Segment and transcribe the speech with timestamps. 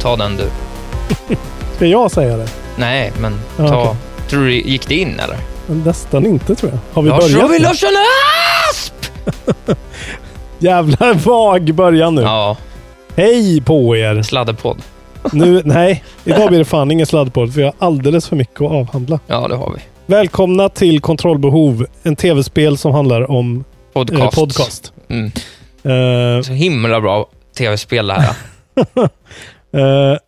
[0.00, 0.44] Ta den du.
[1.76, 2.48] Ska jag säga det?
[2.78, 3.80] Nej, men Ja, ta...
[3.82, 3.96] okej.
[4.28, 5.36] Tror du gick det in eller?
[5.84, 6.78] Nästan inte tror jag.
[6.94, 7.50] Har vi Lars börjat?
[7.50, 7.58] Nu?
[7.58, 7.88] Larsson
[8.70, 8.94] Asp!
[10.58, 12.22] Jävla vag början nu.
[12.22, 12.56] Ja,
[13.16, 14.22] Hej på er!
[14.22, 14.82] sladderpodd.
[15.32, 18.70] Nu, nej, idag blir det fan ingen sladdpodd för jag har alldeles för mycket att
[18.72, 19.18] avhandla.
[19.26, 19.80] Ja, det har vi.
[20.14, 24.20] Välkomna till Kontrollbehov, en tv-spel som handlar om Podcast.
[24.22, 24.92] eh, podcast.
[25.08, 25.26] Mm.
[26.36, 27.26] Eh, Så himla bra
[27.58, 28.34] tv-spel det här.
[29.76, 30.18] Eh,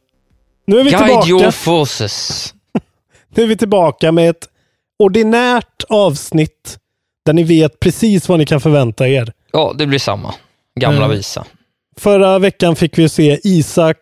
[0.67, 1.29] nu är vi Guide tillbaka.
[1.29, 2.55] your forces.
[3.35, 4.49] Nu är vi tillbaka med ett
[4.99, 6.79] ordinärt avsnitt
[7.27, 9.33] där ni vet precis vad ni kan förvänta er.
[9.53, 10.35] Ja, det blir samma.
[10.81, 11.17] Gamla Mm.
[11.17, 11.45] visa.
[11.97, 13.97] Förra veckan fick vi se Isak,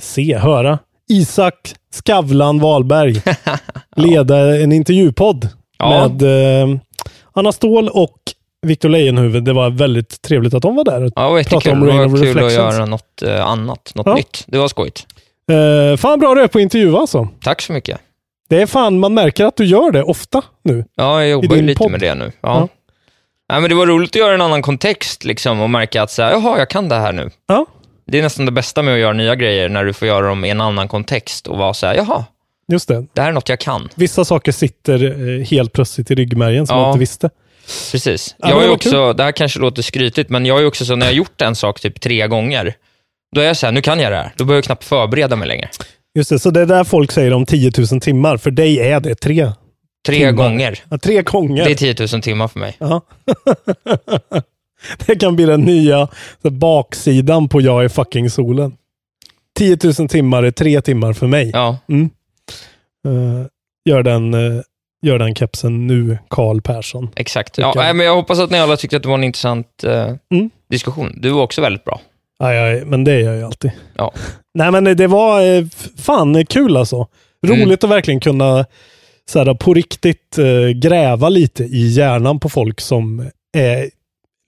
[0.00, 0.78] se, höra,
[1.10, 3.22] Isak Skavlan Wahlberg
[3.96, 5.48] leda en intervjupodd
[5.78, 6.08] Ja.
[6.08, 6.22] med
[6.62, 6.76] eh,
[7.32, 8.18] Anna Ståhl och
[8.66, 9.44] Victor Leijonhufvud.
[9.44, 11.00] Det var väldigt trevligt att de var där.
[11.00, 11.72] Ja, det var Prata jättekul.
[11.72, 12.74] om Det Rain var of kul att Reflections.
[12.74, 14.14] göra något eh, annat, något Ja.
[14.14, 14.44] nytt.
[14.46, 15.06] Det var skojigt.
[15.50, 17.28] Eh, fan bra du är på intervju alltså.
[17.42, 17.98] Tack så mycket.
[18.48, 20.84] Det är fan, man märker att du gör det ofta nu.
[20.96, 21.90] Ja, jag jobbar ju lite podd.
[21.90, 22.24] med det nu.
[22.24, 22.32] Ja.
[22.40, 22.68] Ja.
[23.52, 26.22] Nej, men det var roligt att göra en annan kontext liksom, och märka att så
[26.22, 27.30] här, jaha, jag kan det här nu.
[27.46, 27.66] Ja.
[28.06, 30.44] Det är nästan det bästa med att göra nya grejer, när du får göra dem
[30.44, 32.24] i en annan kontext och vara så här, jaha,
[32.72, 33.06] Just det.
[33.12, 33.88] det här är något jag kan.
[33.94, 35.04] Vissa saker sitter
[35.38, 36.82] eh, helt plötsligt i ryggmärgen som Ja.
[36.82, 37.30] man inte visste.
[37.92, 38.34] Precis.
[38.38, 41.06] Ja, jag är också, det här kanske låter skrytigt, men jag är också så när
[41.06, 42.74] jag har gjort en sak typ tre gånger,
[43.34, 44.32] då är jag så här, nu kan jag det här.
[44.36, 45.68] Då behöver jag knappt förbereda mig längre.
[46.14, 48.36] Just det, så det är där folk säger om 10 000 timmar.
[48.36, 49.52] För dig är det tre.
[50.06, 50.32] Tre Timmar.
[50.32, 50.78] gånger.
[50.90, 51.64] Ja, tre gånger.
[51.64, 52.76] Det är 10 000 timmar för mig.
[52.78, 53.02] Ja.
[55.06, 56.08] det kan bli den nya
[56.42, 58.76] baksidan på Jag är fucking solen.
[59.58, 61.50] 10 000 timmar är tre timmar för mig.
[61.54, 61.78] Ja,
[63.06, 63.46] Eh,
[63.84, 64.62] gör, den, uh,
[65.02, 67.08] gör den kepsen nu, Karl Persson.
[67.16, 67.58] exakt.
[67.58, 67.96] Ja, jag.
[67.96, 70.50] men jag hoppas att ni alla tyckte att det var en intressant eh, Mm.
[70.70, 71.12] diskussion.
[71.22, 72.00] Du var också väldigt bra.
[72.38, 73.70] Aj, aj, men det gör jag alltid.
[73.96, 74.12] Ja.
[74.54, 75.64] Nej, men det var eh,
[75.98, 77.06] fan kul alltså.
[77.46, 77.60] Mm.
[77.60, 78.64] Roligt att verkligen kunna
[79.30, 83.90] så här, på riktigt eh, gräva lite i hjärnan på folk som är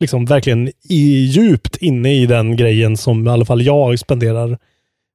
[0.00, 4.58] liksom verkligen i, djupt inne i den grejen som i alla fall jag spenderar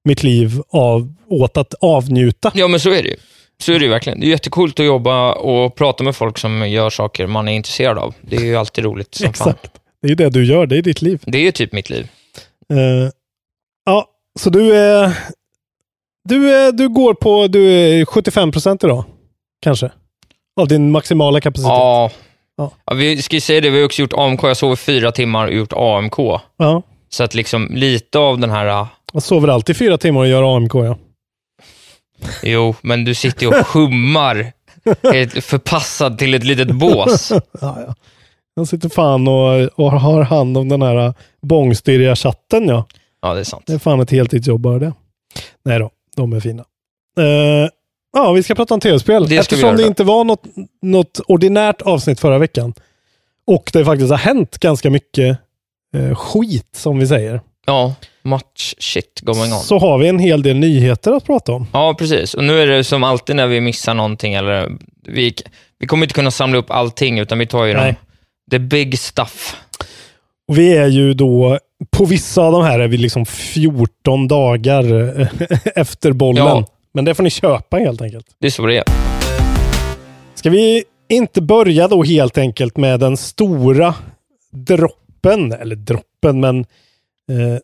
[0.07, 2.51] mitt liv av, åt att avnjuta.
[2.55, 3.15] Ja, men så är det ju.
[3.57, 4.19] Så är det ju verkligen.
[4.19, 7.97] Det är jättekult att jobba och prata med folk som gör saker man är intresserad
[7.97, 8.13] av.
[8.21, 9.49] Det är ju alltid roligt som fan.
[9.49, 9.71] Exakt.
[10.01, 11.21] Det är ju det du gör, det är ditt liv.
[11.25, 12.07] Det är ju typ mitt liv.
[12.73, 13.09] Eh,
[13.85, 14.07] ja,
[14.39, 15.17] så du är,
[16.29, 19.03] du är, du går på, du är 75 procent idag,
[19.61, 19.91] kanske?
[20.59, 21.69] Av din maximala kapacitet?
[21.69, 22.11] Ja.
[22.57, 22.71] Ja.
[22.85, 22.93] ja.
[22.93, 24.43] Vi ska ju säga det, vi har också gjort AMK.
[24.43, 26.17] Jag sov i fyra timmar och gjort AMK.
[26.57, 26.81] Ja.
[27.09, 30.75] Så att liksom lite av den här, Jag sover alltid fyra timmar och gör AMK,
[30.75, 30.97] ja.
[32.43, 34.51] Jo, men du sitter ju och hummar
[35.41, 37.31] förpassad till ett litet bås.
[37.31, 37.95] ja, ja.
[38.55, 42.85] Jag sitter fan och, och har hand om den här bångstyriga chatten, ja.
[43.21, 43.63] Ja, det är sant.
[43.67, 44.93] Det är fan ett heltidsjobb bara det.
[45.65, 46.65] Nej då, de är fina.
[47.19, 47.69] Eh,
[48.13, 49.29] ja, vi ska prata om tv-spel.
[49.29, 49.87] Det Eftersom det då.
[49.87, 50.43] inte var något,
[50.81, 52.73] något ordinärt avsnitt förra veckan.
[53.47, 55.37] Och det faktiskt har hänt ganska mycket
[55.95, 57.41] eh, skit, som vi säger.
[57.65, 59.59] Ja, much shit going on.
[59.59, 61.67] Så har vi en hel del nyheter att prata om.
[61.73, 62.33] Ja, precis.
[62.33, 64.71] Och nu är det som alltid när vi missar någonting, eller
[65.07, 65.33] vi,
[65.79, 67.95] vi kommer inte kunna samla upp allting, utan vi tar ju Nej.
[68.45, 69.55] de, the big stuff.
[70.47, 71.59] Och vi är ju då,
[71.91, 74.85] på vissa av de här är vi liksom 14 dagar
[75.75, 76.45] efter bollen.
[76.45, 76.65] Ja.
[76.93, 78.25] Men det får ni köpa helt enkelt.
[78.39, 78.83] Det är så det är.
[80.35, 83.95] Ska vi inte börja då helt enkelt med den stora
[84.51, 86.65] droppen, eller droppen, men
[87.31, 87.57] eh,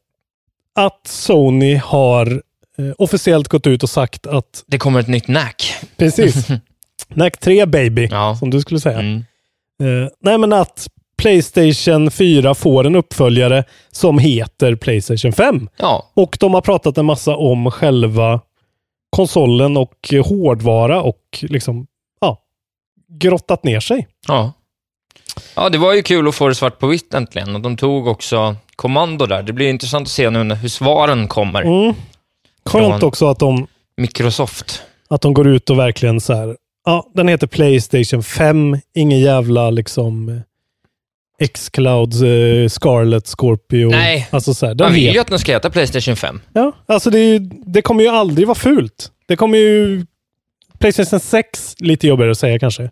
[0.75, 2.43] att Sony har
[2.77, 5.73] eh, officiellt gått ut och sagt att Det kommer ett nytt NAC.
[5.97, 6.47] Precis.
[7.09, 8.09] NAC 3 baby,
[8.39, 8.99] som du skulle säga.
[8.99, 10.87] Eh, nej, men att
[11.17, 15.69] Playstation 4 får en uppföljare som heter Playstation 5.
[15.77, 16.11] Ja.
[16.13, 18.41] Och de har pratat en massa om själva
[19.09, 21.87] konsolen och hårdvara och liksom,
[22.21, 22.37] ja,
[23.09, 24.07] grottat ner sig.
[24.27, 24.53] Ja.
[25.55, 27.55] Ja, det var ju kul att få det svart på vitt äntligen.
[27.55, 29.43] Och de tog också kommando där.
[29.43, 31.61] Det blir intressant att se nu hur svaren kommer.
[31.61, 31.93] Mm.
[32.65, 33.67] Skönt också att de,
[33.97, 34.81] Microsoft.
[35.09, 39.69] att de går ut och verkligen så här, ja, den heter Playstation 5, ingen jävla
[39.69, 40.35] liksom eh,
[41.39, 43.89] X-Cloud, eh, Scarlet, Scorpio.
[43.89, 46.41] Nej, alltså så här, Man vill ju att den ska heta Playstation 5.
[46.53, 49.11] Ja, alltså det, ju- det kommer ju aldrig vara fult.
[49.27, 50.05] Det kommer ju...
[50.79, 52.89] Playstation 6, lite jobbigare att säga kanske.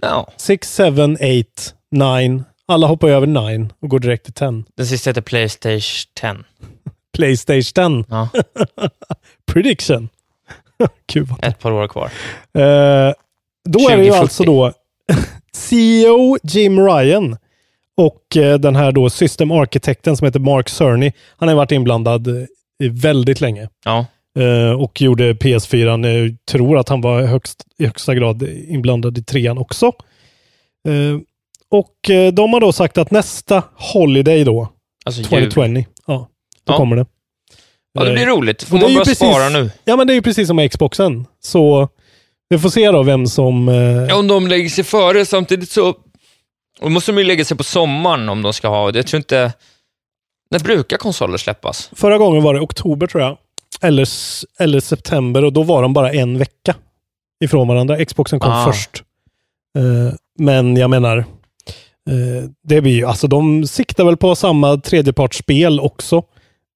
[0.00, 0.28] Ja.
[0.36, 1.18] 6, 7, 8,
[1.90, 2.44] 9.
[2.66, 4.64] Alla hoppar över 9 och går direkt till 10.
[4.76, 5.80] Den sista heter Playstation
[6.20, 6.34] 10.
[7.16, 8.16] Playstation 10.
[8.16, 8.28] Ja.
[9.52, 10.08] Prediction.
[11.06, 11.24] Kul.
[11.26, 12.04] vad- Ett par år kvar.
[12.54, 13.12] Eh,
[13.68, 14.12] då är det ju 2040.
[14.20, 14.72] alltså då
[15.52, 17.36] CEO Jim Ryan
[17.96, 21.12] och eh, den här då system arkitekten som heter Mark Cerny.
[21.36, 22.44] Han har varit inblandad eh,
[22.90, 23.68] väldigt länge.
[23.84, 24.06] Ja.
[24.38, 26.06] Eh, och gjorde PS4.
[26.08, 29.86] Jag tror att han var högst, i högsta grad inblandad i trean också.
[30.88, 31.18] Eh,
[31.70, 34.68] och eh, de har då sagt att nästa Holiday då,
[35.04, 35.50] Alltså jul.
[35.50, 36.28] 2020, ja,
[36.64, 36.76] då Ja.
[36.76, 37.06] kommer det.
[37.92, 38.62] Ja, det blir Eh, roligt.
[38.62, 39.70] Får och man bara precis- spara nu.
[39.84, 41.26] Ja, men det är ju precis som med Xboxen.
[41.40, 41.88] Så
[42.48, 43.68] vi får se då vem som...
[43.68, 43.74] eh,
[44.08, 45.94] Ja, om de lägger sig före samtidigt så...
[46.80, 48.90] Då måste de ju lägga sig på sommaren om de ska ha...
[48.94, 49.52] Jag tror inte...
[50.50, 51.90] När brukar konsoler släppas?
[51.92, 53.38] Förra gången var det oktober tror jag.
[53.82, 54.08] Eller,
[54.58, 56.74] eller september och då var de bara en vecka
[57.44, 58.04] ifrån varandra.
[58.04, 58.66] Xboxen kom Ah.
[58.66, 59.02] först.
[59.78, 65.80] Eh, men jag menar, eh, det blir ju, alltså de siktar väl på samma tredjepartsspel
[65.80, 66.22] också.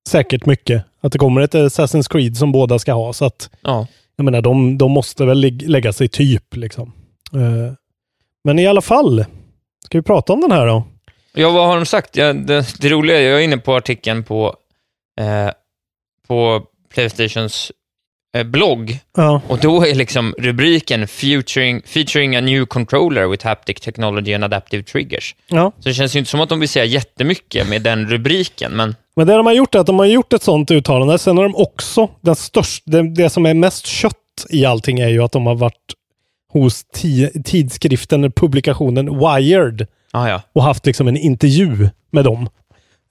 [0.09, 0.85] Säkert mycket.
[1.01, 3.13] Att det kommer ett Assassin's Creed som båda ska ha.
[3.13, 3.87] Så att, Ja.
[4.17, 6.57] jag menar, de, de måste väl lägga sig typ.
[6.57, 6.93] Liksom.
[7.33, 7.73] Eh,
[8.45, 9.25] men i alla fall,
[9.85, 10.85] ska vi prata om den här då?
[11.35, 12.17] Ja, vad har de sagt?
[12.17, 14.57] Ja, det, det roliga, jag är inne på artikeln på,
[15.21, 15.51] eh,
[16.29, 16.63] på
[16.95, 17.73] Playstations
[18.37, 19.43] eh, blogg Ja.
[19.49, 24.83] och då är liksom rubriken featuring, featuring a new controller with haptic technology and adaptive
[24.83, 25.35] triggers.
[25.49, 25.73] Ja.
[25.79, 28.97] Så det känns ju inte som att de vill säga jättemycket med den rubriken, men
[29.17, 31.19] Men det de har gjort är att de har gjort ett sånt uttalande.
[31.19, 34.15] Sen har de också, den största, det, det som är mest kött
[34.51, 35.93] i allting är ju att de har varit
[36.53, 40.43] hos ti, tidskriften, publikationen Wired ah, ja.
[40.53, 42.49] och haft liksom en intervju med dem.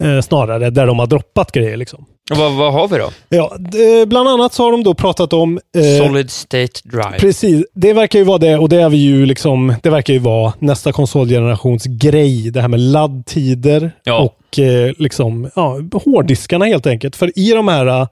[0.04, 1.78] Eh, snarare, där de har droppat grejer.
[1.78, 2.06] Liksom.
[2.32, 3.10] Och vad, vad har vi då?
[3.30, 5.60] Ja, det, bland annat så har de då pratat om...
[5.78, 7.20] eh, Solid State Drive.
[7.20, 10.20] Precis, det verkar ju vara det och det är vi ju liksom, det verkar ju
[10.20, 12.52] vara nästa konsolgenerations grej.
[12.52, 14.20] Det här med laddtider Ja.
[14.20, 17.16] och eh, liksom, ja, hårddiskarna helt enkelt.
[17.16, 18.08] För i de här,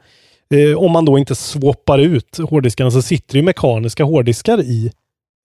[0.53, 4.91] eh, om man då inte swappar ut hårddiskarna så sitter ju mekaniska hårddiskar i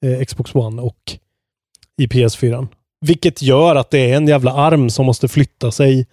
[0.06, 0.96] eh, Xbox One och
[2.02, 2.69] i PS4.
[3.00, 6.06] Vilket gör att det är en jävla arm som måste flytta sig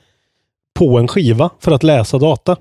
[0.73, 2.57] på en skiva för att läsa data.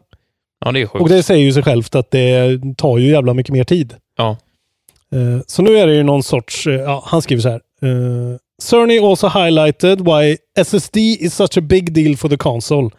[0.64, 1.02] Ja, det är sjukt.
[1.02, 3.94] Och det säger ju sig självt att det tar ju jävla mycket mer tid.
[4.16, 4.36] Ja.
[5.12, 7.60] Eh, Så nu är det ju någon sorts, eh, ja, han skriver så här.
[7.84, 12.90] Uh, Cerny also highlighted why SSD is such a big deal for the console.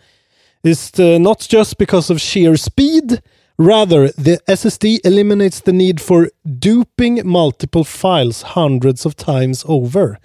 [0.63, 3.21] It's uh, not just because of sheer speed,
[3.57, 10.17] rather the SSD eliminates the need for duping multiple files hundreds of times over.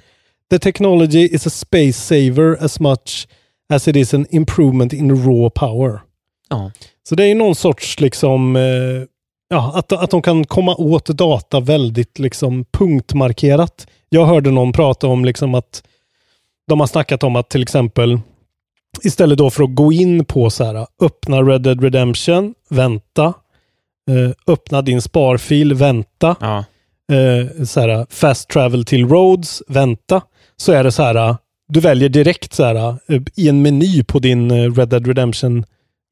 [0.50, 3.26] The technology is a space saver as much
[3.72, 6.00] as it is an improvement in raw power.
[6.50, 6.70] Ja.
[7.08, 8.62] Så det är någon sorts liksom, eh,
[9.48, 13.86] ja, att, att de kan komma åt data väldigt liksom punktmarkerat.
[14.08, 15.82] Jag hörde någon prata om liksom att
[16.68, 18.20] de har snackat om att till exempel
[19.02, 23.24] istället då för att gå in på så här, öppna Red Dead Redemption, vänta,
[24.10, 26.58] eh, öppna din sparfil, vänta, Ja.
[27.16, 30.22] eh, så här, fast travel till roads, vänta,
[30.56, 31.36] så är det så här,
[31.68, 35.64] du väljer direkt så här, eh, i en meny på din eh, Red Dead Redemption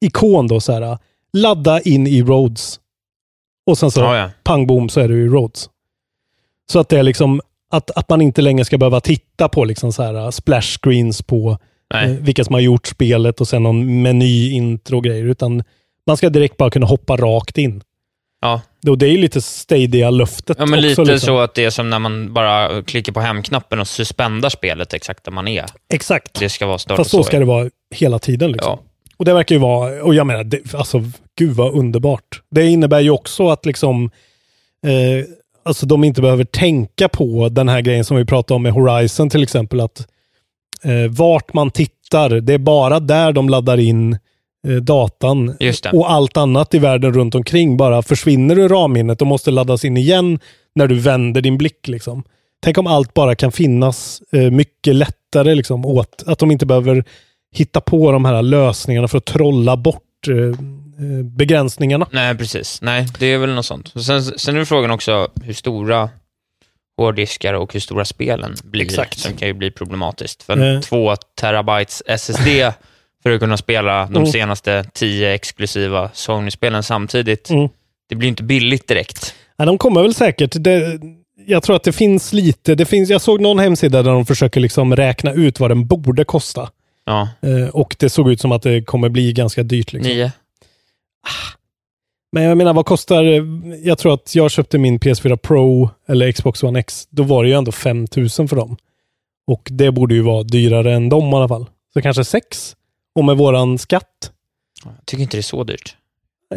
[0.05, 0.97] ikon då så här,
[1.33, 2.79] ladda in i roads.
[3.65, 4.29] Och sen så Ja, ja.
[4.43, 5.69] pang bom så är du i roads.
[6.71, 9.93] Så att det är liksom att, att man inte längre ska behöva titta på liksom
[9.93, 11.57] så här splash screens på
[11.93, 15.63] eh, vilka som har gjort spelet och sen någon meny, intro och grejer, utan
[16.07, 17.81] man ska direkt bara kunna hoppa rakt in.
[18.47, 18.61] Ja.
[18.91, 20.89] Och det är ju lite Stadia-löftet Ja, men också.
[20.89, 21.27] lite liksom.
[21.27, 25.23] så att det är som när man bara klickar på hemknappen och suspendar spelet exakt
[25.23, 25.65] där man är.
[25.93, 26.39] Exakt.
[26.39, 28.51] Det ska vara stört Fast så ska det vara hela tiden.
[28.51, 28.77] Liksom.
[28.81, 28.83] Ja.
[29.17, 31.03] Och det verkar ju vara, och jag menar, det, alltså
[31.37, 32.41] gud vad underbart.
[32.51, 34.11] Det innebär ju också att liksom,
[34.85, 35.25] eh,
[35.65, 39.29] alltså de inte behöver tänka på den här grejen som vi pratade om med Horizon
[39.29, 39.79] till exempel.
[39.79, 40.07] Att
[40.83, 44.17] eh, vart man tittar, det är bara där de laddar in
[44.75, 45.55] datan.
[45.59, 45.89] Just det.
[45.91, 49.97] Och allt annat i världen runt omkring bara försvinner ur ramminnet och måste laddas in
[49.97, 50.39] igen
[50.75, 51.87] när du vänder din blick.
[51.87, 52.23] Liksom.
[52.63, 57.03] Tänk om allt bara kan finnas eh, mycket lättare liksom, åt att de inte behöver
[57.55, 62.07] hitta på de här lösningarna för att trolla bort eh, eh, begränsningarna.
[62.11, 62.81] Nej, precis.
[62.81, 63.93] Nej, det är väl något sånt.
[64.03, 66.09] Sen, sen är frågan också hur stora
[66.97, 69.19] hårddiskar och hur stora spelen blir, Exakt.
[69.19, 70.43] som kan ju bli problematiskt.
[70.43, 70.79] För Eh.
[70.81, 72.47] två terabytes SSD
[73.23, 74.25] för att kunna spela de Mm.
[74.31, 77.69] senaste tio exklusiva Sony-spelen samtidigt, Mm.
[78.09, 79.35] det blir inte billigt direkt.
[79.57, 80.51] Ja, de kommer väl säkert.
[80.55, 80.99] Det,
[81.45, 82.75] jag tror att det finns lite.
[82.75, 86.23] Det finns, jag såg någon hemsida där de försöker liksom räkna ut vad den borde
[86.25, 86.69] kosta.
[87.05, 89.93] Ja, Eh, och det såg ut som att det kommer bli ganska dyrt.
[89.93, 90.11] Liksom.
[90.13, 90.31] nio.
[92.31, 93.23] Men jag menar, vad kostar...
[93.87, 97.07] Jag tror att jag köpte min PS4 Pro eller Xbox One X.
[97.09, 98.77] Då var det ju ändå 5000 för dem.
[99.47, 101.65] Och det borde ju vara dyrare än dem i alla fall.
[101.93, 102.75] Så kanske 6.
[103.17, 104.31] Och med våran skatt.
[104.83, 105.95] Jag tycker inte det är så dyrt.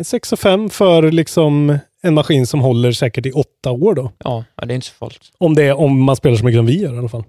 [0.02, 4.12] 6 och 5 för liksom en maskin som håller säkert i åtta år då.
[4.24, 5.32] Ja, det är inte så farligt.
[5.38, 7.24] Om, det, om man spelar så mycket som vi gör i alla fall.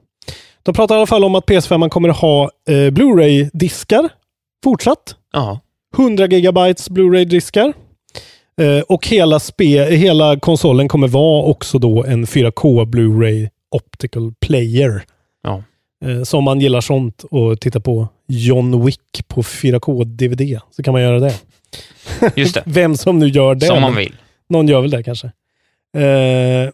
[0.63, 4.09] De pratar i alla fall om att PS5 kommer att ha eh, Blu-ray-diskar
[4.63, 5.15] fortsatt.
[5.33, 5.59] Ja,
[5.97, 7.73] 100 gigabytes Blu-ray-diskar.
[8.61, 15.03] Eh, och hela, spe, hela konsolen kommer vara också då en 4K Blu-ray Optical Player.
[15.43, 15.63] ja.
[16.05, 20.84] Eh, så om man gillar sånt och tittar på John Wick på 4K DVD så
[20.84, 21.34] kan man göra det.
[22.36, 22.63] just det.
[22.65, 23.65] Vem som nu gör det.
[23.65, 24.15] Som man vill.
[24.50, 25.27] någon gör väl det kanske.
[25.98, 26.70] Eh,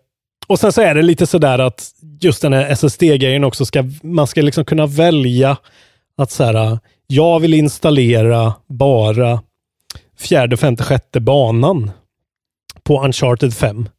[0.48, 1.91] och sen så är det lite sådär att
[2.22, 5.57] just den här SSD-grejen också ska, man ska liksom kunna välja
[6.17, 9.41] att så här, jag vill installera bara
[10.19, 11.91] fjärde, femte, sjätte banan
[12.84, 13.89] på Uncharted 5.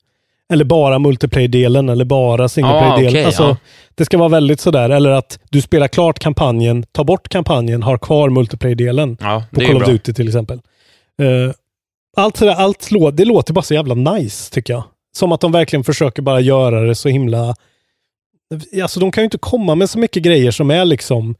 [0.52, 3.56] Eller bara multiplayer-delen eller bara single Ah, okej, alltså, ja.
[3.94, 4.90] Det ska vara väldigt sådär.
[4.90, 9.76] Eller att du spelar klart kampanjen, tar bort kampanjen, har kvar multiplayer-delen Ja, på Call
[9.76, 9.86] of.
[9.88, 10.60] Duty till exempel.
[11.22, 11.52] Eh,
[12.16, 14.82] allt sådär, allt lå- det låter bara så jävla nice tycker jag.
[15.16, 17.54] Som att de verkligen försöker bara göra det så himla...
[18.82, 21.34] Alltså de kan ju inte komma med så mycket grejer som är liksom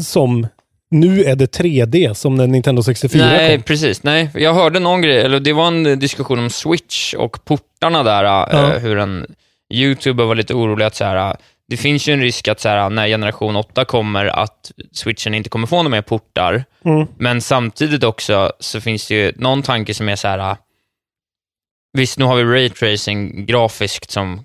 [0.00, 0.46] som
[0.90, 3.62] nu är det 3D som när Nintendo 64 Nej, kom.
[3.62, 4.02] precis.
[4.02, 8.24] Nej, jag hörde någon grej, eller det var en diskussion om Switch och portarna där,
[8.24, 8.50] Ja.
[8.74, 9.26] eh, hur en
[9.74, 11.36] YouTuber var lite orolig att så här,
[11.68, 15.50] det finns ju en risk att så här, när generation 8 kommer att Switchen inte
[15.50, 17.06] kommer få några mer portar, Mm.
[17.18, 20.56] men samtidigt också så finns det ju någon tanke som är så här,
[21.92, 24.40] visst nu har vi raytracing grafiskt som,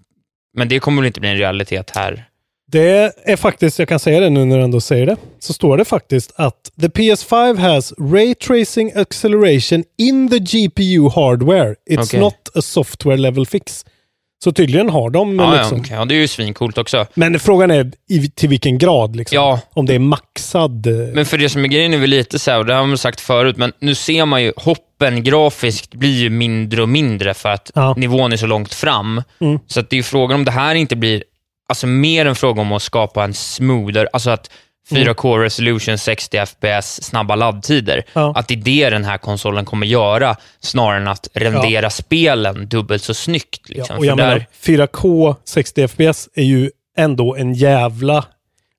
[0.57, 2.25] men det kommer väl inte bli en realitet här?
[2.73, 5.77] Det är faktiskt, jag kan säga det nu när du ändå säger det, så står
[5.77, 11.75] det faktiskt att the PS5 has ray tracing acceleration in the GPU hardware.
[11.89, 12.19] It's Okej.
[12.19, 13.85] not a software level fix.
[14.43, 15.77] Så tydligen har de Ja, liksom.
[15.77, 15.95] ja, okej.
[15.97, 17.05] ja, det är ju svincoolt också.
[17.13, 19.35] Men frågan är i, till vilken grad liksom.
[19.35, 19.59] Ja.
[19.73, 20.87] Om det är maxad.
[20.87, 22.85] eh, Men för det som är grejen är väl lite så här, och det har
[22.85, 27.33] man sagt förut, men nu ser man ju hoppen grafiskt blir ju mindre och mindre
[27.33, 27.93] för att Ja.
[27.97, 29.21] nivån är så långt fram.
[29.41, 29.59] Mm.
[29.67, 31.23] Så att det är ju frågan om det här inte blir,
[31.73, 34.49] alltså mer en fråga om att skapa en smoother, alltså att
[34.89, 37.93] 4K resolution, 60 FPS, snabba laddtider.
[37.93, 38.05] Mm.
[38.13, 38.33] Ja.
[38.35, 43.03] Att det är det den här konsolen kommer göra, snarare än att rendera spelen dubbelt
[43.03, 43.69] så snyggt.
[43.69, 43.93] Liksom.
[43.93, 48.25] ja, och jag För menar, där, 4K 60 FPS är ju ändå en jävla...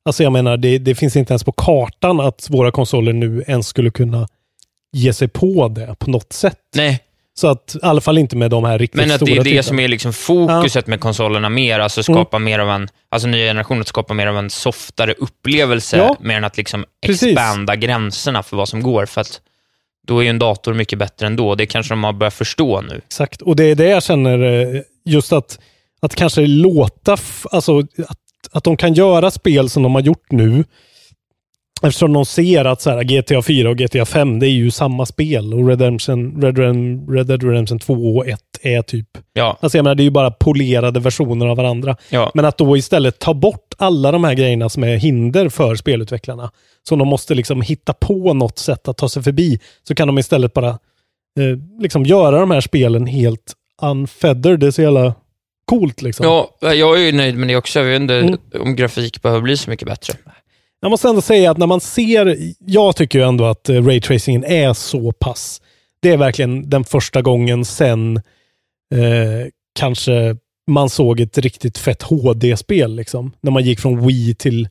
[0.05, 3.67] Alltså jag menar, det, det finns inte ens på kartan att våra konsoler nu ens
[3.67, 4.29] skulle kunna
[4.93, 6.59] ge sig på det på något sätt.
[6.75, 7.01] nej,
[7.37, 9.39] Så att i alla fall inte med de här riktigt Men att stora det är
[9.39, 9.63] det titlarna.
[9.63, 13.81] som är liksom fokuset med konsolerna mer, alltså skapa mer av en, alltså nya generationer
[13.81, 16.17] att skapa mer av en softare upplevelse, Ja.
[16.21, 17.23] mer än att liksom Precis.
[17.23, 19.41] expanda gränserna för vad som går, för att
[20.07, 21.55] då är ju en dator mycket bättre ändå.
[21.55, 23.01] Det kanske de har börjat förstå nu.
[23.07, 24.43] Exakt, och det är det jag känner,
[24.75, 25.59] eh, just att,
[26.03, 27.17] att kanske låta,
[27.51, 28.19] alltså att,
[28.53, 30.65] att de kan göra spel som de har gjort nu,
[31.87, 35.07] eftersom de ser att så här, GTA 4 och GTA 5, det är ju samma
[35.07, 39.79] spel och Redemption, Red, Red, Red Dead Redemption 2 och 1 är typ, Ja, alltså
[39.79, 41.97] jag menar det är ju bara polerade versioner av varandra.
[42.11, 42.31] ja.
[42.35, 46.51] Men att då istället ta bort alla de här grejerna som är hinder för spelutvecklarna,
[46.89, 50.19] som de måste liksom hitta på något sätt att ta sig förbi, så kan de
[50.19, 54.61] istället bara eh, liksom göra de här spelen helt unfeathered.
[54.61, 55.15] Det är så jävla
[55.67, 56.27] coolt liksom.
[56.27, 57.79] ja, jag är ju nöjd med det också.
[57.79, 58.39] Jag vet inte Mm.
[58.61, 60.15] om grafik behöver bli så mycket bättre.
[60.85, 64.45] Jag måste ändå säga att när man ser, jag tycker ju ändå att eh, raytracingen
[64.45, 65.63] är så pass,
[66.01, 68.17] det är verkligen den första gången sen
[68.95, 69.49] eh,
[69.79, 70.37] kanske
[70.67, 73.33] man såg ett riktigt fett HD-spel liksom.
[73.41, 74.69] När man gick från Wii till,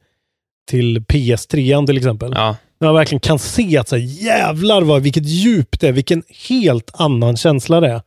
[0.69, 2.31] till PS3 till exempel.
[2.35, 5.91] Ja, När man verkligen kan se att så här, jävlar vad, vilket djup det är,
[5.91, 8.01] vilken helt annan känsla det är.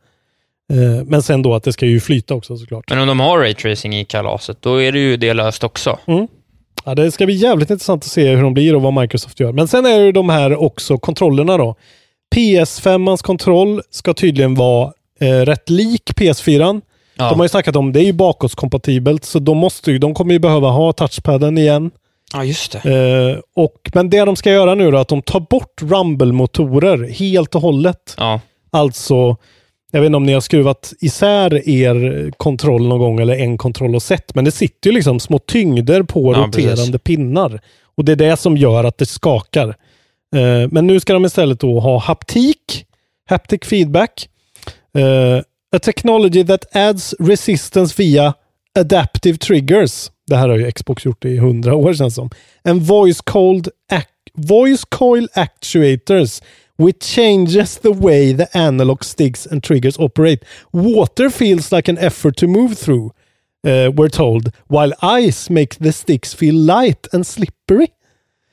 [0.73, 2.89] Eh, men sen då att det ska ju flyta också såklart.
[2.89, 5.99] Men om de har raytracing i kalaset, då är det ju det löst också.
[6.87, 9.51] Ja, det ska bli jävligt intressant att se hur de blir och vad Microsoft gör.
[9.51, 11.75] Men sen är det de här också kontrollerna då.
[12.35, 16.81] PS5ans kontroll ska tydligen vara eh, rätt lik PS4.
[17.15, 17.29] Ja.
[17.29, 20.33] De har ju snackat om det är ju bakåtskompatibelt så de, måste ju, de kommer
[20.33, 21.91] ju behöva ha touchpaden igen.
[22.33, 23.33] Ja, just det.
[23.33, 27.55] Eh, och, men det de ska göra nu då, att de tar bort Rumble-motorer helt
[27.55, 28.15] och hållet.
[28.17, 28.39] Ja.
[28.71, 29.37] Alltså,
[29.91, 33.95] jag vet inte om ni har skruvat isär er kontroll någon gång eller en kontroll
[33.95, 37.01] och sett, men det sitter ju liksom små tyngder på Ja, roterande precis.
[37.03, 37.59] pinnar.
[37.95, 39.67] Och det är det som gör att det skakar.
[40.35, 42.85] Eh, men nu ska de istället då ha haptik,
[43.29, 44.29] haptic feedback,
[44.97, 45.37] eh,
[45.75, 48.33] a technology that adds resistance via
[48.79, 50.11] adaptive triggers.
[50.27, 52.29] Det här har ju Xbox gjort i hundra år känns som.
[52.63, 53.69] And voice cold
[54.37, 56.41] voice coil actuators
[56.77, 60.45] which changes the way the analog sticks and triggers operate.
[60.71, 63.05] Water feels like an effort to move through,
[63.67, 64.93] uh, we're told, while
[65.27, 67.87] ice makes the sticks feel light and slippery.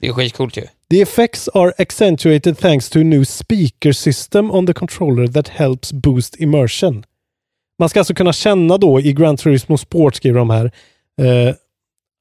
[0.01, 0.63] Det är skitcoolt ju.
[0.91, 5.93] The effects are accentuated thanks to a new speaker system on the controller that helps
[5.93, 7.05] boost immersion.
[7.79, 10.65] Man ska alltså kunna känna då i Gran Turismo Sport, skriver de här,
[11.21, 11.55] eh,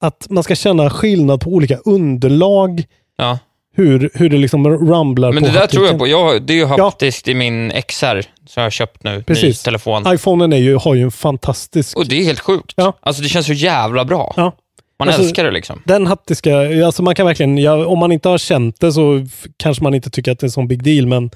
[0.00, 2.84] att man ska känna skillnad på olika underlag,
[3.16, 3.38] Ja.
[3.74, 6.06] Hur, hur det liksom rumblar Men på det där tror jag på.
[6.08, 9.22] Jag, det är ju haptiskt i min XR som jag har köpt nu.
[9.22, 9.44] Precis.
[9.44, 10.14] Ny telefon.
[10.14, 11.96] iPhonen är ju, har ju en fantastisk...
[11.96, 12.72] Och det är helt sjukt.
[12.76, 12.98] Ja.
[13.00, 14.34] Alltså det känns så jävla bra.
[14.36, 14.52] Ja.
[14.98, 15.82] Man Alltså, älskar det liksom.
[15.84, 19.26] Den haptiska, alltså man kan verkligen, ja, om man inte har känt det så
[19.56, 21.30] kanske man inte tycker att det är en sån big deal, men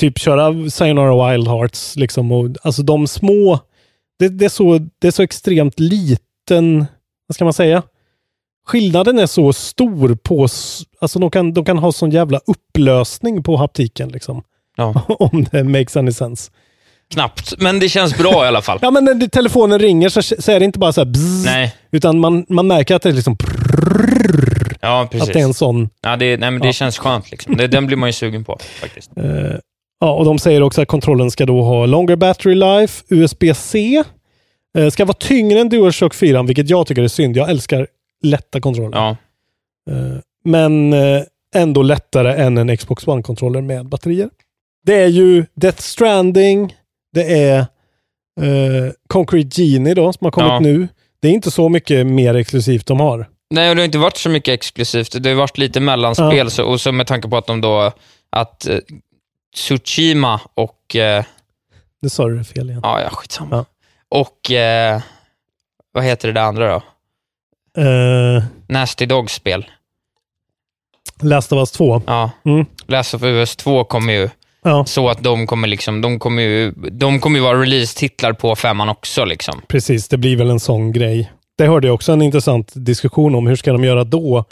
[0.00, 3.58] typ köra Sayonara Wild Hearts, liksom, och, alltså de små,
[4.18, 6.86] det, det, är så, det är så extremt liten,
[7.26, 7.82] vad ska man säga?
[8.68, 10.48] Skillnaden är så stor på,
[11.00, 14.42] alltså de kan, de kan ha sån jävla upplösning på haptiken liksom.
[14.76, 15.02] Ja.
[15.18, 16.50] Om det makes any sense.
[17.14, 18.78] Knappt, men det känns bra i alla fall.
[18.82, 21.74] Ja men när telefonen ringer så, så är det inte bara så här bzz, Nej.
[21.92, 23.36] utan man, man märker att det är liksom
[24.80, 25.28] Ja, precis.
[25.28, 26.72] att det är en sån Ja, det, nej, men det Ja.
[26.72, 27.30] känns skönt.
[27.30, 27.56] Liksom.
[27.56, 29.10] Det, den blir man ju sugen på faktiskt.
[29.16, 29.24] Eh,
[30.00, 34.04] ja, och de säger också att kontrollen ska då ha longer battery life, USB-C,
[34.78, 37.36] eh, ska vara tyngre än DualShock 4, vilket jag tycker är synd.
[37.36, 37.86] Jag älskar
[38.22, 38.98] lätta kontroller.
[38.98, 39.16] Ja.
[39.90, 41.22] Eh, men eh,
[41.54, 44.30] ändå lättare än en Xbox One-kontroller med batterier.
[44.86, 46.76] Det är ju Death Stranding,
[47.12, 47.58] det är
[48.40, 50.60] eh, Concrete Genie då, som har kommit Ja.
[50.60, 50.88] nu.
[51.20, 53.28] Det är inte så mycket mer exklusivt de har.
[53.50, 55.22] Nej, och det har inte varit så mycket exklusivt.
[55.22, 56.50] Det har varit lite mellanspel, Ja.
[56.50, 57.92] så, och så med tanke på att de då,
[58.30, 58.78] att eh,
[59.54, 61.24] Tsushima och, eh,
[62.02, 62.80] Det sa du fel igen.
[62.84, 63.56] ja, ja, skitsamma.
[63.56, 63.64] Ja.
[64.18, 65.00] Och, eh,
[65.92, 66.82] vad heter det där andra då?
[67.78, 69.66] Eh, Nasty Dogs-spel.
[71.22, 72.02] Last of Us 2.
[72.06, 72.30] Ja.
[72.44, 72.66] Mm.
[72.86, 74.28] Last of Us 2 kommer ju,
[74.62, 74.84] Ja.
[74.84, 78.88] så att de kommer liksom, de kommer ju, de kommer ju vara release-titlar på femman
[78.88, 79.60] också liksom.
[79.68, 81.32] Precis, det blir väl en sån grej.
[81.58, 83.46] Det hörde jag också en intressant diskussion om.
[83.46, 84.44] Hur ska de göra då?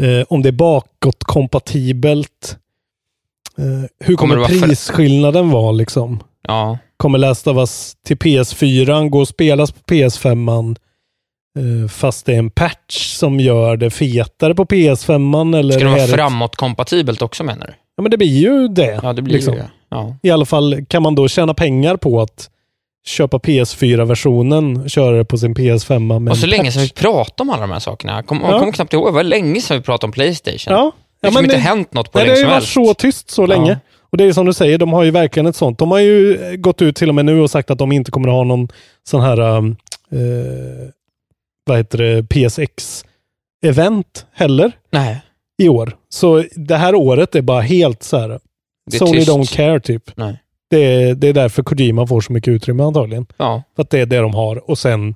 [0.00, 2.56] Eh, om det är bakåtkompatibelt.
[3.58, 3.64] Eh,
[4.06, 6.22] hur Kommer kommer, vara prisskillnaden vara liksom?
[6.42, 6.78] Ja.
[6.96, 10.74] Kommer Last of Us till PS4 gå och spelas på PS5 eh,
[11.90, 16.06] fast det är en patch som gör det fetare på PS5 eller Ska det vara
[16.06, 17.72] framåt-kompatibelt också menar du?
[17.96, 19.00] Ja men det blir ju det.
[19.02, 19.54] Ja, det blir liksom.
[19.54, 19.70] ju det.
[19.88, 20.16] Ja.
[20.22, 22.50] I alla fall kan man då tjäna pengar på att
[23.06, 26.74] köpa PS4-versionen, köra det på sin PS5 med Och så länge patch.
[26.74, 28.14] sedan vi pratade om alla de här sakerna.
[28.14, 28.58] Jag kommer Ja.
[28.60, 30.74] kom knappt ihåg, det var länge sedan vi pratade om Playstation.
[30.74, 30.92] Ja,
[31.22, 33.46] Det har inte hänt något på Nej, länge det har ju varit så tyst så
[33.46, 33.70] länge.
[33.70, 33.76] Ja.
[34.10, 35.78] Och det är som du säger, de har ju verkligen ett sånt.
[35.78, 38.10] De har ju eh, gått ut till och med nu och sagt att de inte
[38.10, 38.68] kommer att ha någon
[39.08, 39.76] sån här, um,
[40.12, 40.18] eh,
[41.66, 45.20] vad heter det, PSX-event heller Nej,
[45.62, 45.96] i år.
[46.08, 48.40] Så det här året är bara helt så här,
[48.98, 49.28] Sony tyst.
[49.28, 50.16] don't care typ.
[50.16, 50.42] Nej.
[50.70, 53.26] Det är, det är därför Kojima får så mycket utrymme antagligen.
[53.36, 53.62] Ja.
[53.76, 54.70] För att det är det de har.
[54.70, 55.14] Och sen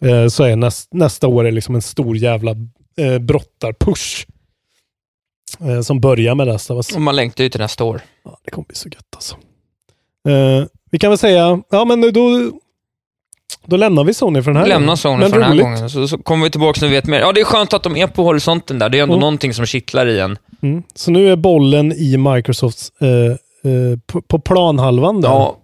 [0.00, 2.50] eh, så är näst, nästa år är liksom en stor jävla
[2.96, 4.26] eh, brottar-push.
[5.60, 6.70] Eh, som börjar med Us.
[6.70, 8.00] Och man längtar ju till nästa år.
[8.24, 9.36] Ja, det kommer bli så gött alltså.
[10.28, 12.10] Eh, vi kan väl säga, ja men då,
[13.66, 14.96] då lämnar vi Sony för den här Lämna gången.
[14.96, 15.62] Sony Men för den här roligt.
[15.64, 17.20] gången, så, så kommer vi tillbaka när vi vet mer.
[17.20, 18.88] Ja, det är skönt att de är på horisonten där.
[18.88, 19.20] Det är ändå Mm.
[19.20, 20.38] någonting som kittlar i en.
[20.62, 20.82] Mm.
[20.94, 23.08] Så nu är bollen i Microsofts, eh,
[23.72, 25.28] eh, på, på planhalvan där.
[25.28, 25.56] Ja.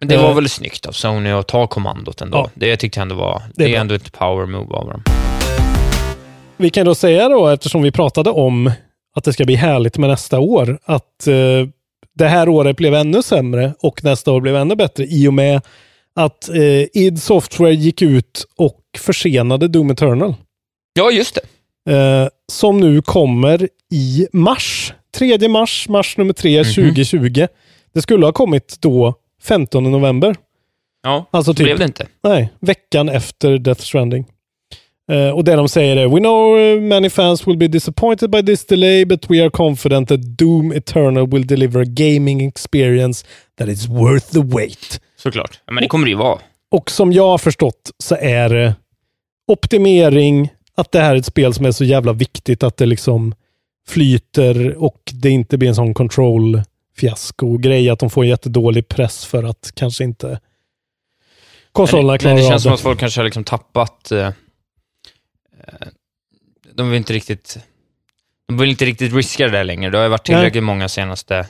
[0.00, 0.22] Men det Eh.
[0.22, 2.38] var väl snyggt av Sony att ta kommandot ändå.
[2.38, 2.50] Ja.
[2.54, 5.02] Det tyckte jag ändå var, Det är det är ändå ett power move av dem.
[6.56, 8.70] Vi kan då säga då, eftersom vi pratade om
[9.16, 11.34] att det ska bli härligt med nästa år, att eh,
[12.14, 15.60] det här året blev ännu sämre och nästa år blev ännu bättre i och med
[16.18, 20.34] att eh, id Software gick ut och försenade Doom Eternal.
[20.94, 21.38] Ja, just
[21.86, 21.92] det.
[21.96, 24.92] Eh, som nu kommer i mars.
[25.14, 26.74] 3 mars, mars nummer 3, Mhm.
[26.74, 27.46] 2020.
[27.94, 30.36] Det skulle ha kommit då 15 november.
[31.02, 32.06] Ja, Alltså så typ- blev det inte.
[32.24, 34.24] Nej, veckan efter Death Stranding.
[35.12, 38.42] Eh, och det de säger är We know eh, many fans will be disappointed by
[38.42, 43.26] this delay but we are confident that Doom Eternal will deliver a gaming experience
[43.58, 45.00] that is worth the wait.
[45.18, 45.60] Såklart.
[45.66, 46.38] Men det kommer det ju vara.
[46.70, 48.74] Och som jag har förstått så är det
[49.46, 53.34] optimering, att det här är ett spel som är så jävla viktigt att det liksom
[53.88, 59.72] flyter och det inte blir en sån control-fiasko-grej, att de får jättedålig press för att
[59.74, 60.40] kanske inte
[61.72, 62.74] konsolerna klarar det av känns som det.
[62.74, 64.12] att folk kanske har liksom tappat...
[64.12, 64.32] Eh, eh,
[66.74, 67.58] de vill inte riktigt...
[68.48, 69.90] De vill inte riktigt riska det där längre.
[69.90, 71.46] Det har ju varit tillräckligt många senaste...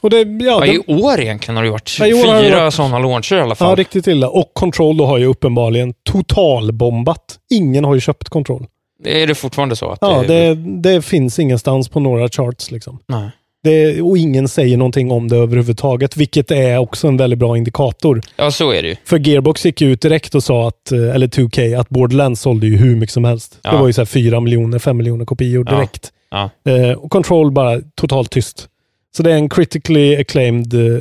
[0.00, 3.34] Och det, ja, Ja, I år egentligen har det varit Ja, fyra varit- sådana launcher
[3.36, 3.76] i alla ja, fall.
[3.76, 4.28] riktigt illa.
[4.28, 7.38] Och Control då har ju uppenbarligen totalbombat.
[7.50, 8.66] Ingen har ju köpt Control.
[9.04, 9.90] är det fortfarande så?
[9.90, 12.98] Att Ja, det, det, det finns ingenstans på några charts liksom.
[13.06, 13.30] Nej.
[13.62, 18.20] Det, och ingen säger någonting om det överhuvudtaget, vilket är också en väldigt bra indikator.
[18.36, 18.96] Ja, så är det ju.
[19.04, 22.66] För Gearbox gick ju ut direkt och sa att, eh, eller 2K, att Borderlands sålde
[22.66, 23.58] ju hur mycket som helst.
[23.62, 23.70] Ja.
[23.72, 25.76] Det var ju så här 4 miljoner, 5 miljoner kopior Ja.
[25.76, 26.00] direkt.
[26.12, 26.17] Ja.
[26.64, 28.68] Eh, och Control bara totalt tyst.
[29.16, 31.00] Så det är en critically acclaimed, eh,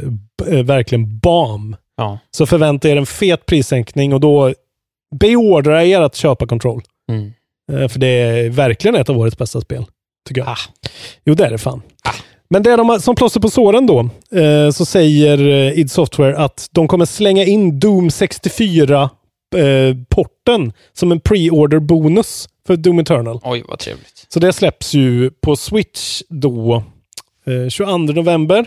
[0.54, 1.76] eh, verkligen bomb.
[1.98, 2.20] Ja.
[2.32, 4.54] Så förvänta er en fet prissänkning och då
[5.16, 6.82] beordrar jag er att köpa Control.
[7.12, 7.34] Mm.
[7.72, 9.86] Eh, för det är verkligen ett av årets bästa spel,
[10.28, 10.50] tycker jag.
[10.50, 10.58] Ah.
[11.26, 11.82] Jo, det är det fan.
[12.50, 14.00] Men det de som plåster på såren då,
[14.40, 18.10] eh, så säger eh, id Software att de kommer slänga in Doom
[19.54, 23.40] 64-porten som en pre-order bonus för Doom Eternal.
[23.44, 24.26] Oj, vad trevligt.
[24.30, 26.84] Så det släpps ju på Switch då
[27.46, 28.60] eh, 22 november.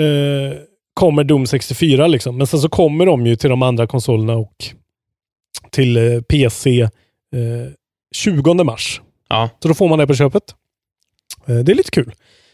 [0.00, 0.58] Eh,
[0.94, 2.36] kommer Doom 64 liksom.
[2.36, 4.64] Men sen så kommer de ju till de andra konsolerna och
[5.70, 6.88] till eh, PC eh,
[8.14, 9.00] 20 mars.
[9.28, 9.50] Ja.
[9.62, 10.54] Så då får man det på köpet.
[11.46, 12.12] Eh, det är lite kul.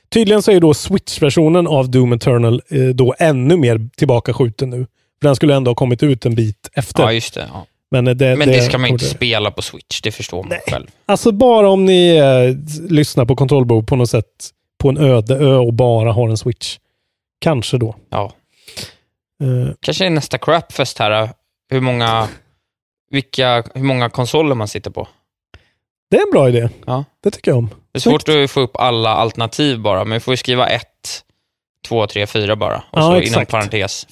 [0.08, 4.86] Tydligen så är då Switch-versionen av Doom Eternal eh, då ännu mer tillbakaskjuten nu.
[5.20, 7.02] För den skulle ändå ha kommit ut en bit efter.
[7.02, 7.48] Ja, just det.
[7.52, 7.66] Ja.
[7.90, 10.58] Men, eh, det, Men det ska man inte borde- spela på Switch, det förstår man
[10.66, 10.86] själv.
[11.06, 15.56] Alltså bara om ni eh, lyssnar på kontrollbo på något sätt på en öde ö
[15.56, 16.78] och bara har en switch.
[17.40, 17.96] Kanske då.
[18.10, 18.32] Ja.
[19.42, 21.28] Eh, Kanske är nästa crapfest här, eh,
[21.70, 22.28] hur många,
[23.10, 25.08] vilka, hur många konsoler man sitter på.
[26.10, 26.68] det är en bra idé.
[26.86, 27.04] Ja.
[27.22, 27.68] Det tycker jag om.
[27.92, 31.22] Det är svårt att få upp alla alternativ bara, men vi får ju skriva ett,
[31.88, 32.76] två, tre, fyra bara.
[32.76, 33.50] Och Ja, så inom exakt.
[33.50, 34.06] parentes.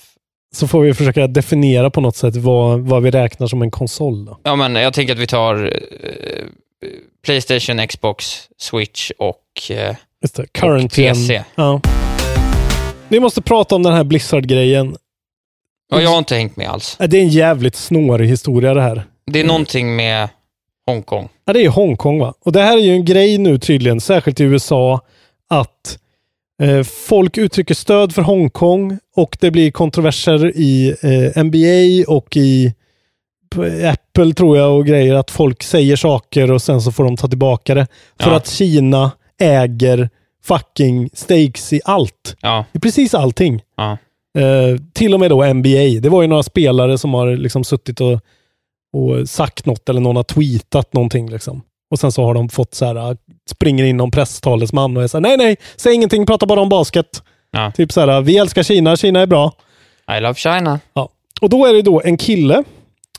[0.54, 4.24] Så får vi försöka definiera på något sätt vad, vad vi räknar som en konsol.
[4.24, 4.38] Då.
[4.42, 6.44] Ja, men jag tänker att vi tar eh,
[7.24, 9.70] Playstation, Xbox, Switch och...
[9.70, 10.46] Eh, Just det.
[10.52, 11.44] Current Och PC.
[11.54, 11.80] Ja.
[13.08, 14.96] Vi måste prata om den här Blizzard-grejen.
[15.90, 16.96] ja, jag har inte hängt med alls.
[16.98, 19.04] Det är en jävligt snårig historia det här.
[19.26, 20.28] Det är någonting med
[20.86, 21.28] Hongkong.
[21.44, 22.34] Ja, det är Hongkong va?
[22.44, 25.00] Och det här är ju en grej nu tydligen, särskilt i USA,
[25.50, 25.98] att
[26.84, 32.74] folk uttrycker stöd för Hongkong och det blir kontroverser i eh, NBA och i
[33.54, 37.16] p- Apple tror jag och grejer, att folk säger saker och sen så får de
[37.16, 37.86] ta tillbaka det.
[38.20, 38.36] För Ja.
[38.36, 40.10] att Kina äger
[40.44, 42.36] fucking stakes i allt.
[42.40, 43.62] Ja, I precis allting.
[43.76, 43.98] ja.
[44.38, 46.00] Eh, till och med då NBA.
[46.00, 48.20] Det var ju några spelare som har liksom suttit och,
[48.92, 51.30] och sagt något eller någon har tweetat någonting.
[51.30, 51.62] Liksom.
[51.94, 53.16] Och sen så har de fått så här, äh,
[53.50, 56.68] springer in någon presstalesman och är så här, nej nej, säg ingenting, prata bara om
[56.68, 57.22] basket.
[57.50, 57.72] Ja.
[57.76, 59.52] Typ så här, vi älskar Kina, Kina är bra.
[60.18, 60.80] I love China.
[60.94, 61.08] Ja.
[61.40, 62.54] Och då är det då en kille,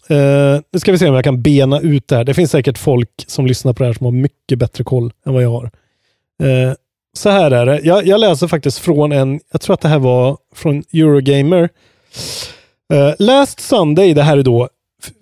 [0.10, 2.24] eh, nu ska vi se om jag kan bena ut det här.
[2.24, 5.34] Det finns säkert folk som lyssnar på det här som har mycket bättre koll än
[5.34, 5.64] vad jag har.
[6.44, 6.74] Eh,
[7.14, 7.80] så här är det.
[7.84, 11.70] Jag, jag läser faktiskt från en, jag tror att det här var från Eurogamer.
[12.94, 14.70] Eh, last Sunday, det här är då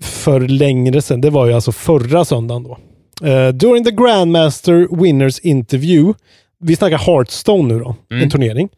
[0.02, 2.78] för längre sedan, det var ju alltså förra söndagen då.
[3.24, 6.14] Eh, during the Grandmaster Winners Interview,
[6.60, 8.24] vi snackar Hearthstone nu då, Mm.
[8.24, 8.70] en turnering.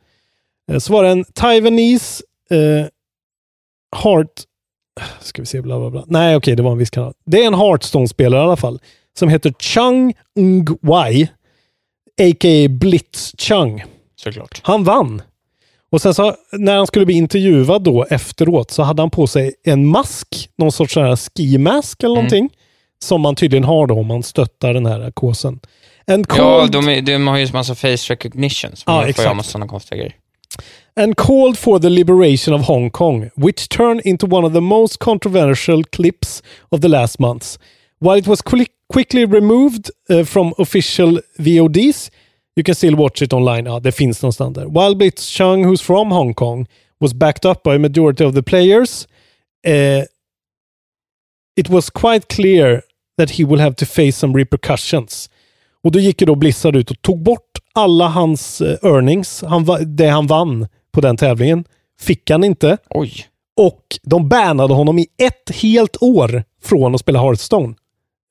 [0.72, 2.86] Eh, så var det en Taiwanese eh,
[4.04, 4.32] Heart...
[5.22, 6.04] Ska vi se, bla bla bla.
[6.08, 7.14] Nej, okej, det var en viss kanal.
[7.26, 8.80] Det är en Hearthstone-spelare i alla fall.
[9.20, 11.28] Som heter Chung Ng-Wai.
[12.22, 12.70] A.k.a.
[12.70, 13.84] Blitz Chung.
[14.16, 14.62] Såklart.
[14.64, 15.22] Han vann.
[15.90, 19.54] Och sen så när han skulle bli intervjuad då efteråt så hade han på sig
[19.64, 20.50] en mask.
[20.58, 22.50] Någon sorts så här ski mask eller någonting.
[23.06, 25.60] Som man tydligen har då om man stöttar den här kåsen.
[26.06, 29.26] En Ja, cold, de, de har ju massa face recognition, så Ja, man får exakt.
[29.26, 30.16] göra massa sådana konstiga grejer.
[30.98, 34.98] and called for the liberation of Hong Kong, which turned into one of the most
[35.00, 37.60] controversial clips of the last months.
[38.00, 42.12] While it was quick, quickly removed uh, from official VODs,
[42.56, 43.66] you can still watch it online.
[43.66, 44.66] Ja, det finns någonstans där.
[44.66, 46.66] While Blitz Chung, who's from Hong Kong,
[47.00, 49.08] was backed up by a majority of the players,
[49.68, 50.04] uh,
[51.58, 52.82] it was quite clear
[53.18, 55.30] that he will have to face some repercussions.
[55.84, 59.66] Och då gick ju då Blizzard ut och tog bort alla hans eh, earnings, han,
[59.96, 61.64] det han vann på den tävlingen,
[62.00, 62.78] fick han inte.
[62.90, 63.14] Oj.
[63.58, 67.74] Och de bannade honom i ett helt år från att spela Hearthstone.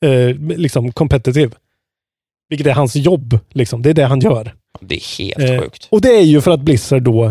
[0.05, 1.51] Eh, liksom competitive.
[2.49, 3.39] Vilket är hans jobb.
[3.51, 3.83] Liksom.
[3.83, 4.55] Det är det han gör.
[4.81, 5.89] Det är helt Eh, sjukt.
[5.91, 7.25] och det är ju för att Blizzard då,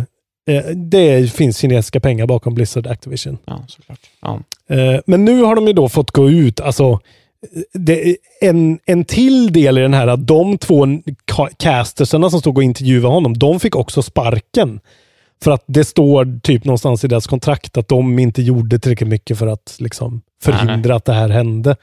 [0.50, 3.38] eh, det finns kinesiska pengar bakom Blizzard Activision.
[3.46, 4.00] Ja, såklart.
[4.22, 4.40] Ja.
[4.76, 7.00] Eh, men nu har de ju då fått gå ut, alltså
[7.74, 10.86] det en, en till del i den här att de två
[11.32, 14.80] ca- castersarna som stod och intervjuade honom, de fick också sparken.
[15.44, 19.38] För att det står typ någonstans i deras kontrakt att de inte gjorde tillräckligt mycket
[19.38, 21.76] för att liksom förhindra att det här hände.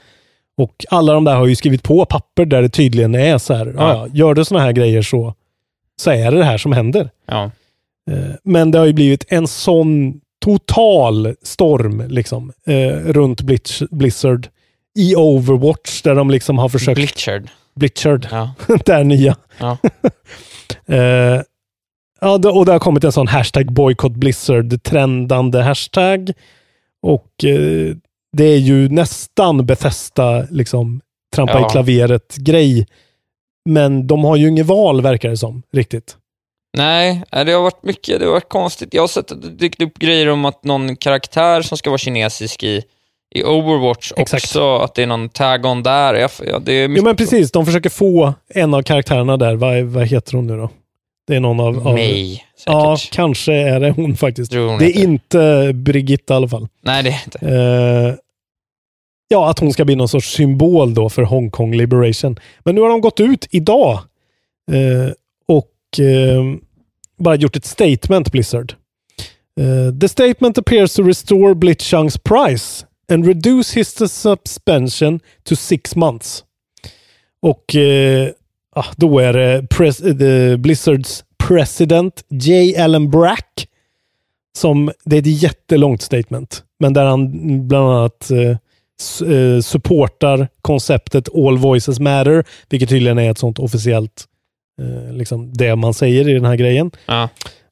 [0.56, 3.74] Och alla de där har ju skrivit på papper där det tydligen är så här,
[3.76, 4.06] ja.
[4.12, 5.34] Gör du såna här grejer så,
[6.00, 7.10] så är det det här som händer.
[7.26, 7.50] Ja.
[8.10, 14.48] Eh, Men det har ju blivit en sån total storm liksom, eh, runt Blitz, Blizzard
[14.98, 16.94] i Overwatch där de liksom har försökt...
[16.96, 17.48] Blizzard.
[17.74, 18.28] Blizzard.
[18.30, 18.54] Ja.
[18.84, 19.36] det är nya.
[19.58, 19.78] Ja.
[20.86, 21.42] Eh,
[22.20, 26.32] ja, och det har kommit en sån hashtag boycott Blizzard trendande hashtag.
[27.02, 27.96] Och eh,
[28.36, 31.00] det är ju nästan Bethesda liksom
[31.34, 31.66] trampa Ja.
[31.66, 32.86] i klaveret grej.
[33.68, 36.16] Men de har ju inget val verkar det som, riktigt.
[36.76, 38.94] Nej, eh, det har varit mycket, det har varit konstigt.
[38.94, 41.98] Jag har sett att det dykt upp grejer om att någon karaktär som ska vara
[41.98, 42.82] kinesisk i,
[43.34, 44.44] i Overwatch Exakt.
[44.44, 46.14] också, att det är någon tag-on där.
[46.14, 49.82] Ja, det är mycket Jo men precis, de försöker få en av karaktärerna där, vad,
[49.82, 50.70] vad heter hon nu då?
[51.26, 51.88] Det är någon av...
[51.88, 52.66] av May, säkert.
[52.66, 54.54] Ja, kanske är det hon faktiskt.
[54.54, 55.00] Hon det är heter.
[55.00, 56.68] inte Brigitta i alla fall.
[56.82, 57.38] Nej, det är inte.
[57.48, 58.14] Eh,
[59.28, 62.38] ja, att hon ska bli någon sorts symbol då för Hongkong Liberation.
[62.64, 63.92] Men nu har de gått ut idag
[64.72, 65.12] eh,
[65.48, 66.44] och eh,
[67.18, 68.74] bara gjort ett statement, Blizzard.
[70.00, 76.44] The statement appears to restore Blitzchung's price and reduce his suspension to six months.
[77.42, 78.30] Och eh,
[78.76, 82.76] ah, då är det pres- the Blizzards president J.
[82.76, 83.68] Allen Brack
[84.56, 87.28] som, det är ett jättelångt statement, men där han
[87.68, 88.56] bland annat eh,
[89.30, 94.24] eh, supportar konceptet All Voices Matter, vilket tydligen är ett sånt officiellt,
[94.80, 96.90] eh, liksom det man säger i den här grejen.
[97.06, 97.22] Ja.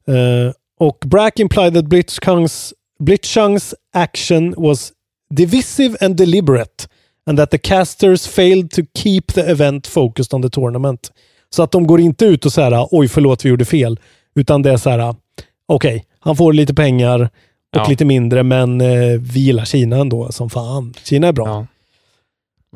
[0.07, 4.91] Eh, och Brack implied that Blitzchung's, Blitzchung's action was
[5.33, 6.87] divisive and deliberate
[7.29, 11.11] and that the casters failed to keep the event focused on the tournament.
[11.49, 13.99] Så att de går inte ut och säger oj förlåt vi gjorde fel,
[14.35, 15.15] utan det är så här
[15.67, 17.29] okej, han får lite pengar och
[17.71, 17.85] Ja.
[17.89, 20.93] lite mindre, men eh, vi gillar Kina ändå som fan.
[21.03, 21.67] Kina är bra.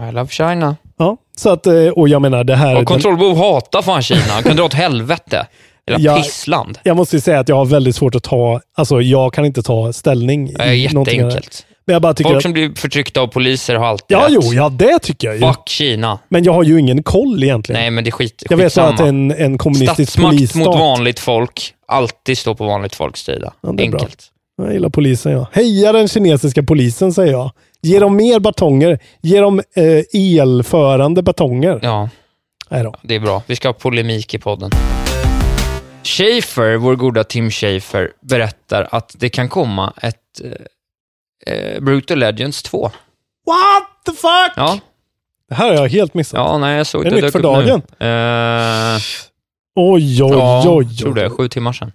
[0.10, 0.76] I love China.
[0.98, 2.82] Ja, så att, eh, och jag menar det här...
[2.82, 4.22] Och Control Bo hatar fan Kina.
[4.22, 5.48] Han kan dra åt helvete.
[5.86, 6.16] Ja.
[6.18, 6.80] pissland.
[6.84, 9.64] Jag måste ju säga att jag har väldigt svårt att ta, alltså jag kan inte
[9.64, 10.54] ta ställning.
[10.54, 11.66] Det är jätteenkelt.
[11.86, 14.32] Men jag bara tycker Folk att, som blir förtryckta av poliser har alltid Ja, rätt.
[14.32, 15.42] jo, ja det tycker jag ju.
[15.42, 16.20] Fuck Kina.
[16.30, 17.82] Men jag har ju ingen koll egentligen.
[17.82, 20.66] Nej, men det är skit, jag vet bara att en, en kommunistisk Statsmakt polisstat.
[20.66, 21.74] mot vanligt folk.
[21.88, 23.54] Alltid stå på vanligt folks sida.
[23.62, 23.84] Ja, bra.
[23.86, 24.24] Enkelt.
[24.58, 25.48] Jag gillar polisen ja.
[25.52, 27.52] Heja den kinesiska polisen säger jag.
[27.82, 29.00] Ge dem mer batonger.
[29.22, 31.80] Ge dem eh, elförande batonger.
[31.84, 32.10] Ja,
[32.70, 32.96] Nej då.
[33.02, 33.42] det är bra.
[33.48, 34.70] Vi ska ha polemik i podden.
[36.04, 40.16] Schaefer, vår goda Tim Schaefer, berättar att det kan komma ett
[41.48, 42.82] eh, Brutal Legends 2.
[43.46, 44.54] What the fuck?
[44.56, 44.80] Ja,
[45.50, 46.38] Det här har jag helt missat.
[46.38, 47.82] ja nej, jag såg Är det det nytt för dagen?
[48.00, 49.02] Eh,
[49.76, 50.98] Oj, oj, ja, oj, oj.
[50.98, 51.30] tror det.
[51.30, 51.92] Sju timmar sedan.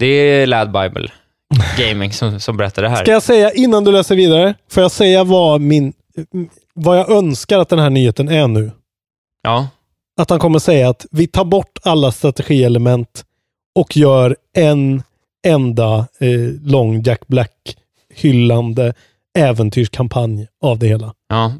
[0.00, 1.08] Det är Lad Bible
[1.78, 3.02] Gaming som, som berättar det här.
[3.04, 5.92] Ska jag säga innan du läser vidare, får jag säga vad min
[6.74, 8.70] vad jag önskar att den här nyheten är nu?
[9.42, 9.68] Ja,
[10.20, 13.24] Att han kommer säga att vi tar bort alla strategielement
[13.74, 15.02] och gör en
[15.46, 17.20] enda eh, lång Jack
[18.14, 18.92] hyllande
[19.38, 21.14] äventyrskampanj av det hela.
[21.28, 21.52] Ja,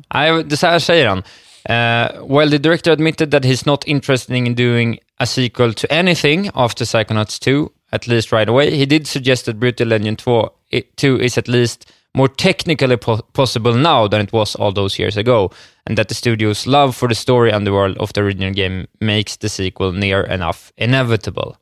[0.45, 1.23] det så här säger han.
[1.71, 6.51] Uh, well, the director admitted that he's not interested in doing a sequel to anything
[6.55, 10.49] after Psychonauts 2, at least right away, he did suggest that Brutal Legend 2,
[10.97, 15.17] 2 is at least more technically po- possible now than it was all those years
[15.17, 15.51] ago,
[15.87, 18.88] and that the studio's love for the story and the world of the original game
[19.01, 21.57] makes the sequel near enough inevitable.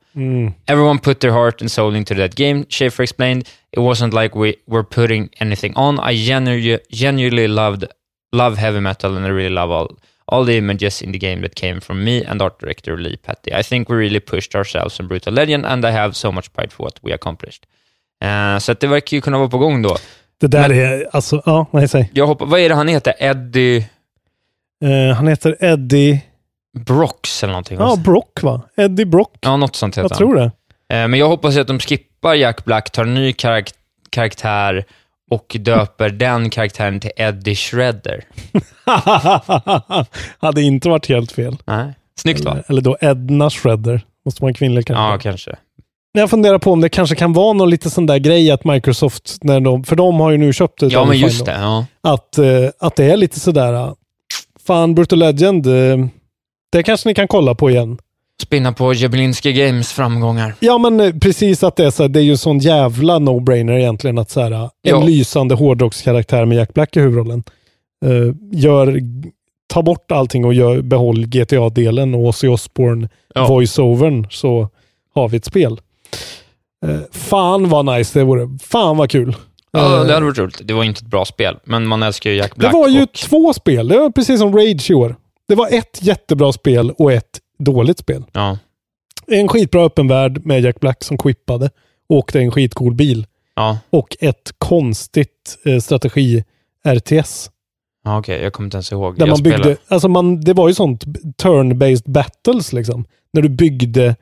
[0.67, 3.43] Everyone put their heart and soul into that game, Schaefer explained.
[3.73, 5.99] It wasn't like we were putting anything on.
[6.01, 7.85] I genu- genuinely loved
[8.33, 9.89] love heavy metal and I really love all,
[10.27, 13.53] all the images in the game that came from me and art director Lee Petty.
[13.61, 16.73] I think we really pushed ourselves in Brutal Legend and I have so much pride
[16.73, 17.65] for what we accomplished.
[18.25, 19.97] Eh, så det verkar ju kunna vara på gång då.
[20.41, 22.11] Det där Men- är, alltså, ja, nej, säg.
[22.15, 23.15] Jag hoppas, vad är det han heter?
[23.19, 23.87] Eddie
[24.85, 26.21] Eh, han heter Eddie,
[26.79, 27.79] Brocks eller någonting?
[27.81, 28.63] ja, Brock va?
[28.77, 29.35] Eddie Brock.
[29.41, 30.41] ja något sånt heter Jag tror det.
[30.41, 30.51] han.
[31.03, 33.73] Eh, men jag hoppas ju att de skippar Jack Black, tar en ny karak-
[34.11, 34.85] karaktär
[35.31, 38.25] och döper den karaktären till Eddie Shredder.
[40.39, 41.57] Hade inte varit helt fel.
[41.65, 41.95] Nej.
[42.21, 42.51] Snyggt va?
[42.53, 44.01] Eller, eller då Edna Shredder.
[44.25, 45.13] Måste vara en kvinlig karaktär.
[45.13, 45.57] Ja, kanske.
[46.13, 49.39] Jag funderar på om det kanske kan vara någon lite sån där grej att Microsoft,
[49.43, 51.53] när de, för de har ju nu köpt ett Ja, men just Fine det.
[51.53, 51.59] då,
[52.03, 52.13] Ja.
[52.13, 52.47] Att, eh,
[52.81, 53.95] att det är lite sådär,
[54.67, 56.07] fan Brutal Legend, eh,
[56.71, 57.99] det kanske ni kan kolla på igen.
[58.43, 60.55] Spinna på Jablinski Games framgångar.
[60.61, 63.19] Ja, men eh, precis att det är så här, det är ju en sån jävla
[63.19, 65.03] no-brainer egentligen att så här, en Ja.
[65.03, 67.43] lysande hårdrockskaraktär med Jack Black i huvudrollen.
[68.05, 69.01] eh, gör,
[69.73, 73.47] ta bort allting och gör, behåll GTA-delen och Ozzy Osbourne Ja.
[73.49, 74.69] voice-overn så
[75.15, 75.81] har vi ett spel.
[76.87, 78.59] Eh, fan vad nice det vore.
[78.63, 79.37] Fan vad kul.
[79.73, 80.61] Ja, Eh, det hade varit roligt.
[80.65, 82.73] Det var inte ett bra spel, men man älskar ju Jack det Black.
[82.73, 83.89] var ju och, två spel.
[83.89, 85.17] Det var precis som Rage i år.
[85.51, 88.25] Det var ett jättebra spel och ett dåligt spel.
[88.33, 88.59] ja,
[89.27, 91.71] En skitbra öppen värld med Jack Black som quippade.
[92.09, 93.27] Åkte en skitcool bil.
[93.57, 97.51] ja, och ett konstigt eh, strategi-RTS.
[98.05, 98.43] ja okej.
[98.43, 99.15] Jag kommer inte ens ihåg.
[99.19, 101.05] Där jag man byggde, spelade- alltså man, det var ju sånt
[101.43, 103.05] turn-based battles liksom.
[103.33, 104.17] När du byggde,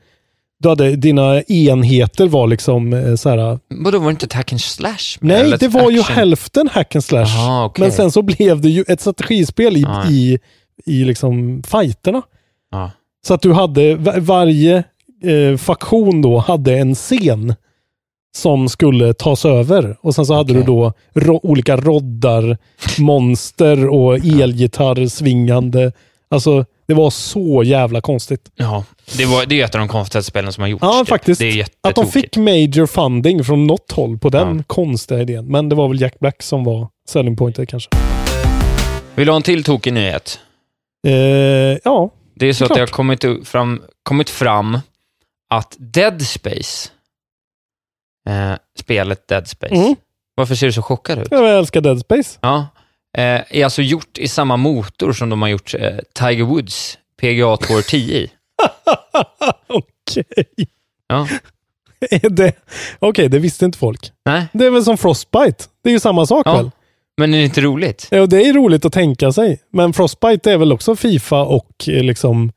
[0.59, 3.59] du hade, dina enheter var liksom eh, så här.
[3.69, 5.17] Vadå, var det inte ett hack and slash?
[5.19, 6.15] Nej, eller det var ju action?
[6.15, 7.21] hälften hack and slash.
[7.21, 7.81] Aha, okej.
[7.83, 10.09] Men sen så blev det ju ett strategispel i, Ja.
[10.09, 10.39] i,
[10.85, 12.21] i liksom fighterna.
[12.71, 12.91] Ja.
[13.27, 14.83] Så att du hade, va- varje
[15.23, 17.55] eh, faktion då hade en scen
[18.37, 19.97] som skulle tas över.
[20.01, 20.61] Och sen så hade Okej.
[20.63, 22.57] du då ro, olika roddar,
[22.99, 25.91] monster och elgitarr svingande.
[26.31, 28.51] Alltså, det var så jävla konstigt.
[28.55, 28.83] Ja,
[29.17, 30.81] det, var, det är ett av de konstigaste spelen som har gjorts.
[30.83, 31.07] Ja, typ.
[31.09, 31.39] faktiskt.
[31.41, 34.63] Det är Att de fick major funding från något håll på den Ja.
[34.67, 35.45] konstiga idén.
[35.45, 37.89] Men det var väl Jack Black som var selling pointet kanske.
[39.15, 40.39] Vill du ha en till tokig nyhet?
[41.07, 41.13] Eh,
[41.83, 42.75] ja, Det är så att Klart.
[42.77, 44.79] det har kommit fram, kommit fram
[45.49, 46.89] att Dead Space,
[48.29, 49.95] eh, spelet Dead Space, Mm.
[50.35, 51.27] varför ser du så chockad ut?
[51.31, 52.39] jag älskar Dead Space.
[52.41, 52.67] Ja,
[53.17, 57.57] eh, är alltså gjort i samma motor som de har gjort eh, Tiger Woods PGA
[57.57, 58.31] Tour 10 i.
[59.67, 60.43] Okej.
[61.07, 61.27] Ja.
[62.99, 64.11] Okej, det visste inte folk.
[64.25, 65.63] nej, Det är väl som Frostbite.
[65.83, 66.55] Det är ju samma sak Ja.
[66.57, 66.71] väl?
[67.19, 68.07] Men är det inte roligt?
[68.11, 69.59] Ja, det är roligt att tänka sig.
[69.73, 72.51] Men Frostbite är väl också Fifa och eh, liksom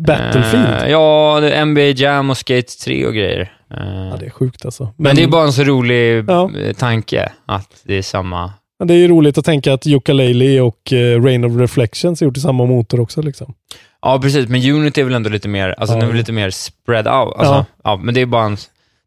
[0.00, 0.82] Battlefield.
[0.82, 3.40] Eh, ja, det är NBA Jam och Skate 3 och grejer.
[3.70, 4.88] Eh, Ja, det är sjukt alltså.
[4.96, 6.50] men, det är bara en så rolig Ja.
[6.78, 8.52] tanke att det är samma.
[8.78, 10.92] Men det är ju roligt att tänka att Yooka-Laylee och
[11.24, 13.22] Rain of Reflections är gjort i samma motor också.
[13.22, 13.54] Liksom.
[14.02, 16.00] Ja, precis, men Unity är väl ändå lite mer, alltså Ja.
[16.00, 17.34] den är lite mer spread out.
[17.36, 17.64] Alltså, Ja.
[17.84, 17.96] ja.
[17.96, 18.56] men det är bara en,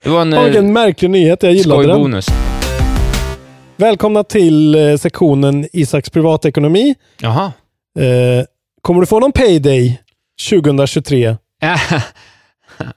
[0.04, 1.44] det var en Ja, eh, märklig nyhet.
[1.44, 1.90] Jag gillade den.
[1.92, 2.28] skojbonus.
[3.82, 6.96] Välkomna till eh, sektionen Isaks privatekonomi.
[7.22, 7.52] Jaha.
[8.00, 8.46] Eh,
[8.82, 10.02] kommer du få någon payday
[10.50, 11.28] 2023?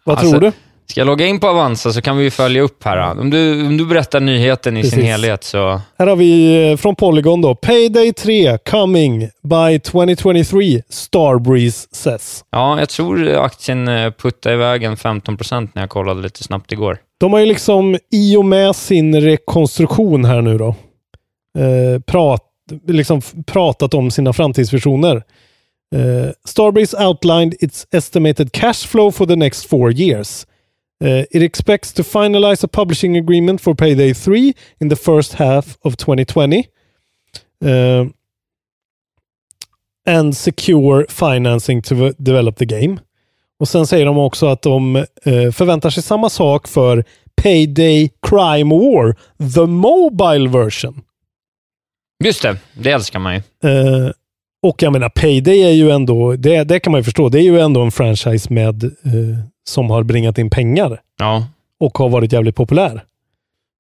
[0.05, 0.53] Vad Alltså, tror du?
[0.87, 3.21] Ska jag logga in på Avanza så kan vi följa upp här.
[3.21, 5.05] Om du, om du berättar nyheten i sin Precis.
[5.05, 5.81] helhet så...
[5.99, 7.55] Här har vi eh, från Polygon då.
[7.55, 12.45] Payday 3 coming by 2023 Starbreeze says.
[12.51, 16.99] Ja, jag tror aktien eh, puttade iväg en 15% när jag kollade lite snabbt igår.
[17.25, 20.69] De har ju liksom i och med sin rekonstruktion här nu då
[21.59, 22.43] eh, prat,
[22.87, 25.17] liksom pratat om sina framtidsvisioner.
[25.95, 30.47] Eh, Starbreeze outlined its estimated cash flow for the next four years.
[31.05, 35.79] Uh, it expects to finalize a publishing agreement for Payday 3 in the first half
[35.83, 36.69] of 2020.
[37.65, 38.05] uh, eh,
[40.07, 43.01] and secure financing to develop the game.
[43.65, 47.05] Och sen säger de också att de eh, förväntar sig samma sak för
[47.43, 49.13] Payday Crime War,
[49.55, 51.03] the mobile version.
[52.25, 53.39] Just det, det älskar man ju.
[53.71, 54.11] Eh,
[54.63, 57.43] och jag menar, Payday är ju ändå, det, det kan man ju förstå, det är
[57.43, 58.91] ju ändå en franchise med, eh,
[59.69, 61.47] som har bringat in pengar Ja,
[61.81, 63.05] och har varit jävligt populär.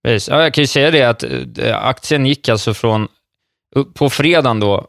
[0.04, 0.28] precis.
[0.28, 1.24] Ja, jag kan ju säga det att
[1.58, 3.08] eh, aktien gick alltså från...
[3.94, 4.86] På fredagen då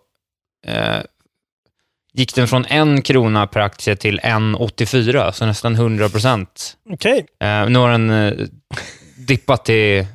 [0.68, 0.98] eh,
[2.16, 6.74] gick den från en krona per aktie till 1,84, så nästan 100 procent.
[6.90, 7.26] Okej.
[7.42, 8.34] Eh, nu har den eh,
[9.28, 10.06] dippat till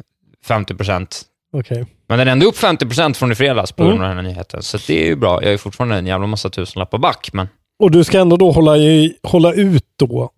[0.45, 1.23] 50 procent.
[1.53, 1.87] Okej.
[2.09, 3.97] Men den är ändå upp 50 procent från i fredags på Mm.
[3.97, 4.63] grund av den här nyheten.
[4.63, 5.43] Så det är ju bra.
[5.45, 8.77] Jag är fortfarande en jävla massa tusenlappar back, men Och du ska ändå då hålla,
[8.77, 10.31] i, hålla ut då.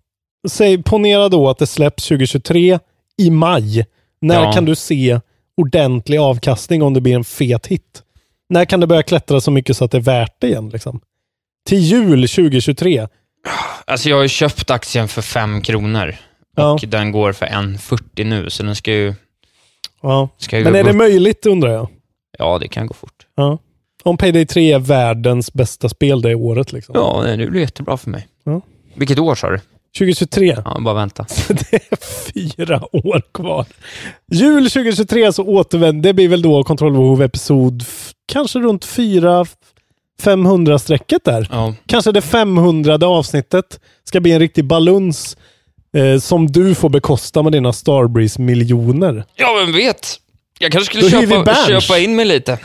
[0.49, 2.79] Säg, ponera då att det släpps 2023
[3.17, 3.85] i maj.
[4.21, 4.51] När Ja.
[4.53, 5.19] kan du se
[5.61, 8.03] ordentlig avkastning om det blir en fet hit?
[8.49, 10.69] När kan det börja klättra så mycket så att det är värt det igen?
[10.69, 10.99] Liksom?
[11.65, 13.07] Till jul 2023.
[13.85, 16.15] alltså jag har ju köpt aktien för 5 kronor.
[16.55, 16.71] Ja.
[16.71, 19.13] Och den går för 1,40 nu, så den ska ju...
[20.01, 20.29] Ja.
[20.37, 21.87] Ska ju Men är det möjligt undrar jag?
[22.37, 23.27] Ja, det kan gå fort.
[23.35, 23.57] Ja.
[24.03, 26.71] Om Payday 3 är världens bästa spel det året.
[26.71, 26.95] Liksom.
[26.95, 28.27] Ja, det blir jättebra för mig.
[28.43, 28.61] Ja.
[28.95, 29.59] Vilket år sa du?
[29.97, 30.57] 2023.
[30.65, 31.25] Ja, bara vänta.
[31.47, 31.97] det är
[32.33, 33.65] fyra år kvar.
[34.31, 37.83] Jul 2023 så återvänder, det blir väl då kontrollbehov episod
[38.25, 39.45] kanske runt 4
[40.21, 41.47] 500 strecket där.
[41.51, 45.37] Ja, Kanske det 500 avsnittet ska bli en riktig baluns.
[45.95, 49.23] Eh, som du får bekosta med dina Starbreeze-miljoner.
[49.35, 50.19] Ja, vem vet?
[50.59, 52.59] Jag kanske skulle köpa, köpa in mig lite.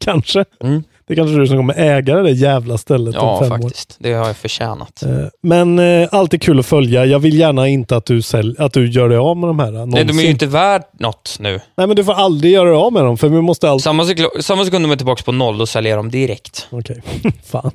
[0.00, 0.44] Kanske.
[0.62, 0.82] Mm.
[1.06, 3.58] Det är kanske du som kommer äga det där jävla stället om Ja, fem år.
[3.58, 3.96] faktiskt.
[3.98, 5.02] Det har jag förtjänat.
[5.02, 5.10] Eh,
[5.42, 7.04] Men eh, alltid kul att följa.
[7.04, 9.70] Jag vill gärna inte att du, sälj, att du gör dig av med de här.
[9.70, 9.94] Någonsin.
[9.94, 11.60] Nej, de är ju inte värd något nu.
[11.76, 13.82] Nej, men du får aldrig göra dig av med dem, för vi måste alltid...
[13.84, 14.04] Samma,
[14.40, 16.66] samma sekund de är tillbaka på noll, då säljer jag dem direkt.
[16.70, 17.02] Okej,
[17.44, 17.70] fan.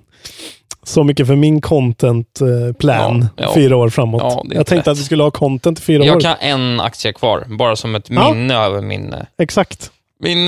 [0.83, 2.47] Så mycket för min content eh,
[2.79, 3.51] Ja, ja.
[3.55, 4.21] fyra år framåt.
[4.21, 4.87] Ja, jag tänkte rätt.
[4.87, 6.07] att vi skulle ha content i fyra år.
[6.07, 8.33] Jag kan ha en aktie kvar, bara som ett Ja.
[8.33, 9.91] minne över min, eh, Exakt.
[10.23, 10.47] min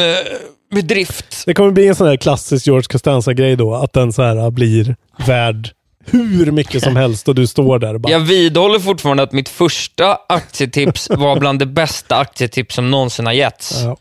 [0.72, 1.44] eh, bedrift.
[1.46, 4.96] Det kommer bli en sån här klassisk George Costanza-grej då, att den så här blir
[5.28, 5.72] värd
[6.06, 8.12] hur mycket som helst och du står där och bara...
[8.12, 13.34] Jag vidhåller fortfarande att mitt första aktietips var bland det bästa aktietips som någonsin har
[13.34, 13.82] getts.
[13.84, 13.98] Ja.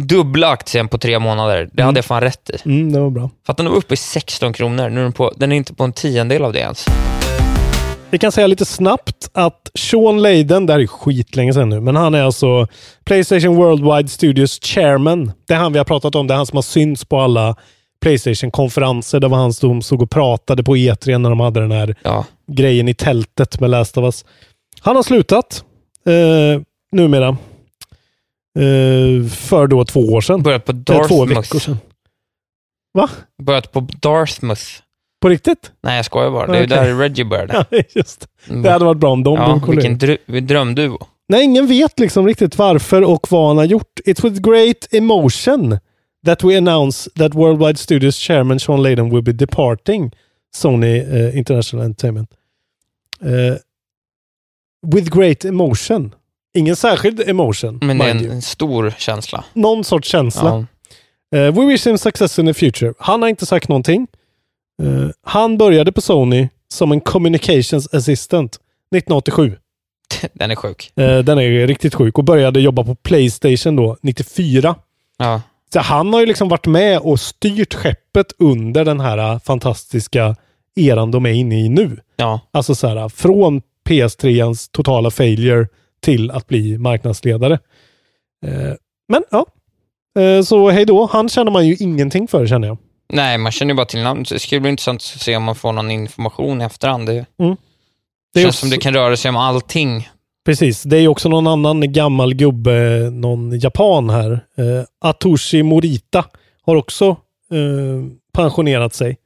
[0.00, 1.70] Dubbla aktien på tre månader.
[1.72, 2.68] Det hade jag fan rätt i.
[2.68, 3.30] Mm, det var bra.
[3.46, 4.88] För att den var uppe i 16 kronor.
[4.88, 6.86] Nu är den, på, den är inte på en tiondel av det ens.
[8.12, 11.96] Vi kan säga lite snabbt att Sean Layden, det här är skitlänge sedan nu, men
[11.96, 12.66] han är alltså
[13.04, 15.32] Playstation Worldwide Studios chairman.
[15.48, 16.26] Det är han vi har pratat om.
[16.26, 17.56] Det är han som har synts på alla
[18.02, 19.20] Playstation-konferenser.
[19.20, 22.24] Det var han som stod och pratade på E3 när de hade den här Ja.
[22.52, 24.24] grejen i tältet med Last of Us.
[24.80, 25.64] Han har slutat
[26.06, 26.60] eh,
[26.92, 27.28] numera.
[28.58, 30.42] Eh, för då två år sedan.
[30.42, 31.64] Börjat på Eller två veckor Dartmouth.
[31.64, 31.78] sedan.
[32.94, 33.10] Va?
[33.42, 34.62] Börjat på Dartmouth.
[35.22, 35.72] På riktigt?
[35.82, 36.46] Nej, jag skojar bara.
[36.46, 36.76] Det är Okej.
[36.76, 37.64] där Reggie började.
[37.70, 38.70] Ja, just det.
[38.70, 40.98] Hade varit bra om de ja, blev vilken drö- drömduo.
[41.28, 44.00] Nej, ingen vet liksom riktigt varför och vad han har gjort.
[44.04, 45.78] It's with great emotion
[46.26, 50.10] that we announce that Worldwide Studios chairman Sean Layden will be departing
[50.54, 52.30] Sony eh, International Entertainment.
[53.22, 53.56] Eh,
[54.86, 56.14] with great emotion.
[56.54, 59.44] Ingen särskild emotion, Men det är en, en stor känsla.
[59.52, 60.66] Någon sorts känsla.
[61.30, 61.38] Ja.
[61.38, 62.94] Eh, we wish him success in the future.
[62.98, 64.06] Han har inte sagt någonting.
[64.82, 68.54] Eh, han började på Sony som en communications assistant
[68.96, 69.56] 1987.
[70.32, 70.92] Den är sjuk.
[70.96, 74.74] Eh, den är riktigt sjuk och började jobba på Playstation då 94.
[75.18, 75.42] Ja.
[75.72, 80.36] Så han har ju liksom varit med och styrt skeppet under den här eh, fantastiska
[80.76, 82.00] eran de är inne i nu.
[82.16, 82.40] Ja.
[82.50, 85.66] Alltså så här, från PS3ans totala failure
[86.00, 87.58] till att bli marknadsledare.
[88.46, 88.74] Eh,
[89.08, 89.46] men ja,
[90.44, 91.06] så hej då.
[91.12, 92.78] Han känner man ju ingenting för känner jag.
[93.08, 94.28] Nej, man känner ju bara till namnet.
[94.28, 97.06] Det ska bli intressant att se om man får någon information i efterhand.
[97.06, 97.56] Det, Mm.
[98.34, 100.08] det känns också- som det kan röra sig om allting.
[100.46, 104.32] Precis, det är ju också någon annan gammal gubbe, någon japan här.
[104.32, 106.24] Eh, Atoshi Morita
[106.66, 107.06] har också
[107.52, 109.16] eh, pensionerat sig.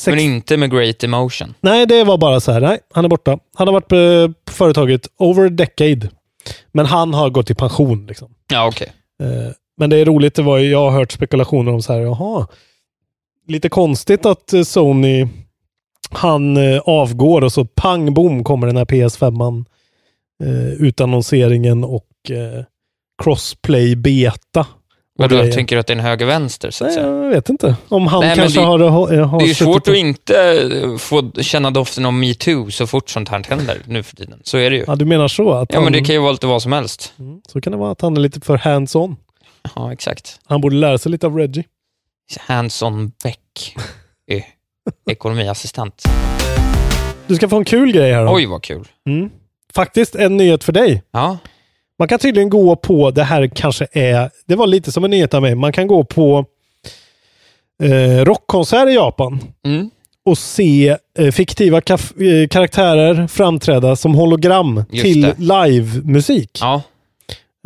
[0.00, 1.54] Sex- Men inte med great emotion.
[1.60, 2.60] Nej, det var bara så här.
[2.60, 3.38] Nej, han är borta.
[3.56, 6.10] Han har varit eh, på företaget over a decade.
[6.72, 8.06] Men han har gått i pension.
[8.06, 8.34] Liksom.
[8.52, 8.92] Ja, okej.
[9.22, 10.34] Eh, men det är roligt.
[10.34, 12.46] Det var jag har hört spekulationer om så här, jaha.
[13.48, 15.26] Lite konstigt att eh, Sony,
[16.10, 19.64] han eh, avgår och så pang bom kommer den här PS5-an.
[20.44, 22.64] Eh, utannonseringen och eh,
[23.22, 24.66] crossplay beta.
[25.18, 25.52] Vadå, grejer.
[25.52, 27.06] tänker du att det är en höger-vänster, så att Nej, säga?
[27.24, 27.76] jag vet inte.
[27.88, 30.96] Om han Nej, men kanske det- har, har, Det är ju svårt att inte eh,
[30.96, 34.40] få känna doften av metoo så fort sånt här händer nu för tiden.
[34.44, 34.84] Så är det ju.
[34.86, 35.50] Ja, du menar så?
[35.52, 37.12] Att Ja, men han, det kan ju vara lite vad som helst.
[37.18, 39.16] Mm, Så kan det vara att han är lite för hands-on.
[39.74, 40.40] Ja, exakt.
[40.46, 41.64] Han borde lära sig lite av Reggie.
[42.36, 43.76] Hands-on Beck.
[45.10, 46.02] Ekonomiassistent.
[47.26, 48.34] Du ska få en kul grej här då.
[48.34, 48.88] Oj, vad kul.
[49.06, 49.30] Mm.
[49.74, 51.02] Faktiskt en nyhet för dig.
[51.10, 51.38] Ja,
[51.98, 55.34] Man kan tydligen gå på, det här kanske är, det var lite som en nyhet
[55.34, 56.44] av mig, man kan gå på
[57.82, 59.90] eh, rockkonsert i Japan mm.
[60.24, 66.58] och se eh, fiktiva eh, karaktärer framträda som hologram Just till live-musik.
[66.60, 66.82] ja.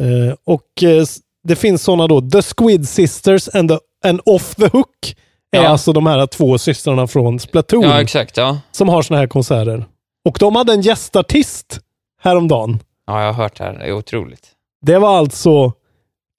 [0.02, 1.04] Eh, och eh,
[1.44, 5.16] det finns sådana då, The Squid Sisters and, the, and Off the Hook
[5.56, 5.68] är Ja.
[5.68, 8.36] alltså de här två systrarna från Splatoon ja exakt.
[8.36, 8.58] Ja.
[8.72, 9.84] som har sådana här konserter.
[10.28, 11.80] Och de hade en gästartist
[12.22, 12.78] häromdagen.
[13.06, 13.72] ja, jag har hört det här.
[13.78, 14.48] Det är otroligt.
[14.86, 15.72] Det var alltså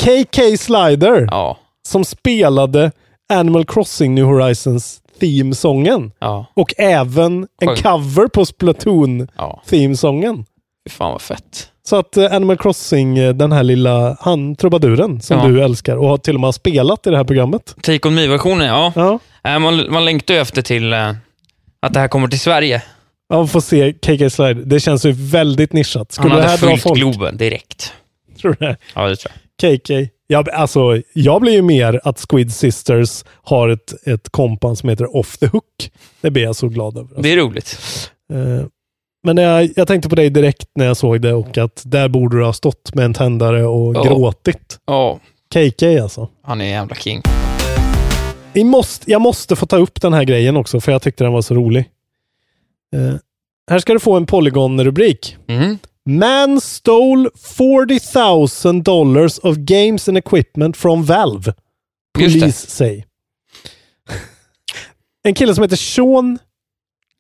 [0.04, 1.58] KK Slider Ja,
[1.88, 2.92] som spelade
[3.34, 6.12] Animal Crossing New Horizons theme-sången.
[6.20, 9.62] ja, Och även en cover på Splatoon ja.
[9.70, 10.46] theme-sången.
[10.90, 11.70] Fy fan vad fett.
[11.86, 15.48] Så att eh, Animal Crossing, eh, den här lilla han trubaduren som Ja.
[15.48, 17.76] du älskar och har till och med spelat i det här programmet.
[17.82, 18.94] Take On Me-versionen, ja.
[18.96, 19.20] Ja,
[19.52, 21.14] Äh, Man, man längtar ju efter till eh,
[21.82, 22.82] att det här kommer till Sverige.
[23.30, 24.54] ja får se KK Slider.
[24.66, 26.12] Det känns ju väldigt nischat.
[26.12, 27.00] Skulle Han det hade här dra fullt folk?
[27.00, 27.94] Globen direkt.
[28.42, 28.78] Tror du det?
[28.96, 29.80] Ja, det tror jag.
[29.82, 30.10] KK.
[30.28, 30.80] Ja, alltså,
[31.14, 35.48] jag blir ju mer att Squid Sisters har ett, ett kompan som heter Off the
[35.48, 35.92] Hook.
[36.22, 37.22] Det blir jag så glad över.
[37.22, 37.80] Det är roligt.
[38.34, 38.66] Eh,
[39.26, 42.38] Men jag, jag tänkte på dig direkt när jag såg det och att där borde
[42.38, 44.04] du ha stått med en tändare och Ja.
[44.04, 44.80] gråtit.
[44.86, 45.20] Ja,
[45.54, 46.30] KK alltså.
[46.44, 47.22] han är en jävla king.
[48.54, 51.34] Vi måste, jag måste få ta upp den här grejen också för jag tyckte den
[51.34, 51.90] var så rolig.
[52.96, 53.16] Eh,
[53.72, 55.38] här ska du få en Polygon-rubrik.
[55.48, 55.78] Mm.
[56.06, 61.54] Man stole 40 000 dollars of games and equipment from Valve.
[62.20, 63.04] Police say.
[65.26, 66.40] En kille som heter Sean...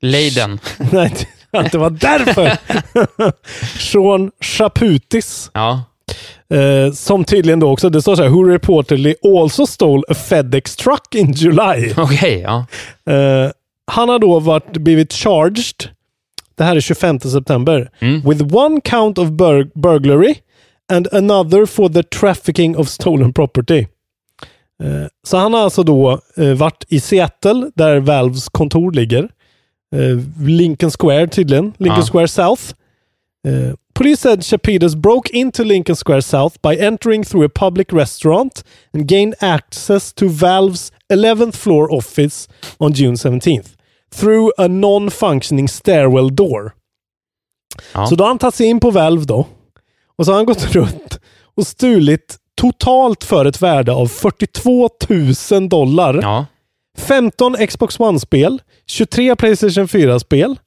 [0.01, 0.59] Leiden.
[0.91, 1.13] Nej,
[1.63, 2.51] det- det var därför.
[3.91, 5.51] Sean Chaputis.
[5.53, 5.83] Ja.
[6.57, 10.75] Eh, som tydligen då också, det står så här, who reportedly also stole a FedEx
[10.75, 11.93] truck in July.
[11.97, 12.65] Okej, ja.
[13.13, 13.51] Eh,
[13.91, 15.89] han har då varit, blivit charged,
[16.55, 17.89] det här är 25 september,
[18.29, 20.35] with one count of bur- burglary
[20.93, 23.79] and another for the trafficking of stolen property.
[24.83, 29.29] Eh, så han har alltså då eh, varit i Seattle, där Valves kontor ligger.
[29.93, 30.17] Eh,
[30.47, 32.05] Lincoln Square tydligen, Lincoln Ja.
[32.05, 32.73] Square South.
[33.47, 38.63] Uh, police said Chapidas broke into Lincoln Square South by entering through a public restaurant
[38.93, 43.75] and gained access to Valve's 11th floor office on June 17th
[44.15, 46.71] through a non-functioning stairwell door.
[47.93, 48.07] Ja.
[48.07, 49.47] Så då har han tagit sig in på Valve då
[50.17, 51.19] och så har han gått runt
[51.55, 54.89] och stulit totalt för ett värde av 42
[55.51, 56.19] 000 dollar.
[56.21, 56.45] Ja.
[56.97, 60.59] 15 Xbox One-spel, 23 Playstation 4-spel.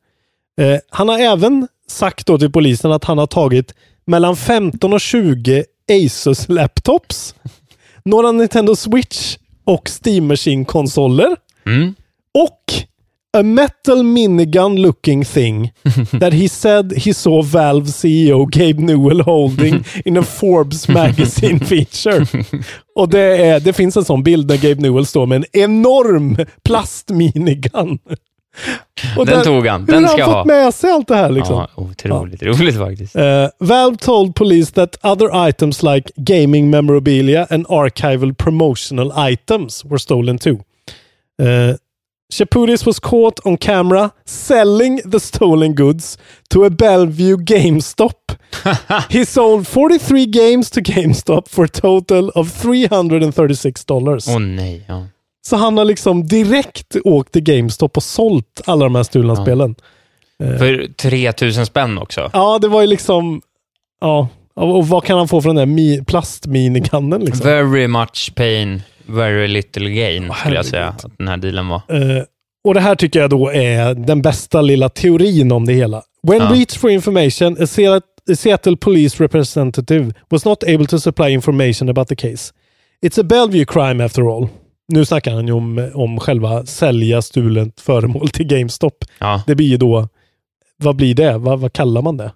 [0.61, 3.75] Eh, han har även sagt då till polisen att han har tagit
[4.05, 5.65] mellan 15 och 20
[6.07, 7.35] Asus laptops,
[8.05, 11.95] några Nintendo Switch och Steam Machine-konsoler Mm.
[12.35, 12.63] och
[13.37, 15.73] a metal minigun looking thing
[16.21, 22.27] that he said he saw Valve CEO Gabe Newell holding in a Forbes magazine feature.
[22.95, 26.37] Och det, är, det finns en sån bild där Gabe Newell står med en enorm
[26.65, 27.99] plastminigun.
[29.17, 29.81] Och Den tog han.
[29.81, 30.65] Hur Den har ska han jag fått ha.
[30.65, 31.57] med sig allt det här liksom?
[31.57, 33.17] Ja, otroligt roligt faktiskt.
[33.17, 39.99] Uh, Valve told police that other items like gaming memorabilia and archival promotional items were
[39.99, 40.59] stolen too.
[41.43, 41.75] Uh,
[42.33, 46.19] Chaputis was caught on camera selling the stolen goods
[46.51, 48.13] to a Bellevue GameStop.
[49.11, 54.29] he sold 43 games to GameStop for a total of 336 dollars.
[54.29, 54.85] Åh nej.
[54.89, 55.07] Ja.
[55.47, 59.43] Så han har liksom direkt åkt till GameStop och sålt alla de här stulna Ja.
[59.43, 59.75] spelen.
[60.59, 62.31] För 3000 spänn också.
[62.33, 63.41] Ja, det var ju liksom...
[64.01, 67.47] Ja, och vad kan han få för den där mi- plastminikannen liksom?
[67.47, 71.83] Very much pain, very little gain, skulle jag säga att den här dealen var.
[71.89, 72.23] Eh,
[72.65, 76.03] och det här tycker jag då är den bästa lilla teorin om det hela.
[76.23, 76.49] When Ja.
[76.53, 78.01] reached for information, a Seattle,
[78.33, 82.53] a Seattle police representative was not able to supply information about the case.
[83.07, 84.49] It's a Bellevue crime after all.
[84.89, 89.05] Nu snackar han ju om, om själva sälja stulet föremål till GameStop.
[89.19, 89.43] Ja.
[89.47, 90.09] Det blir ju då,
[90.77, 91.39] vad blir det?
[91.39, 92.33] Vad, vad kallar man det?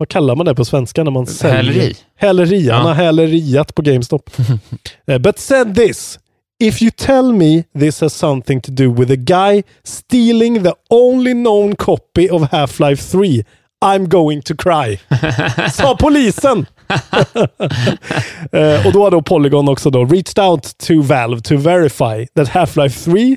[0.00, 1.72] Vad kallar man det på svenska när man säljer?
[1.72, 1.94] Häleri.
[2.16, 2.70] Häleri.
[2.70, 4.30] Han har häleriat på GameStop.
[5.06, 6.18] Eh, But said this.
[6.60, 11.32] If you tell me this has something to do with a guy stealing the only
[11.32, 13.44] known copy of Half-Life 3,
[13.84, 14.98] I'm going to cry.
[15.72, 16.66] Sa polisen.
[18.52, 22.48] Eh, och då har då Polygon också då reached out to Valve to verify that
[22.48, 23.36] Half-Life 3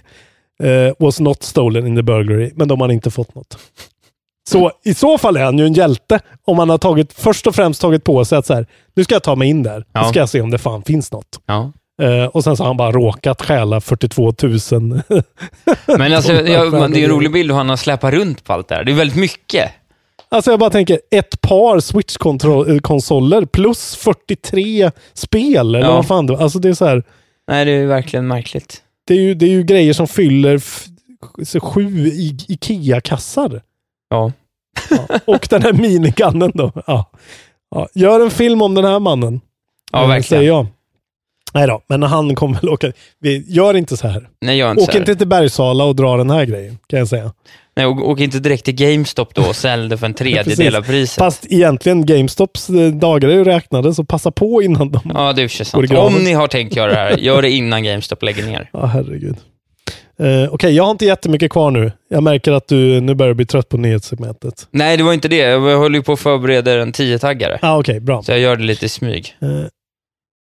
[0.88, 3.58] eh, was not stolen in the burglary, men de har inte fått något.
[4.50, 7.56] Så i så fall är han ju en hjälte om han har tagit, först och
[7.56, 8.66] främst tagit på sig att så här,
[8.96, 9.86] nu ska jag ta mig in där.
[9.94, 10.02] Ja.
[10.04, 11.40] Nu ska jag se om det fan finns något.
[11.46, 11.72] Ja.
[12.02, 14.60] Eh, och sen så har han bara råkat stjäla 42 000.
[15.98, 18.54] Men alltså, jag, Dollar det är en rolig bild hur han har släpat runt på
[18.54, 18.84] allt det här.
[18.84, 19.72] Det är väldigt mycket.
[20.30, 25.56] alltså jag bara tänker, ett par Switch-konsoler plus 43 spel.
[25.76, 25.94] Eller Ja.
[25.96, 26.44] vad fan det var.
[26.44, 27.04] Alltså det är så här,
[27.52, 28.82] Nej, det är verkligen märkligt.
[29.08, 30.62] det är ju, det är ju grejer som fyller
[31.60, 33.62] sju I- Ikea-kassar.
[34.12, 34.32] Ja.
[34.90, 35.20] Ja.
[35.26, 36.72] Och den här minigunnen då.
[36.88, 37.12] Ja.
[37.76, 37.88] Ja.
[37.94, 39.42] Gör en film om den här mannen.
[39.92, 40.24] Ja, eh, verkligen.
[40.40, 40.68] Säger jag.
[41.54, 42.92] Nej då, men han kommer väl åka.
[43.20, 44.30] Vi gör inte så här.
[44.42, 45.00] Nej, gör inte Åk så här.
[45.00, 47.34] inte till Bergsala och dra den här grejen, kan jag säga.
[47.76, 50.82] Nej, och, åk inte direkt till GameStop då och sälj det för en tredjedel av
[50.82, 51.20] priset.
[51.20, 55.00] Fast egentligen, GameStops eh, dagar är ju räknade, så passa på innan de...
[55.14, 55.92] Ja, det är sant.
[55.92, 58.70] Om ni har tänkt göra det här, gör det innan GameStop lägger ner.
[58.74, 59.38] Ja, herregud.
[60.20, 61.92] Eh, Okej, jag har inte jättemycket kvar nu.
[62.10, 64.68] Jag märker att du nu börjar bli trött på nyhetssegmentet.
[64.72, 65.36] Nej, det var inte det.
[65.36, 67.60] Jag håller ju på att förbereda en tiotaggare.
[67.62, 68.24] Ah, Okej, bra.
[68.24, 69.36] Så jag gör det lite i smyg.
[69.42, 69.50] Eh,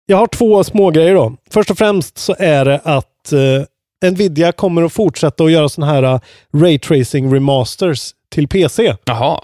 [0.05, 1.35] jag har två små grejer då.
[1.51, 5.93] Först och främst så är det att eh, Nvidia kommer att fortsätta att göra sådana
[5.93, 6.19] här uh,
[6.61, 8.95] Ray Tracing Remasters till PC.
[9.05, 9.43] Jaha.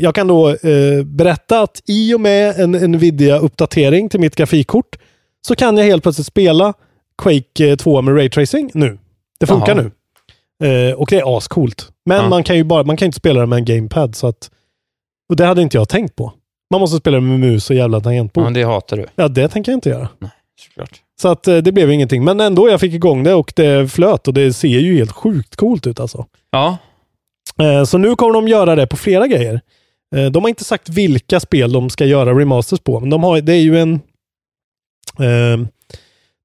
[0.00, 0.56] Jag kan då
[1.04, 4.96] berätta att i och med en Nvidia-uppdatering till mitt grafikkort
[5.46, 6.74] så kan jag helt plötsligt spela
[7.22, 8.98] Quake eh, 2 med Ray Tracing nu.
[9.40, 9.90] Det funkar Jaha.
[10.60, 10.88] nu.
[10.88, 11.92] Eh, och det är ascoolt.
[12.06, 12.28] Men Ja.
[12.28, 14.14] man kan ju bara, man kan inte spela det med en gamepad.
[14.16, 14.50] Så att,
[15.30, 16.32] och det hade inte jag tänkt på.
[16.70, 18.44] Man måste spela det med mus och jävla tangentbord.
[18.44, 19.06] Ja, det hatar du.
[19.16, 20.08] Ja, det tänker jag inte göra.
[20.60, 21.00] Såklart.
[21.22, 22.24] Så att eh, det blev ingenting.
[22.24, 25.56] Men ändå, jag fick igång det och det flöt och det ser ju helt sjukt
[25.56, 26.26] coolt ut alltså.
[26.50, 26.76] Ja,
[27.62, 29.60] Eh, Så nu kommer de göra det på flera grejer.
[30.16, 33.40] Eh, De har inte sagt vilka spel de ska göra remasters på, men de har,
[33.40, 33.92] det är ju en...
[35.18, 35.66] eh,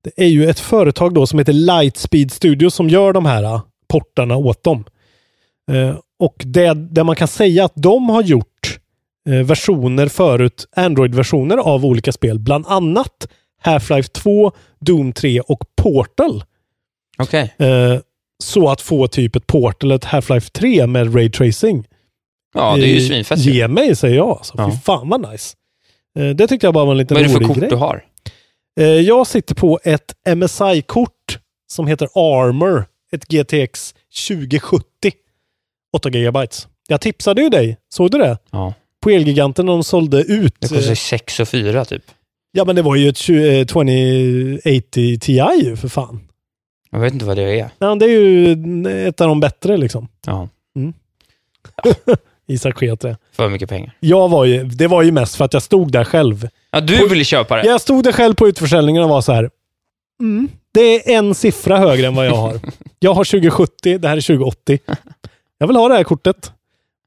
[0.04, 3.62] Det är ju ett företag då som heter Lightspeed Studios som gör de här eh,
[3.88, 4.84] portarna åt dem.
[5.72, 8.80] Eh, Och det, det man kan säga att de har gjort
[9.30, 13.28] eh, versioner förut, Android-versioner av olika spel, bland annat
[13.64, 16.43] Half-Life 2, Doom 3 och Portal.
[17.18, 17.54] Okej.
[17.58, 17.99] Eh,
[18.43, 21.88] så att få typ ett Portal, ett Half-Life 3 med Ray Tracing.
[22.54, 23.39] Ja, det är ju svinfett.
[23.39, 24.30] Ge mig, säger jag.
[24.30, 24.54] Alltså.
[24.58, 24.72] Ja.
[24.72, 25.56] Fy fan vad nice.
[26.36, 27.70] Det tyckte jag bara var en liten Vad är det för rolig kort grej.
[27.70, 28.04] du har?
[28.80, 32.86] Eh, jag sitter på ett MSI-kort som heter Armor.
[33.11, 33.95] Ett GTX
[34.28, 34.84] 2070.
[35.93, 36.39] 8 GB.
[36.88, 37.78] Jag tipsade ju dig.
[37.89, 38.38] Såg du det?
[38.51, 38.74] Ja.
[39.01, 40.55] På Elgiganten när de sålde ut.
[40.59, 42.03] Det kostar eh, 6 och 4 typ.
[42.51, 46.28] Ja, men det var ju ett 20, eh, 2080 Ti ju för fan.
[46.91, 47.69] Jag vet inte vad det är.
[47.78, 50.07] Ja, det är ju ett av de bättre liksom.
[50.26, 50.49] Ja,
[52.47, 53.17] Isak sket det.
[53.36, 53.95] För mycket pengar.
[53.99, 56.47] Jag var ju, det var ju mest för att jag stod där själv.
[56.71, 57.65] Ja, du ville köpa det?
[57.67, 59.49] Jag stod där själv på utförsäljningen och var så här.
[60.21, 62.59] Mm, det är en siffra högre än vad jag har.
[62.99, 64.79] Jag har 2070, det här är 2080.
[65.57, 66.51] Jag vill ha det här kortet.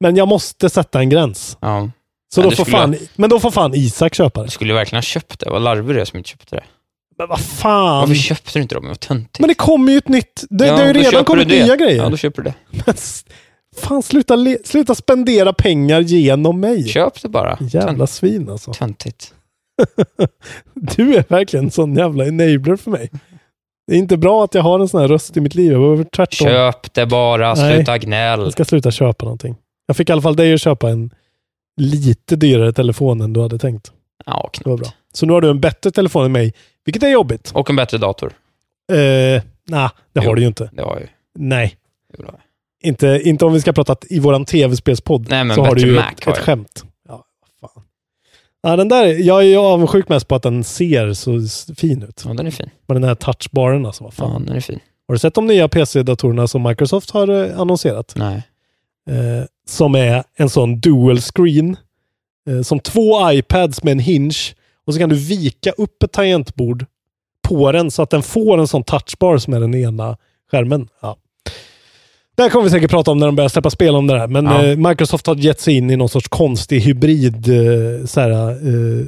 [0.01, 1.59] Men jag måste sätta en gräns.
[1.61, 1.91] Ja.
[2.35, 4.47] Så Ja, då får fan, men då får fan Isak köpa det.
[4.47, 5.51] Du skulle verkligen ha köpt det.
[5.51, 6.65] Vad larvig du är som inte köpte det.
[7.19, 8.01] Men vad fan.
[8.01, 8.89] Varför köpte du inte dem?
[8.89, 9.39] Vad töntigt.
[9.41, 10.45] Men det kommer ju ett nytt.
[10.51, 12.03] Det, Ja, det har ju redan kommit nya grejer.
[12.03, 12.85] Ja, då köper du det.
[13.77, 16.89] Fan, sluta, sluta spendera pengar genom mig.
[16.89, 17.59] Köp det bara.
[17.61, 18.73] Jävla svin alltså.
[18.73, 19.35] Töntigt.
[20.75, 23.11] Du är verkligen en sån jävla enabler för mig.
[23.87, 25.73] Det är inte bra att jag har en sån här röst i mitt liv.
[25.73, 26.49] Jag behöver tvärtom.
[26.49, 27.55] Köp det bara.
[27.55, 27.75] Nej.
[27.77, 28.41] Sluta gnäll.
[28.41, 29.57] Jag ska sluta köpa någonting.
[29.87, 31.11] Jag fick i alla fall dig att köpa en
[31.81, 33.93] lite dyrare telefon än du hade tänkt.
[34.27, 34.89] Ja, Det var bra.
[35.13, 36.55] Så nu har du en bättre telefon än mig,
[36.85, 37.51] vilket är jobbigt.
[37.55, 38.33] Och en bättre dator.
[38.93, 40.23] Eh, Nej, det Jo.
[40.23, 40.71] har du ju inte.
[40.73, 41.07] Det var ju...
[41.39, 41.77] Nej.
[42.19, 42.33] Jo, det.
[42.87, 45.27] Inte, inte om vi ska prata i våran tv-spelspodd.
[45.31, 46.85] Nej, men så har du ju Mac ett, ett skämt.
[47.09, 47.25] Ja,
[47.61, 47.83] fan.
[48.63, 51.41] Ja, den där, jag är ju avundsjuk mest på att den ser så
[51.75, 52.23] fin ut.
[52.25, 52.71] Ja, den är fin.
[52.87, 54.05] Med den här touchbaren alltså.
[54.05, 54.33] Vad fan.
[54.33, 54.81] Ja, den är fin.
[55.09, 58.15] Har du sett de nya PC-datorerna som Microsoft har eh, annonserat?
[58.17, 58.43] Nej.
[59.11, 61.77] Eh, som är en sån dual screen.
[62.49, 64.55] Eh, som två iPads med en hinge.
[64.87, 66.87] Och så kan du vika upp ett tangentbord
[67.43, 70.17] på den så att den får en sån touchbar som är den ena
[70.51, 70.89] skärmen.
[71.01, 71.17] Ja.
[72.37, 74.27] Där kommer vi säkert prata om när de börjar släppa spel om det här.
[74.27, 74.65] Men Ja.
[74.67, 79.07] eh, Microsoft har gett sig in i någon sorts konstig hybrid eh, så här, eh,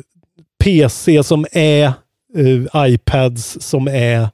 [0.65, 1.93] PC som är
[2.77, 4.29] iPads som är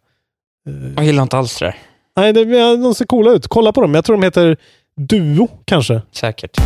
[0.97, 1.76] Jag gillar inte alls det där.
[2.16, 2.45] Nej, det,
[2.76, 3.47] de ser coola ut.
[3.49, 3.95] Kolla på dem.
[3.95, 4.57] Jag tror de heter
[4.97, 6.03] Duo, kanske.
[6.12, 6.57] Säkert.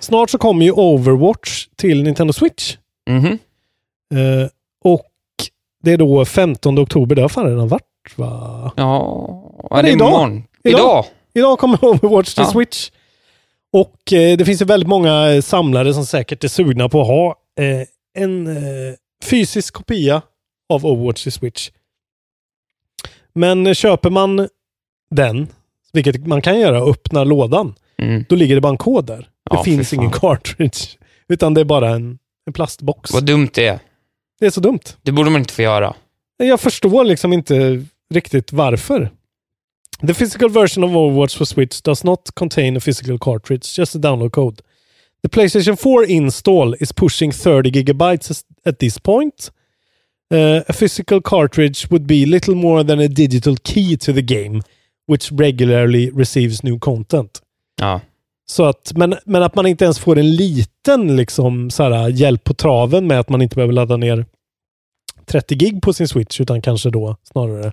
[0.00, 2.76] Snart så kommer ju Overwatch till Nintendo Switch.
[3.10, 3.26] Mhm.
[4.14, 4.48] Eh,
[4.84, 5.06] och
[5.82, 7.14] det är då 15 oktober.
[7.16, 7.82] Det har fan redan varit,
[8.16, 8.72] va?
[8.76, 10.08] Ja, ja det är idag.
[10.08, 10.42] imorgon.
[10.64, 10.80] Idag.
[10.80, 11.04] Idag.
[11.34, 12.50] Idag kommer Overwatch till Ja.
[12.52, 12.90] Switch.
[13.72, 17.06] Och eh, det finns ju väldigt många eh, samlare som säkert är sugna på att
[17.06, 17.28] ha
[17.60, 17.86] eh,
[18.24, 18.94] en eh,
[19.24, 20.22] fysisk kopia
[20.72, 21.70] av Overwatch till Switch.
[23.32, 24.48] Men eh, köper man
[25.10, 25.48] den,
[25.92, 28.24] vilket man kan göra, öppnar lådan, Mm.
[28.28, 29.16] då ligger det bara en kod där.
[29.18, 30.78] Det Ja, fy finns ingen cartridge.
[31.28, 33.12] Utan det är bara en, en plastbox.
[33.12, 33.78] Vad dumt det är.
[34.40, 34.80] Det är så dumt.
[35.02, 35.94] Det borde man inte få göra.
[36.36, 37.84] Jag förstår liksom inte
[38.14, 39.10] riktigt varför.
[40.02, 43.98] The physical version of Overwatch for Switch does not contain a physical cartridge, just a
[43.98, 44.62] download code.
[45.22, 49.50] The PlayStation 4 install is pushing 30 gigabytes at this point.
[50.32, 54.62] Uh, a physical cartridge would be little more than a digital key to the game,
[55.06, 57.42] which regularly receives new content.
[57.76, 58.00] Ja.
[58.46, 62.44] Så att, men, men att man inte ens får en liten liksom, så här, hjälp
[62.44, 64.26] på traven med att man inte behöver ladda ner
[65.26, 67.72] 30 gig på sin Switch, utan kanske då snarare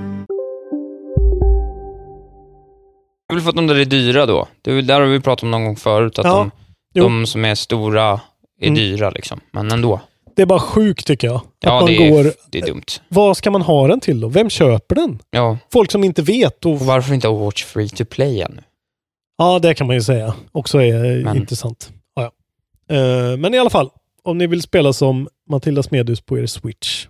[3.31, 4.47] Jag vill få att de där är dyra då.
[4.61, 6.51] Det är väl där har vi pratat om någon gång förut, att Ja, de,
[6.93, 7.03] jo.
[7.03, 8.03] de som är stora
[8.61, 8.75] är Mm.
[8.75, 9.39] dyra liksom.
[9.51, 10.01] Men ändå.
[10.35, 11.35] Det är bara sjukt tycker jag.
[11.35, 12.83] Att Ja, man det är, går, det är dumt.
[13.07, 14.27] vad ska man ha den till då?
[14.27, 15.19] Vem köper den?
[15.29, 15.57] Ja.
[15.73, 16.65] Folk som inte vet.
[16.65, 18.61] Och, Och varför inte Overwatch free to play ännu?
[19.37, 20.33] ja, det kan man ju säga.
[20.51, 21.91] Också är Men- intressant.
[22.15, 22.31] Ja,
[22.87, 22.95] ja.
[22.95, 23.89] Eh, men i alla fall,
[24.23, 27.07] om ni vill spela som Matilda Smedhus på er Switch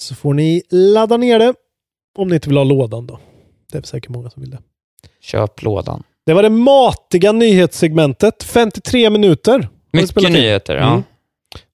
[0.00, 1.54] så får ni ladda ner det.
[2.18, 3.18] Om ni inte vill ha lådan då.
[3.72, 4.58] Det är säkert många som vill det.
[5.22, 6.02] Köp lådan.
[6.26, 8.42] Det var det matiga nyhetssegmentet.
[8.42, 9.68] 53 minuter.
[9.92, 10.88] Mycket nyheter, ja.
[10.90, 11.02] Mm.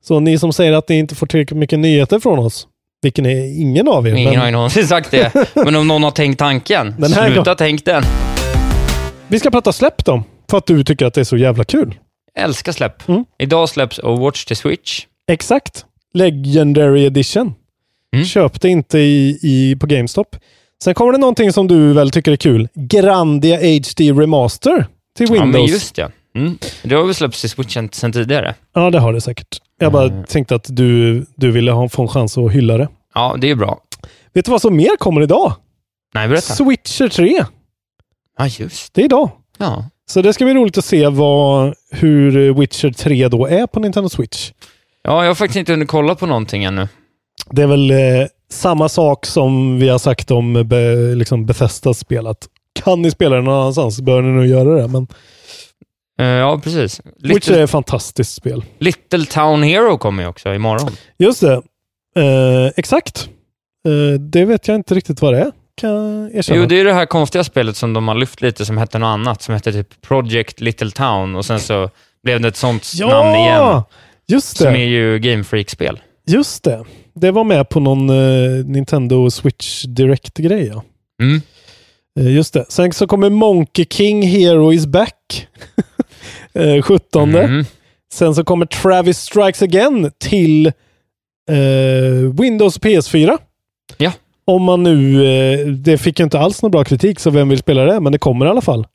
[0.05, 2.66] Så ni som säger att ni inte får tillräckligt mycket nyheter från oss,
[3.03, 4.12] vilken är ingen av er.
[4.14, 5.32] Ingen men har ju någonsin sagt det.
[5.55, 8.03] Men om någon har tänkt tanken, Den här sluta gång- tänk den.
[9.28, 11.94] Vi ska prata släpp då, för att du tycker att det är så jävla kul.
[12.34, 13.09] Jag älskar släpp.
[13.09, 13.24] Mm.
[13.38, 15.07] Idag släpps Overwatch till Switch.
[15.30, 15.84] Exakt.
[16.14, 17.55] Legendary edition.
[18.14, 18.24] Mm.
[18.26, 20.36] Köp det inte i, i, på GameStop.
[20.85, 22.68] Sen kommer det någonting som du väl tycker är kul.
[22.74, 25.41] Grandia HD Remaster till Windows.
[25.55, 26.11] Ja, men just det.
[26.37, 26.59] Mm.
[26.83, 28.55] Det har väl släppts till Switch sen sen tidigare.
[28.74, 29.59] Ja, det har det säkert.
[29.79, 30.24] Jag bara Mm.
[30.24, 32.89] tänkte att du, du ville ha, få en chans att hylla det.
[33.14, 33.81] Ja, det är bra.
[34.33, 35.53] Vet du vad som mer kommer idag?
[36.14, 36.55] Nej, berätta.
[36.55, 37.45] Switcher 3.
[38.39, 39.31] Ja, just Det är idag.
[39.59, 39.85] Ja.
[40.09, 44.09] Så det ska bli roligt att se vad, hur Witcher 3 då är på Nintendo
[44.09, 44.53] Switch.
[45.03, 46.89] Ja, jag har faktiskt inte hunnit kolla på någonting ännu.
[47.51, 47.97] Det är väl eh,
[48.51, 52.26] samma sak som vi har sagt om be, liksom Bethesdas spel.
[52.26, 52.49] Att
[52.82, 54.88] kan ni spela det någon annanstans bör ni nog göra det.
[54.88, 55.07] Men
[56.20, 57.01] Eh, ja, precis.
[57.05, 58.64] Witcher är Little, ett fantastiskt spel.
[58.78, 60.90] Little Town Hero kommer ju också imorgon.
[61.18, 61.55] Just det.
[62.16, 63.28] Eh, exakt.
[63.88, 65.53] Eh, det vet jag inte riktigt vad det är.
[65.74, 66.61] Kan erkänna.
[66.61, 69.07] Jo, det är det här konstiga spelet som de har lyft lite, som hette något
[69.07, 71.90] annat, som hette typ Project Little Town och sen så
[72.22, 73.47] blev det ett sånt namn igen.
[73.55, 73.84] ja!
[74.28, 74.78] Just Som är det.
[74.84, 76.01] ju Game Freak-spel.
[76.26, 76.84] Just det.
[77.21, 80.67] Det var med på någon eh, Nintendo Switch Direct-grej.
[80.67, 80.83] Ja.
[81.23, 81.41] Mm.
[82.21, 82.64] Eh, Just det.
[82.69, 85.47] Sen så kommer Monkey King Hero is back.
[86.55, 87.35] eh, 17.
[87.35, 87.64] Mm.
[88.12, 93.39] Sen så kommer Travis Strikes Again till eh, Windows och PS4.
[93.99, 94.12] Ja.
[94.45, 95.25] Om man nu...
[95.27, 98.01] Eh, det fick ju inte alls någon bra kritik, så vem vill spela det?
[98.01, 98.87] Men det kommer i alla fall.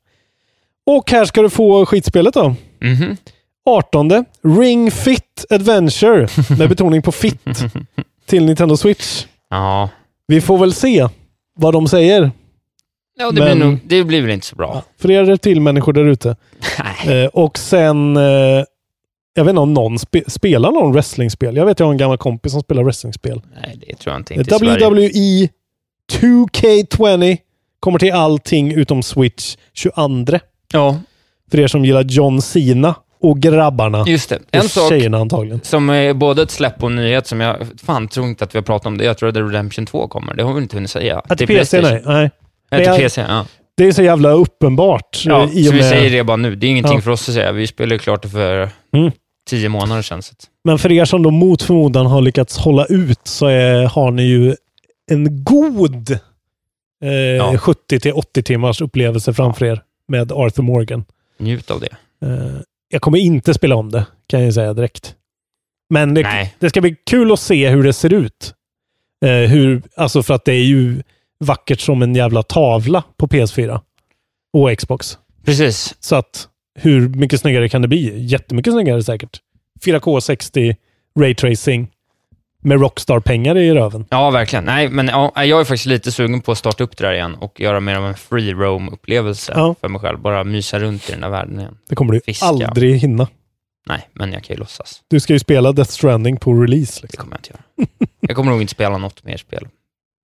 [0.86, 2.54] Och här ska du få skitspelet då.
[2.80, 3.16] Mhm.
[3.64, 4.24] 18.
[4.60, 7.40] Ring Fit Adventure med betoning på fit
[8.32, 9.26] till Nintendo Switch.
[9.50, 9.88] Ja,
[10.26, 11.08] Vi får väl se
[11.56, 12.30] vad de säger.
[13.18, 14.82] ja det, Men- blir nog, det blir väl inte så bra.
[14.98, 16.36] För er reptilmänniskor där ute.
[17.06, 17.22] Nej.
[17.24, 18.22] Eh, och sen, eh,
[19.34, 21.56] jag vet inte om någon spe, spelar någon wrestlingspel.
[21.56, 23.40] Jag vet jag har en gammal kompis som spelar wrestlingspel.
[23.62, 24.34] Nej, det tror jag inte.
[24.34, 24.88] Eh, inte Sverige.
[24.90, 25.48] WWE
[26.12, 27.36] 2K20
[27.80, 30.38] kommer till allting utom Switch 22.
[30.72, 30.98] Ja,
[31.50, 34.04] För er som gillar John Cena och grabbarna.
[34.06, 34.36] just det.
[34.36, 35.60] Och En sak tjejerna antagligen.
[35.62, 38.58] som är både ett släpp och en nyhet som jag fan tror inte att vi
[38.58, 39.04] har pratat om det.
[39.04, 40.34] Jag tror att The Redemption 2 kommer.
[40.34, 41.22] Det har vi inte hunnit säga.
[41.28, 42.02] Att Till PC, nej.
[42.06, 42.30] Nej.
[42.70, 43.46] Nej, till PC, ja.
[43.76, 45.22] Det är så jävla uppenbart.
[45.24, 46.54] ja eh, i så och vi med, säger det bara nu.
[46.56, 47.00] Det är ingenting Ja.
[47.00, 47.52] för oss att säga.
[47.52, 49.10] Vi spelade klart det för Mm.
[49.50, 50.22] tio månader sedan.
[50.22, 50.34] Så.
[50.64, 54.22] Men för er som då mot förmodan har lyckats hålla ut så är, har ni
[54.22, 54.56] ju
[55.10, 56.10] en god
[57.04, 57.58] eh, Ja.
[57.58, 61.04] 70 till 80 timmars upplevelse framför er med Arthur Morgan.
[61.38, 61.96] Njut av det.
[62.26, 62.60] Eh,
[62.92, 65.14] jag kommer inte spela om det, kan jag säga direkt.
[65.90, 66.54] Men det, Nej.
[66.58, 68.54] det ska bli kul att se hur det ser ut.
[69.24, 71.02] Eh, hur, alltså för att det är ju
[71.40, 73.80] vackert som en jävla tavla på PS4
[74.52, 75.18] och Xbox.
[75.44, 75.94] Precis.
[76.00, 78.24] Så att hur mycket snyggare kan det bli?
[78.24, 79.40] Jättemycket snyggare säkert.
[79.84, 80.76] 4K 60
[81.18, 81.91] Raytracing
[82.62, 84.06] med Rockstar-pengar i röven.
[84.10, 84.64] Ja, verkligen.
[84.64, 87.34] Nej, men ja, jag är faktiskt lite sugen på att starta upp det där igen
[87.34, 89.74] och göra mer av en free roam-upplevelse Ja.
[89.80, 90.18] för mig själv.
[90.18, 91.78] Bara mysa runt i den där världen igen.
[91.88, 92.46] Det kommer du Fiska.
[92.46, 93.28] aldrig hinna.
[93.88, 95.00] Nej, men jag kan ju låtsas.
[95.08, 97.00] Du ska ju spela Death Stranding på release.
[97.00, 97.20] Det Liksom.
[97.24, 97.88] kommer jag inte göra.
[98.20, 99.68] Jag kommer nog inte spela något mer spel.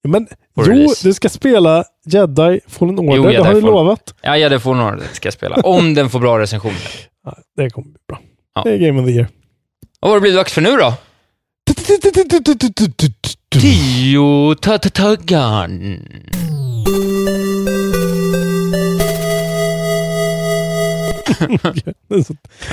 [0.09, 0.27] Men
[0.57, 1.09] jo, release.
[1.09, 3.17] du ska spela Jedi Fallen Order.
[3.17, 4.15] Jo, det Jedi har du Fallen- lovat.
[4.23, 5.57] Ja, det får några ska jag spela.
[5.57, 6.79] Om den får bra recensioner.
[7.25, 8.19] Ja, det kommer bli bra.
[8.55, 8.63] Ja.
[8.65, 9.29] Det är Game of the Year.
[10.01, 10.95] Och vad det blir dags för nu då?
[13.51, 14.55] Tio
[14.93, 15.99] taggan.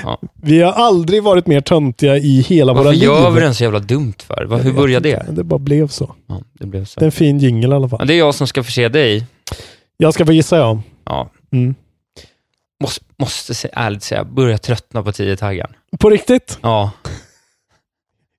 [0.04, 0.20] Ja.
[0.42, 3.04] Vi har aldrig varit mer töntiga i hela våra Varför liv.
[3.04, 4.46] gör vi den så jävla dumt för?
[4.46, 5.26] Vad- Hur började det?
[5.32, 6.16] Det bara blev så.
[6.28, 7.00] Ja, det blev så.
[7.00, 8.00] Det är en fin jingle i alla fall.
[8.02, 9.26] Ja, det är jag som ska förse dig.
[9.98, 10.82] Jag ska få gissa ja.
[11.06, 11.30] Ja.
[11.52, 11.76] Mm.
[12.82, 15.70] Måste, måste ärligt säga, börja tröttna på tio taggar.
[16.00, 16.58] På riktigt?
[16.62, 16.92] Ja.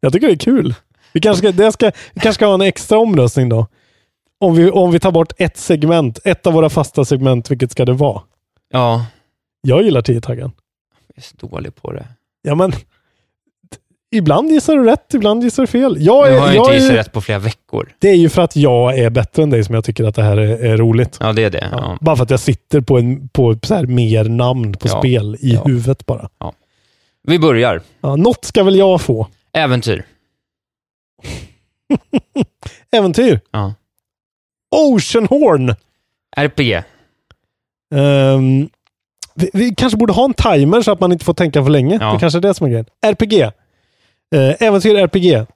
[0.00, 0.74] Jag tycker det är kul.
[1.12, 3.66] Vi kanske ska, det ska, vi kanske ska ha en extra omröstning då.
[4.40, 7.84] Om vi, om vi tar bort ett segment, ett av våra fasta segment, vilket ska
[7.84, 8.22] det vara?
[8.72, 9.06] Ja.
[9.60, 10.50] Jag gillar 10-taggen.
[11.14, 12.06] Jag är så dålig på det.
[12.42, 12.72] Ja, men
[14.10, 15.96] ibland gissar du rätt, ibland gissar du fel.
[16.00, 17.92] Jag är, har jag jag inte gissat rätt på flera veckor.
[17.98, 20.22] Det är ju för att jag är bättre än dig som jag tycker att det
[20.22, 21.16] här är, är roligt.
[21.20, 21.68] Ja, det är det.
[21.72, 21.78] Ja.
[21.82, 21.98] Ja.
[22.00, 24.98] Bara för att jag sitter på, en, på så här mer namn på Ja.
[24.98, 26.28] spel i huvudet bara.
[27.22, 27.80] Vi börjar.
[28.00, 29.26] Ja, något ska väl jag få?
[29.56, 30.04] Äventyr.
[32.90, 33.40] Äventyr?
[33.50, 33.74] Ja.
[34.70, 35.74] Oceanhorn!
[36.36, 36.82] RPG.
[37.94, 38.68] Ehm,
[39.34, 41.98] vi, vi kanske borde ha en timer så att man inte får tänka för länge.
[42.00, 42.12] Ja.
[42.12, 42.86] Det kanske är det som är grejen.
[43.00, 43.42] RPG.
[44.34, 45.46] Uh, äventyr RPG.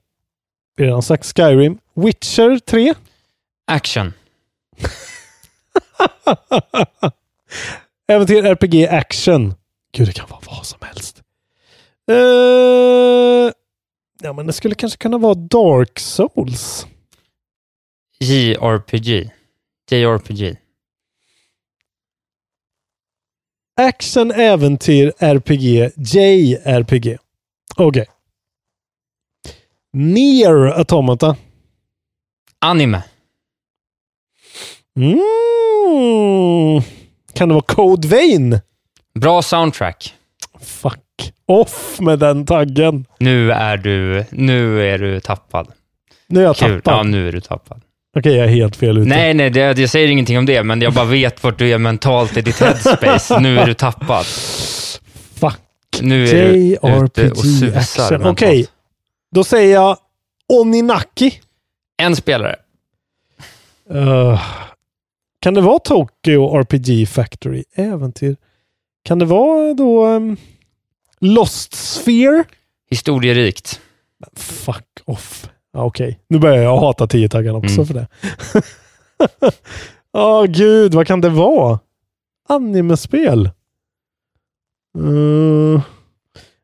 [0.75, 1.77] Vi har redan sagt Skyrim.
[1.93, 2.93] Witcher 3.
[3.67, 4.13] Action.
[8.07, 9.53] Äventyr RPG Action.
[9.91, 11.21] Gud, det kan vara vad som helst.
[12.11, 13.51] Eh,
[14.21, 16.87] ja, men det skulle kanske kunna vara Dark Souls.
[18.19, 19.31] JRPG.
[19.91, 20.57] JRPG.
[23.81, 27.17] Action, äventyr, RPG, JRPG.
[27.77, 28.05] Okej.
[29.93, 31.35] Near Automata.
[32.59, 33.03] Anime.
[34.95, 36.81] Mm.
[37.33, 38.59] Kan det vara Code Vein?
[39.19, 40.15] Bra soundtrack.
[40.59, 40.99] Fuck
[41.45, 43.05] off med den taggen.
[43.19, 45.67] Nu är du, nu är du tappad.
[46.27, 46.81] Nu är jag Kul.
[46.81, 46.99] tappad.
[46.99, 47.81] Ja, nu är du tappad.
[48.17, 49.09] Okej, jag är helt fel ute.
[49.09, 51.77] Nej, nej, det, jag säger ingenting om det, men jag bara vet vart du är
[51.77, 53.39] mentalt i ditt headspace.
[53.39, 54.25] Nu är du tappad.
[55.35, 55.59] Fuck.
[56.01, 58.27] Nu är du ute och JRPG susar.
[58.27, 58.67] Okej,
[59.31, 59.97] då säger jag
[60.49, 61.33] Oninaki.
[61.97, 62.55] En spelare.
[63.93, 64.41] Uh,
[65.39, 67.63] kan det vara Tokyo RPG Factory?
[67.75, 68.35] Äventyr.
[69.03, 70.37] Kan det vara då um,
[71.21, 72.43] Lost Sphere?
[72.89, 73.81] Historierikt.
[74.35, 75.49] Fuck off.
[75.73, 77.85] Ja, Okej, nu börjar jag hata tiotaggarna också Mm.
[77.85, 78.07] för det.
[80.13, 81.79] Åh gud, vad kan det vara?
[82.49, 83.49] Animespel?
[84.97, 85.81] Uh,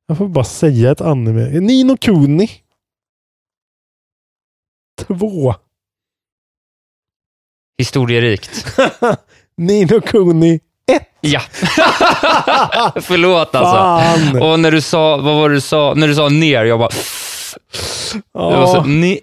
[0.08, 1.60] jag får bara säga ett anime.
[1.60, 2.50] Nino Kuni.
[5.02, 5.56] Två.
[7.78, 8.66] Historierikt.
[9.58, 10.60] Nino Kuni.
[11.22, 11.40] Ja.
[13.02, 13.76] Förlåt alltså.
[13.76, 14.42] Fan.
[14.42, 15.94] Och när du sa, vad var det du sa?
[15.96, 16.90] När du sa ner, jag bara...
[18.34, 18.84] Det var så, Ja.
[18.86, 19.20] ne,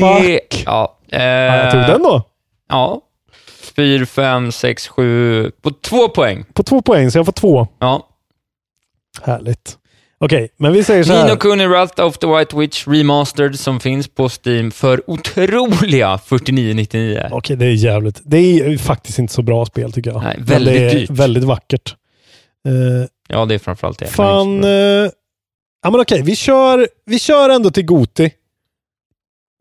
[0.00, 0.62] Fuck.
[0.66, 2.22] ja, eh, Ja, jag tog den då.
[2.68, 3.00] Ja.
[3.76, 5.50] Fyra, fem, sex, sju.
[5.62, 6.44] På två poäng.
[6.52, 7.66] På två poäng, så jag får två.
[7.78, 8.06] Ja.
[9.22, 9.76] Härligt.
[10.20, 11.24] Okej, men vi säger så här.
[11.24, 17.28] Nino Kuni Wrath of the White Witch Remastered som finns på Steam för otroliga 49,99.
[17.32, 18.20] Okej, det är jävligt.
[18.24, 20.22] Det är faktiskt inte så bra spel tycker jag.
[20.22, 21.10] Nej, Men väldigt det är dyrt.
[21.10, 21.94] Väldigt vackert.
[22.68, 24.06] Eh, Ja, det är framförallt det.
[24.06, 24.64] fan...
[24.64, 24.70] eh,
[25.82, 28.30] ja men okej, vi, kör, vi kör ändå till Goti.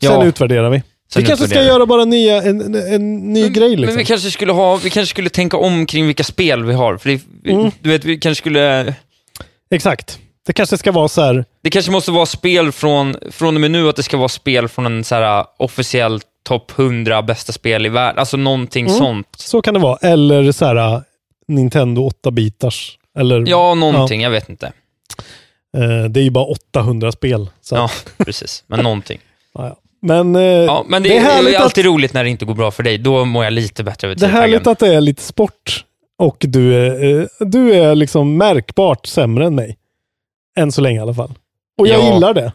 [0.03, 0.25] Sen Ja.
[0.25, 0.83] utvärderar vi.
[1.13, 3.85] Sen vi kanske ska göra bara nya, en, en, en ny grej liksom.
[3.85, 6.97] Men vi kanske skulle ha, vi kanske skulle tänka om kring vilka spel vi har.
[6.97, 7.71] För det, Mm.
[7.81, 8.95] du vet, vi kanske skulle...
[9.71, 10.19] Exakt.
[10.47, 11.45] Det kanske ska vara så här.
[11.63, 14.67] Det kanske måste vara spel från, från och med nu, att det ska vara spel
[14.67, 18.19] från en så här officiell topp 100 bästa spel i världen.
[18.19, 18.97] Alltså någonting Mm.
[18.97, 19.27] sånt.
[19.37, 19.97] Så kan det vara.
[20.01, 21.01] Eller så här uh,
[21.47, 22.91] Nintendo 8-bitars.
[23.19, 24.21] Eller, Ja, någonting.
[24.21, 24.71] Jag vet inte.
[25.71, 25.83] Ja.
[25.83, 27.49] Eh, det är ju bara 800 spel.
[27.61, 27.75] Så.
[27.75, 28.63] Ja, precis.
[28.67, 29.19] Men någonting.
[29.53, 29.75] Ja, ja.
[30.01, 32.45] Men, eh, Ja, men det, det är det är alltid att- roligt när det inte
[32.45, 32.97] går bra för dig.
[32.97, 35.83] Då mår jag lite bättre över Det är härligt att det är lite sport
[36.19, 39.77] och du är, eh, du är liksom märkbart sämre än mig.
[40.57, 41.33] Än så länge i alla fall.
[41.77, 42.13] Och jag Ja.
[42.13, 42.51] gillar det.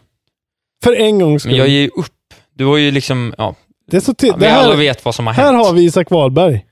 [0.83, 1.51] För en gångs skull.
[1.51, 2.07] Men jag ger ju upp.
[2.55, 3.55] Du har ju liksom, ja.
[3.91, 5.45] det är så ti- ja det vi alla här, vet vad som har hänt.
[5.47, 6.65] här har vi Isak Wahlberg.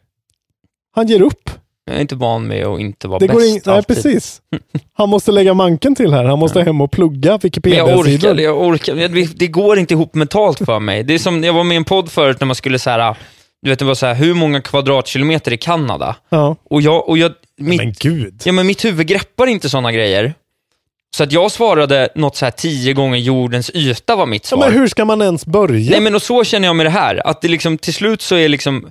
[0.95, 1.49] Han ger upp.
[1.86, 3.95] Jag är inte van med att inte vara Det bäst går in, nej, alltid.
[3.95, 4.41] precis.
[4.93, 6.23] Han måste lägga manken till här.
[6.23, 8.32] Han måste hem och plugga Men jag Wikipedia-sidor.
[8.32, 8.95] orkar, jag orkar.
[8.95, 11.03] Det- Det går inte ihop mentalt för mig.
[11.03, 13.17] Det är som, jag var med i en podd förut när man skulle så här,
[13.61, 16.15] du vet det var så här, hur många kvadratkilometer i Kanada?
[16.29, 16.55] Ja.
[16.63, 18.41] Och jag, och jag mitt, Men gud.
[18.45, 20.34] ja, men mitt huvud greppar inte sådana grejer.
[21.18, 24.70] Så att jag svarade något så här tio gånger jordens yta var mitt Ja, svar.
[24.70, 25.91] men hur ska man ens börja?
[25.91, 28.36] Nej men och så känner jag med det här, att det liksom till slut så
[28.36, 28.88] är liksom,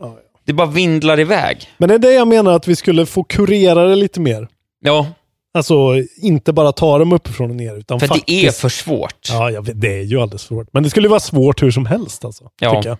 [0.47, 1.69] det bara vindlar iväg.
[1.79, 4.49] Men det är det jag menar att vi skulle få kurera det lite mer.
[4.81, 5.07] Ja,
[5.55, 5.75] Alltså
[6.23, 7.77] inte bara ta dem uppifrån och ner.
[7.79, 8.27] Utan för faktiskt...
[8.27, 9.29] det är för svårt.
[9.31, 10.69] Ja, jag vet, det är ju alldeles för svårt.
[10.73, 12.45] Men det skulle vara svårt hur som helst alltså.
[12.61, 12.75] Ja.
[12.75, 12.87] Jag.
[12.87, 12.97] Ja,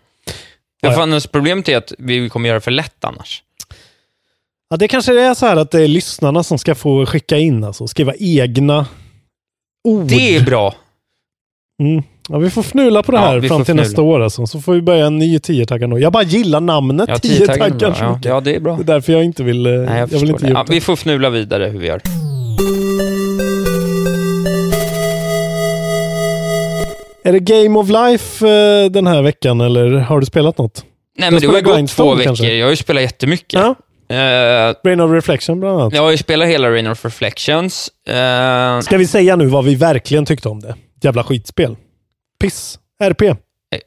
[0.83, 1.21] Ja, ja.
[1.33, 3.43] problemet är att vi kommer göra det för lätt annars.
[4.71, 7.65] Ja, det kanske är så här att det är lyssnarna som ska få skicka in,
[7.65, 8.87] alltså skriva egna
[9.89, 10.07] ord.
[10.07, 10.75] Det är bra.
[11.83, 12.03] Mm.
[12.29, 13.83] Ja, vi får fnula på det Ja, här fram till fnula.
[13.83, 14.47] nästa år alltså.
[14.47, 15.99] Så får vi börja en ny tiotaggar nu.
[15.99, 17.97] Jag bara gillar namnet Ja, tiotaggar.
[18.01, 18.77] Ja, ja, det är bra.
[18.77, 20.53] Det är därför jag inte vill, eh, Nej, jag, jag vill förstår inte det.
[20.53, 22.01] Ja, vi får fnula vidare hur vi gör.
[27.25, 30.85] Är det Game of Life eh, den här veckan eller har du spelat något?
[31.19, 32.25] Nej, Du men det har gått två veckor.
[32.25, 32.55] kanske?
[32.55, 33.61] Jag har ju spelat jättemycket.
[33.61, 33.75] Ja.
[34.11, 35.95] Eh, Brain of Reflection bland annat.
[35.95, 37.89] jag har ju spelat hela Rain of Reflections.
[38.09, 40.75] Eh, Ska vi säga nu vad vi verkligen tyckte om det?
[41.03, 41.77] Jävla skitspel.
[42.41, 42.79] Piss.
[43.03, 43.23] RP.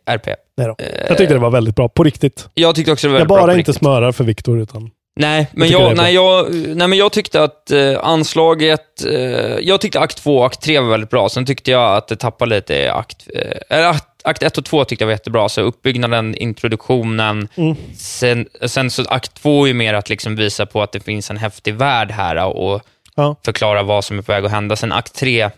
[0.09, 0.25] RP.
[0.57, 0.75] Nej då.
[1.07, 2.47] Jag tyckte det var väldigt bra, på riktigt.
[2.53, 3.75] Jag tyckte också det var Jag väldigt bra bara på inte riktigt.
[3.79, 6.03] smörar för Viktor utan Nej, men jag, bra.
[6.03, 9.05] nej, jag, nej, men jag tyckte att eh, anslaget...
[9.05, 9.15] Eh,
[9.61, 11.29] jag tyckte akt 2 och akt 3 var väldigt bra.
[11.29, 13.27] Sen tyckte jag att det tappade lite i akt...
[13.35, 15.49] Eh, eller akt, akt 1 och 2 tyckte jag var jättebra.
[15.49, 17.47] Så uppbyggnaden, introduktionen.
[17.55, 17.75] Mm.
[17.97, 21.29] Sen, sen så akt 2 är ju mer att liksom visa på att det finns
[21.29, 22.81] en häftig värld här och
[23.15, 23.35] Ja.
[23.45, 24.75] förklara vad som är på väg att hända.
[24.75, 25.49] Sen akt 3,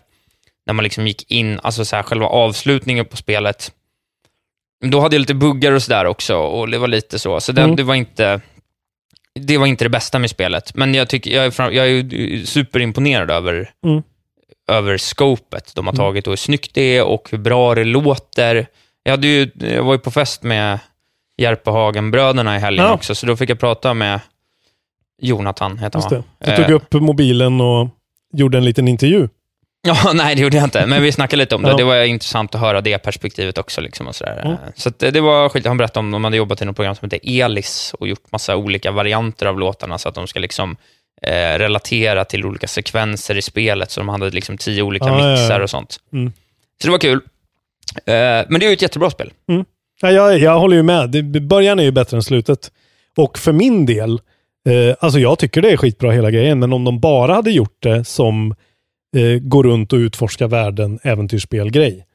[0.66, 3.72] när man liksom gick in, alltså så här, själva avslutningen på spelet,
[4.84, 7.40] då hade jag lite buggar och sådär också och det var lite så.
[7.40, 7.76] Så det, Mm.
[7.76, 8.40] det var inte
[9.40, 13.30] det var inte det bästa med spelet, men jag, tycker, jag, är, jag är superimponerad
[13.30, 14.02] över, Mm.
[14.68, 18.66] Över scopet de har tagit och hur snyggt det är och hur bra det låter.
[19.02, 20.78] Jag, hade ju, jag var ju på fest med
[21.42, 22.92] Järpehagen-bröderna i helgen Ja.
[22.92, 24.20] också, så då fick jag prata med
[25.22, 26.22] Jonathan, heter han?
[26.38, 27.88] Du tog Eh, upp mobilen och
[28.32, 29.28] gjorde en liten intervju.
[29.88, 31.70] Ja, nej det gjorde jag inte, men vi snackade lite om det.
[31.70, 31.76] Ja.
[31.76, 33.80] Det var intressant att höra det perspektivet också.
[33.80, 34.42] Liksom och sådär.
[34.44, 34.56] Mm.
[34.74, 35.66] Så att det, det var skit.
[35.66, 38.56] Han berättade om de hade jobbat i något program som heter Elis och gjort massa
[38.56, 40.76] olika varianter av låtarna så att de ska liksom
[41.22, 43.90] eh, relatera till olika sekvenser i spelet.
[43.90, 45.30] Så de hade liksom tio olika Ja, ja, ja.
[45.30, 45.96] mixar och sånt.
[46.12, 46.32] Mm.
[46.82, 47.20] Så det var kul.
[47.96, 49.32] Eh, men det är ju ett jättebra spel.
[50.00, 51.10] Ja, jag, jag håller ju med.
[51.10, 52.72] Det, början är ju bättre än slutet.
[53.16, 54.20] Och för min del,
[54.68, 57.82] eh, alltså jag tycker det är skitbra hela grejen, men om de bara hade gjort
[57.82, 58.54] det som
[59.16, 62.06] eh, gå runt och utforska världen, äventyrsspelgrej,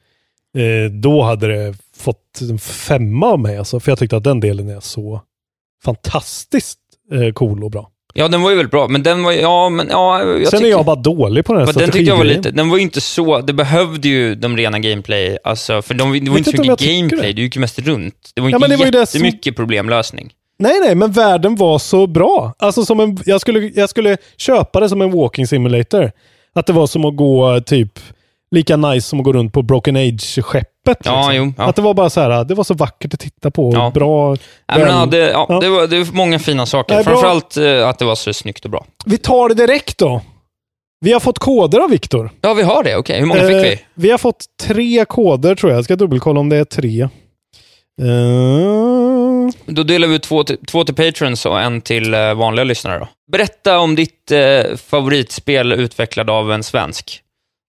[0.57, 3.57] eh, då hade det fått en femma av mig.
[3.57, 5.21] Alltså, för jag tyckte att den delen är så
[5.83, 6.79] fantastiskt
[7.11, 7.89] eh, cool och bra.
[8.13, 10.65] Ja, den var ju väldigt bra, men den var ja, men ja, jag Sen tycker,
[10.65, 12.83] är jag bara dålig på den här den tyckte jag var lite, den var ju
[12.83, 16.61] inte så, det behövde ju de rena gameplay, alltså, för de, det var inte så
[16.61, 17.41] mycket gameplay, det.
[17.41, 18.31] gick ju mest runt.
[18.35, 20.31] Det var Ja, inte ju det som- jättemycket problemlösning.
[20.59, 22.53] Nej, nej, men världen var så bra.
[22.59, 26.11] Alltså som en, jag, skulle, jag skulle köpa det som en walking simulator.
[26.55, 27.99] Att det var som att gå typ
[28.51, 30.97] lika nice som att gå runt på Broken Age-skeppet.
[31.03, 31.63] Ja, jo, ja.
[31.63, 33.71] Att det var bara så här, det var så vackert att titta på.
[33.73, 33.91] Ja.
[33.93, 34.35] Bra.
[34.35, 35.59] Ja, men den hade, ja, Ja.
[35.59, 36.95] Det, var, det var många fina saker.
[36.95, 37.13] Nej, bra.
[37.13, 38.85] Framförallt eh, att det var så snyggt och bra.
[39.05, 40.21] Vi tar det direkt då.
[41.05, 42.31] Vi har fått koder av Viktor.
[42.41, 42.95] Ja, vi har det.
[42.97, 43.79] Okej, hur många Eh, fick vi?
[43.93, 45.77] Vi har fått tre koder tror jag.
[45.77, 47.01] Jag ska dubbelkolla om det är tre.
[48.31, 52.63] Eh, Då delar vi ut två till, två till patrons och en till eh, vanliga
[52.63, 52.99] lyssnare.
[52.99, 53.07] Då.
[53.31, 57.19] Berätta om ditt eh, favoritspel utvecklad av en svensk.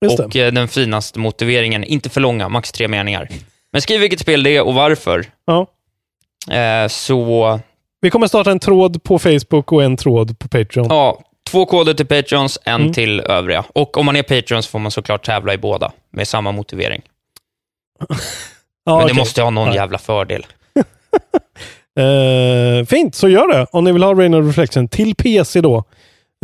[0.03, 0.25] Just det.
[0.25, 1.85] och eh, den finaste motiveringen.
[1.85, 3.29] Inte för långa, max tre meningar.
[3.73, 5.25] Men skriv vilket spel det är och varför.
[5.45, 5.67] ja.
[6.57, 7.61] Eh, så,
[8.01, 10.87] Vi kommer starta en tråd på Facebook och en tråd på Patreon.
[10.89, 12.93] ja, två koder till patrons, en Mm.
[12.93, 13.65] till övriga.
[13.75, 17.03] Och om man är patron så får man såklart tävla i båda, med samma motivering.
[18.85, 19.17] Ja, Men det okej.
[19.19, 19.75] måste ha någon Ja.
[19.75, 20.47] jävla fördel.
[21.99, 23.67] Eh, fint, så gör det.
[23.73, 25.85] Om ni vill ha Rain of Reflection till PC då.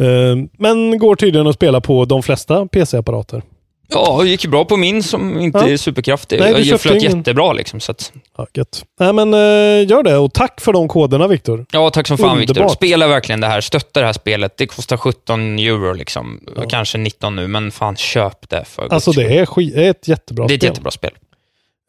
[0.00, 3.42] Eh, men går tydligen att spela på de flesta PC-apparater.
[3.90, 5.68] Ja, det gick bra på min som inte Ja.
[5.68, 6.40] är superkraftig.
[6.40, 7.80] Nej, jag flöt ingen- jättebra liksom.
[7.80, 8.84] Så att, Ja, gött.
[9.00, 11.66] Nej, men eh, gör det och tack för de koderna Viktor.
[11.72, 12.68] ja, tack som fan Viktor.
[12.68, 13.60] Spela verkligen det här.
[13.60, 14.56] Stötta det här spelet.
[14.56, 16.40] Det kostar 17 euro liksom.
[16.68, 20.46] Kanske 19 nu, men fan köp det för Alltså det är, sk- är ett jättebra
[20.46, 20.70] Det är ett spel.
[20.70, 21.10] jättebra spel.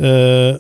[0.03, 0.57] Eh,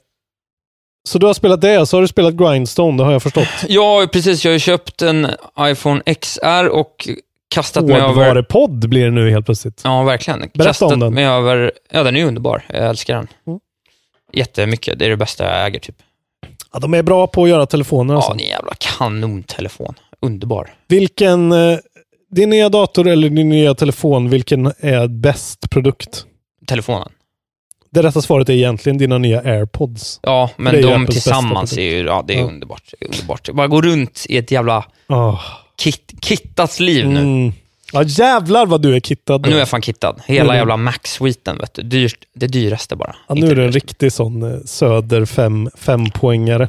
[1.09, 3.47] så du har spelat det, så har du spelat Grindstone, det har jag förstått.
[3.67, 4.45] Ja, precis.
[4.45, 5.27] Jag har köpt en
[5.59, 7.07] iPhone XR och
[7.49, 8.07] kastat mig över...
[8.07, 9.81] Hårdvarepodd blir det nu helt plötsligt.
[9.83, 10.39] Ja, verkligen.
[10.39, 11.13] Berätta kastat om den.
[11.13, 11.71] mig över...
[11.91, 12.63] Ja, den är underbar.
[12.69, 13.27] Jag älskar den.
[13.47, 13.59] Mm.
[14.33, 14.99] Jättemycket.
[14.99, 15.95] Det är det bästa jag äger, typ.
[16.73, 18.15] Ja, de är bra på att göra telefoner.
[18.15, 18.31] Alltså.
[18.31, 19.93] Ja, det är en jävla kanontelefon.
[20.21, 20.73] Underbar.
[20.87, 21.77] Vilken, eh,
[22.31, 26.25] din nya dator eller din nya telefon, vilken är bäst produkt?
[26.67, 27.09] Telefonen.
[27.91, 30.19] Det rätta svaret är egentligen dina nya airpods.
[30.23, 32.05] Ja, men de Apples tillsammans är ju...
[32.05, 32.43] Ja, det är Ja.
[32.45, 32.93] underbart.
[32.99, 33.49] Det är underbart.
[33.49, 35.41] Bara gå runt i ett jävla Oh.
[35.81, 37.19] kit, kittats liv nu.
[37.19, 37.53] Mm.
[37.93, 39.41] Ja, jävlar vad du är kittad.
[39.41, 40.21] Nu är jag fan kittad.
[40.25, 41.81] Hela jävla Mac-suiten, vet du.
[41.81, 43.15] Dyrt, det dyraste bara.
[43.27, 46.67] Ja, nu är det en riktig sån eh, söder fem, fempoängare.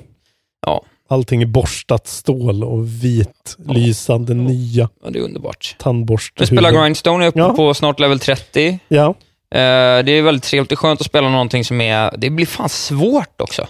[0.66, 0.82] Ja.
[1.08, 5.76] Allting är borstat stål och vit, lysande, nya Ja, det är underbart.
[5.78, 6.34] tandborste.
[6.40, 7.52] Jag spelar Grindstone, jag är uppe Ja.
[7.56, 8.78] på snart level 30.
[8.88, 9.06] Ja.
[9.54, 12.14] Eh, det är väldigt trevligt, det är skönt att spela någonting som är...
[12.18, 13.66] Det blir fan svårt också.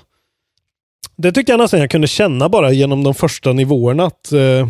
[1.16, 4.04] Det tycker jag nästan jag kunde känna bara genom de första nivåerna.
[4.06, 4.68] Att, eh,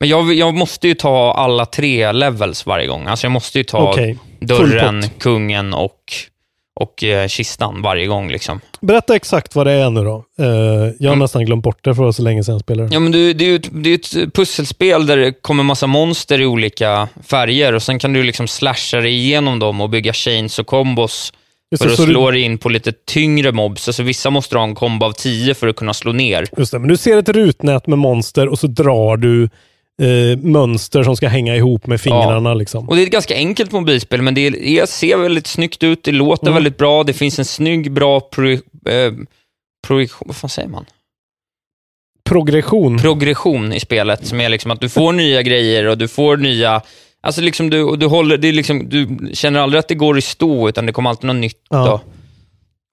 [0.00, 3.06] Men jag, jag måste ju ta alla tre levels varje gång.
[3.06, 4.18] Alltså jag måste ju ta Okej.
[4.40, 6.12] dörren, kungen och,
[6.80, 8.30] och eh, kistan varje gång.
[8.30, 8.60] Liksom.
[8.80, 10.24] berätta exakt vad det är nu då.
[10.38, 10.46] Eh,
[10.98, 12.94] jag har nästan glömt bort det för det var så länge sedan jag spelade.
[12.94, 15.86] Ja, men det, det är ju ett, det är ett pusselspel där det kommer massa
[15.86, 20.12] monster i olika färger och sen kan du liksom slasha dig igenom dem och bygga
[20.12, 21.32] chains och kombos
[21.70, 23.88] Just för att slå dig in på lite tyngre mobs.
[23.88, 26.46] Alltså vissa måste ha en kombo av 10 för att kunna slå ner.
[26.56, 29.48] Just det, men du ser ett rutnät med monster och så drar du
[30.02, 32.54] eh, mönster som ska hänga ihop med fingrarna.
[32.54, 32.88] Liksom.
[32.88, 36.04] Och Det är ett ganska enkelt mobilspel, men det är, det ser väldigt snyggt ut,
[36.04, 36.54] det låter Mm.
[36.54, 39.12] väldigt bra, det finns en snygg, bra pro, eh,
[39.86, 40.26] projektion...
[40.26, 40.84] Vad fan säger man?
[42.24, 42.98] progression.
[42.98, 46.82] progression i spelet, som är liksom att du får nya grejer och du får nya...
[47.20, 50.20] Alltså liksom du, du, håller, det är liksom, du känner aldrig att det går i
[50.20, 51.62] stå, utan det kommer alltid något nytt.
[51.70, 51.92] Ja.
[51.92, 52.00] Och,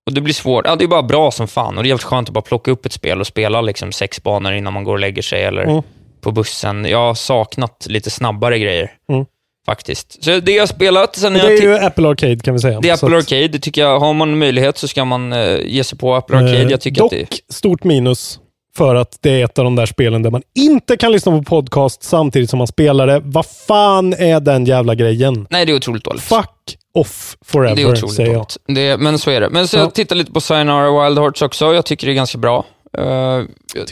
[0.07, 0.65] och det blir svårt.
[0.67, 2.71] Ja, det är bara bra som fan och det är jävligt skönt att bara plocka
[2.71, 5.63] upp ett spel och spela liksom sex banor innan man går och lägger sig eller
[5.63, 5.83] Mm.
[6.25, 6.85] På bussen.
[6.85, 9.25] Jag har saknat lite snabbare grejer, Mm.
[9.65, 10.23] faktiskt.
[10.23, 12.79] Så det jag har spelat, sen det jag är ju Apple Arcade kan vi säga.
[12.81, 13.47] det är Apple att- Arcade.
[13.47, 16.57] Det tycker jag, har man möjlighet så ska man eh, ge sig på Apple Arcade.
[16.61, 18.39] Eh, Jag tycker dock, att det stort minus
[18.77, 21.43] för att det är ett av de där spelen där man inte kan lyssna på
[21.43, 23.21] podcast samtidigt som man spelar det.
[23.23, 25.47] Vad fan är den jävla grejen?
[25.49, 26.23] Nej, det är otroligt dåligt.
[26.23, 28.37] Fuck off forever, det är otroligt säger jag.
[28.39, 28.57] dåligt.
[28.67, 29.49] Det, men så är det.
[29.49, 29.81] Men så Ja.
[29.81, 31.73] jag tittar lite på Sayonara Wild Hearts också.
[31.73, 32.65] Jag tycker det är ganska bra.
[32.97, 33.03] Uh,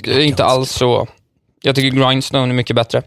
[0.04, 1.08] det är inte alls så...
[1.66, 3.02] Jag tycker Grindstone är mycket bättre.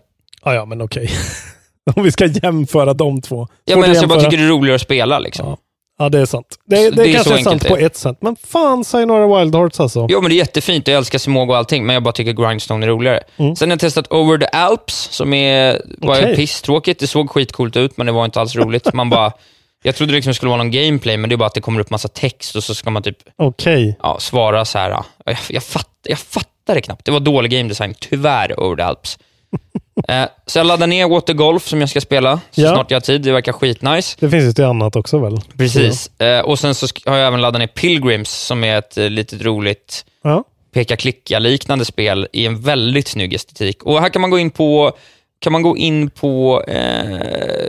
[0.44, 1.10] Ja, ja, men okej.
[1.96, 3.48] Om vi ska jämföra de två.
[3.64, 5.18] Ja, men alltså, jag bara tycker det är roligare att spela.
[5.18, 5.46] Liksom.
[5.46, 5.56] Ja.
[5.98, 6.46] Ja, det är sant.
[6.66, 8.16] Det, det, det är kanske är sant på ett sätt.
[8.20, 10.06] Men fan, Sayonara Wild Hearts alltså.
[10.10, 10.88] Jo, men det är jättefint.
[10.88, 13.20] Jag älskar Simogo och allting, men jag bara tycker Grindstone är roligare.
[13.36, 13.56] Mm.
[13.56, 16.36] Sen har jag testat Over the Alps, som är, var Okej.
[16.36, 17.00] pisstråkigt.
[17.00, 18.94] Det såg skitcoolt ut, men det var inte alls roligt.
[18.94, 19.32] Man bara...
[19.82, 21.80] Jag trodde liksom det skulle vara någon gameplay, men det är bara att det kommer
[21.80, 23.96] upp massa text och så ska man typ Okej.
[24.02, 24.90] ja, svara så här.
[24.90, 25.04] ja.
[25.24, 27.04] Jag, jag, fatt, jag fattar det knappt.
[27.04, 29.18] Det var dålig game design, tyvärr, the Alps.
[30.08, 32.70] eh, så jag laddar ner Water Golf som jag ska spela så Ja.
[32.74, 33.22] snart jag har tid.
[33.22, 34.16] Det verkar skitnice.
[34.20, 35.36] Det finns ju till annat också väl?
[35.58, 36.20] Precis.
[36.20, 39.42] Eh, och sen så har jag även laddat ner Pilgrims som är ett eh, litet
[39.42, 40.44] roligt Ja.
[40.74, 43.82] peka-klicka-liknande spel i en väldigt snygg estetik.
[43.82, 44.92] Och här kan man gå in på
[45.38, 47.18] kan man gå in på eh,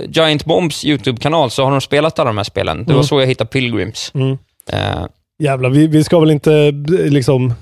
[0.10, 2.78] Giant Bombs YouTube-kanal så har de spelat alla de här spelen.
[2.78, 3.04] Det var Mm.
[3.08, 4.12] så jag hittade Pilgrims.
[4.16, 4.38] Mm.
[4.72, 5.06] Eh,
[5.44, 7.54] Jävlar, vi, vi ska väl inte eh, liksom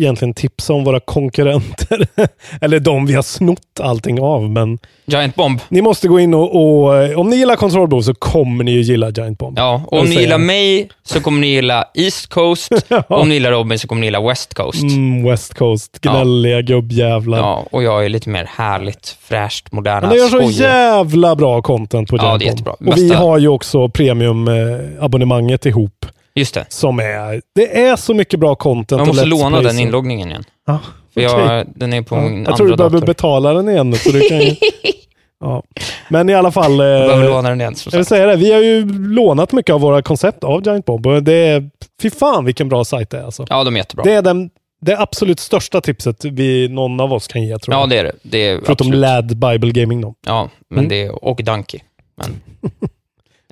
[0.00, 2.06] egentligen tipsa om våra konkurrenter.
[2.60, 5.60] Eller de vi har snott allting av, men Giant Bomb.
[5.68, 8.70] ni måste gå in och, och eh, om ni gillar Control Bow så kommer ni
[8.72, 9.58] ju gilla Giant Bomb.
[9.58, 12.72] Ja, och om ni gillar mig så kommer ni gilla East Coast.
[13.08, 14.82] och om ni gillar Robin så kommer ni gilla West Coast.
[14.82, 17.38] Mm, West Coast, gnälliga gubbjävlar.
[17.38, 20.58] Ja, och jag är lite mer härligt, fräscht, moderna, Men det gör så skojigt.
[20.60, 22.76] jävla bra content på Ja, Giant det är Bomb.
[22.78, 22.92] jättebra.
[22.92, 26.06] Och vi har ju också premium-abonnemanget ihop.
[26.34, 26.66] Just det.
[26.68, 29.00] Som är, det är så mycket bra content.
[29.00, 30.44] Och måste låna den inloggningen igen.
[30.66, 30.78] Ja,
[31.10, 31.22] okej.
[31.24, 33.06] jag, den är på Ja, min jag tror du behöver dator.
[33.06, 33.94] betala den igen.
[33.94, 34.54] Så du kan ju,
[35.40, 35.62] ja.
[36.08, 36.70] Men i alla fall.
[36.72, 36.78] Jag
[37.08, 37.74] behöver Eh, låna den igen.
[37.90, 41.06] jag vill säga det, vi har ju lånat mycket av våra koncept av Giant Bomb.
[41.06, 41.70] Och det är,
[42.02, 43.22] fy fan vilken bra sajt det är.
[43.24, 43.46] Alltså.
[43.48, 44.04] Ja, de är jättebra.
[44.04, 47.82] Det är den, det absolut största tipset vi, någon av oss kan ge tror jag.
[47.82, 48.12] Ja, det är det.
[48.22, 49.00] det är Förutom absolut.
[49.00, 50.14] LAD Bible Gaming då.
[50.26, 50.88] Ja, men Mm.
[50.88, 51.80] det är, och Donkey.
[52.16, 52.40] Men.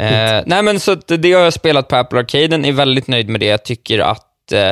[0.04, 3.40] eh, nej, men så det har jag spelat på Apple Arcaden, är väldigt nöjd med
[3.40, 3.46] det.
[3.46, 4.70] Jag tycker att eh,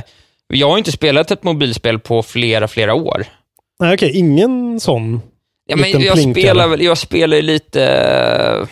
[0.48, 3.24] jag har inte spelat ett mobilspel på flera, flera år.
[3.80, 5.20] Nej, okej, ingen sån
[5.70, 7.84] Ja, men jag, spelar, väl- jag spelar ju lite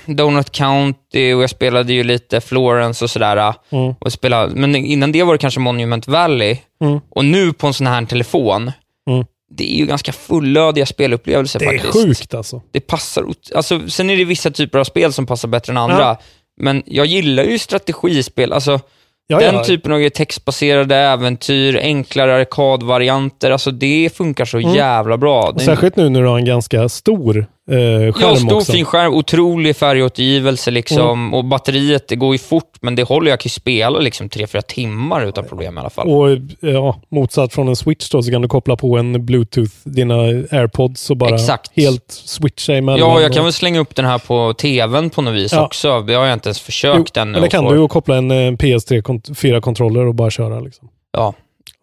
[0.07, 3.37] eh, Donut County och jag spelade ju lite Florence och sådär.
[3.37, 3.95] eh, Mm.
[4.01, 6.57] Och spelade, men innan det var det kanske Monument Valley.
[6.85, 7.01] Mm.
[7.11, 8.73] Och nu på en sån här telefon,
[9.11, 9.25] Mm.
[9.57, 11.93] det är ju ganska fullödiga spelupplevelser Det är faktiskt.
[12.05, 12.63] sjukt alltså.
[12.73, 15.99] Det passar, alltså, sen är det vissa typer av spel som passar bättre än andra.
[16.01, 16.21] Ja.
[16.57, 18.53] Men jag gillar ju strategispel.
[18.53, 18.81] Alltså,
[19.29, 19.65] Ja, den ja.
[19.65, 23.51] typen av textbaserade äventyr, enklare arkadvarianter.
[23.51, 24.75] Alltså det funkar så Mm.
[24.75, 25.43] jävla bra.
[25.55, 27.77] Och särskilt nu när du har en ganska stor eh,
[28.21, 28.73] Ja, stor också.
[28.73, 31.35] fin skärm, otrolig färgåtergivelse liksom.
[31.35, 34.61] Och batteriet, det går ju fort, men det håller jag kan ju spela liksom 3-4
[34.61, 36.09] timmar utan problem i alla fall.
[36.09, 40.15] Och ja, motsatt från en switch då, så kan du koppla på en bluetooth, dina
[40.15, 41.71] airpods och bara Exakt.
[41.77, 42.99] helt switcha emellan.
[43.11, 45.65] Ja, jag kan och- väl slänga upp den här på tvn på något vis Ja.
[45.67, 46.01] också.
[46.03, 47.39] Det har jag inte ens försökt Jo, ännu.
[47.39, 50.61] att kan få- du och koppla en eh, PS3 kont- 4-kontroller och bara köra.
[50.61, 50.89] Liksom.
[51.13, 51.35] Ja.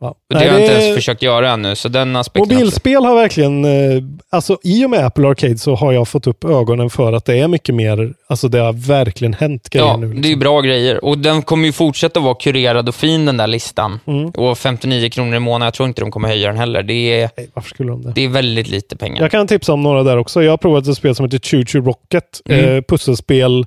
[0.04, 0.16] Ja.
[0.30, 2.56] Det Nej, har jag inte ens försökt göra ännu, så den aspekten...
[2.58, 6.44] Mobilspel har verkligen, eh, alltså i och med Apple Arcade så har jag fått upp
[6.44, 10.08] ögonen för att det är mycket mer, alltså det har verkligen hänt grejer Ja, nu.
[10.08, 10.40] det är Liksom.
[10.40, 11.06] bra grejer.
[11.06, 14.00] Och den kommer ju fortsätta vara kurerad och fin den där listan.
[14.08, 14.30] Mm.
[14.30, 16.84] Och 59 kronor i månaden, jag tror inte de kommer höja den heller.
[16.84, 18.12] Det är, Nej, varför skulle de det?
[18.16, 19.22] det är väldigt lite pengar.
[19.22, 20.44] Jag kan tipsa om några där också.
[20.44, 22.42] Jag har provat ett spel som heter Choo Choo Rocket.
[22.50, 22.76] Mm.
[22.78, 23.66] Eh, pusselspel.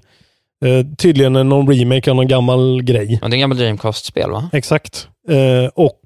[0.64, 3.18] Eh, tydligen någon remake av någon gammal grej.
[3.22, 4.50] Ja, det är en gammal Dreamcast-spel va?
[4.52, 5.08] Exakt.
[5.28, 6.00] Eh, och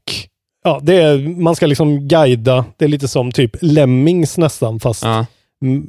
[0.64, 2.64] ja, det är, man ska liksom guida.
[2.77, 5.27] Det är lite som typ Lemmings nästan, fast Ja.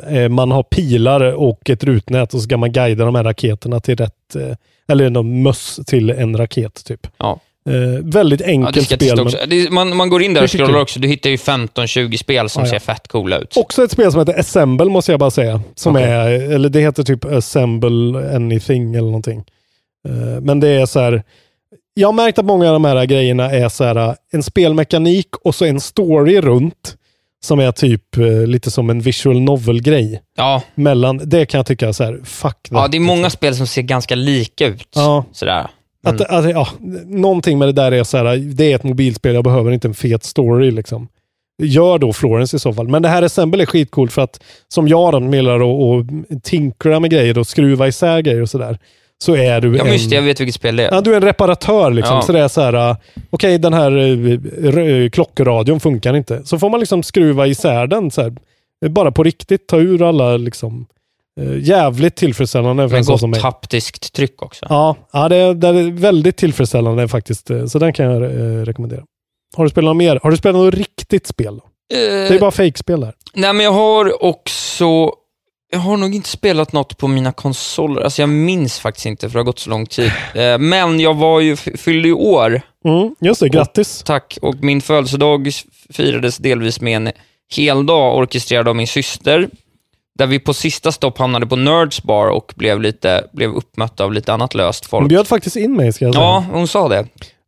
[0.10, 3.80] eh, man har pilar och ett rutnät och så ska man guida de här raketerna
[3.80, 4.56] till rätt, eh,
[4.92, 7.08] eller någon möss till en raket typ.
[7.18, 7.40] Ja.
[7.70, 9.48] Eh, väldigt Ja, enkelt jag spel.
[9.50, 11.00] men man, man går in där och scrollar också.
[11.00, 12.72] Du hittar ju 15-20 spel som Ja, ja.
[12.72, 13.58] ser fett coola ut.
[13.58, 15.62] Också ett spel som heter Assemble måste jag bara säga.
[15.76, 16.06] Som Okej.
[16.08, 19.44] är, eller det heter typ Assemble Anything eller någonting.
[20.08, 21.24] Eh, Men det är så här.
[21.94, 25.56] Jag har märkt att många av de här grejerna är så här en spelmekanik och
[25.56, 26.96] så en story runt.
[27.44, 30.22] Som är typ eh, lite som en visual novel-grej.
[30.38, 33.68] Ja, Mellan, det kan jag tycka så här, fuck ja, det är många spel som
[33.68, 34.88] ser ganska lika ut.
[34.96, 35.26] Ja.
[35.32, 35.68] Sådär.
[36.04, 36.68] Att, att, ja,
[37.06, 39.94] någonting med det där är så här, det är ett mobilspel, jag behöver inte en
[39.94, 41.08] fet story liksom.
[41.64, 42.88] gör då Florence i så fall.
[42.88, 46.06] Men det här Assemble är skitcoolt för att som jag då gillar att och
[46.44, 48.80] tinkra med grejer och skruva isär grejer och sådär.
[49.24, 49.94] Så är du Ja, en...
[49.94, 50.92] just jag vet vilket spel det är.
[50.92, 52.16] Ja, du är en reparatör liksom.
[52.16, 52.22] Ja.
[52.22, 52.96] Så det är så här, uh,
[53.30, 56.42] okej den här uh, r- klockradion funkar inte.
[56.46, 58.34] Så får man liksom skruva isär den så här,
[58.90, 59.68] bara på riktigt.
[59.68, 60.86] Ta ur alla liksom,
[61.62, 63.42] jävligt tillfredsställande för en Med sån som gott mig.
[63.42, 64.66] taptiskt tryck också.
[64.70, 67.52] Ja, ja det, är, det är väldigt tillfredsställande faktiskt.
[67.52, 69.02] uh, Så den kan jag uh, rekommendera.
[69.58, 70.20] Har du spelat något mer?
[70.24, 71.58] Har du spelat något riktigt spel?
[71.58, 71.64] Då?
[71.90, 73.14] Det är bara fake-spel där.
[73.34, 75.12] Nej, men jag har också...
[75.74, 78.02] Jag har nog inte spelat något på mina konsoler.
[78.02, 80.12] Alltså jag minns faktiskt inte, för det har gått så lång tid.
[80.36, 82.62] Eh, Men jag var ju, fyllde ju år.
[82.86, 84.04] Mm, just det, grattis.
[84.06, 84.38] Tack.
[84.42, 85.52] Och min födelsedag
[85.90, 87.12] firades delvis med en
[87.56, 89.50] hel dag orkestrerad av min syster.
[90.20, 94.14] Där vi på sista stopp hamnade på Nerds Bar och blev, lite, blev uppmötta av
[94.14, 95.10] lite annat löst Hon folk.
[95.10, 96.24] bjöd faktiskt in mig ska jag säga.
[96.26, 97.06] Ja, hon sa det.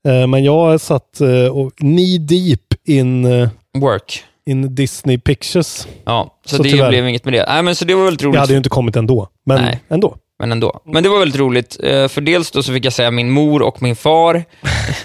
[0.08, 1.20] Eh, Men jag satt
[1.52, 4.24] och knee deep in, uh, Work.
[4.46, 5.88] in Disney Pictures.
[6.06, 6.90] Ja, så, Så det tyvärr.
[6.90, 7.46] blev inget med det.
[7.50, 8.34] Nej, men så det var väldigt roligt.
[8.36, 9.80] Jag hade ju inte kommit ändå, men Nej.
[9.90, 10.16] ändå.
[10.40, 10.80] Men ändå.
[10.86, 13.62] Men det var väldigt roligt, eh, för dels då så fick jag säga min mor
[13.62, 14.44] och min far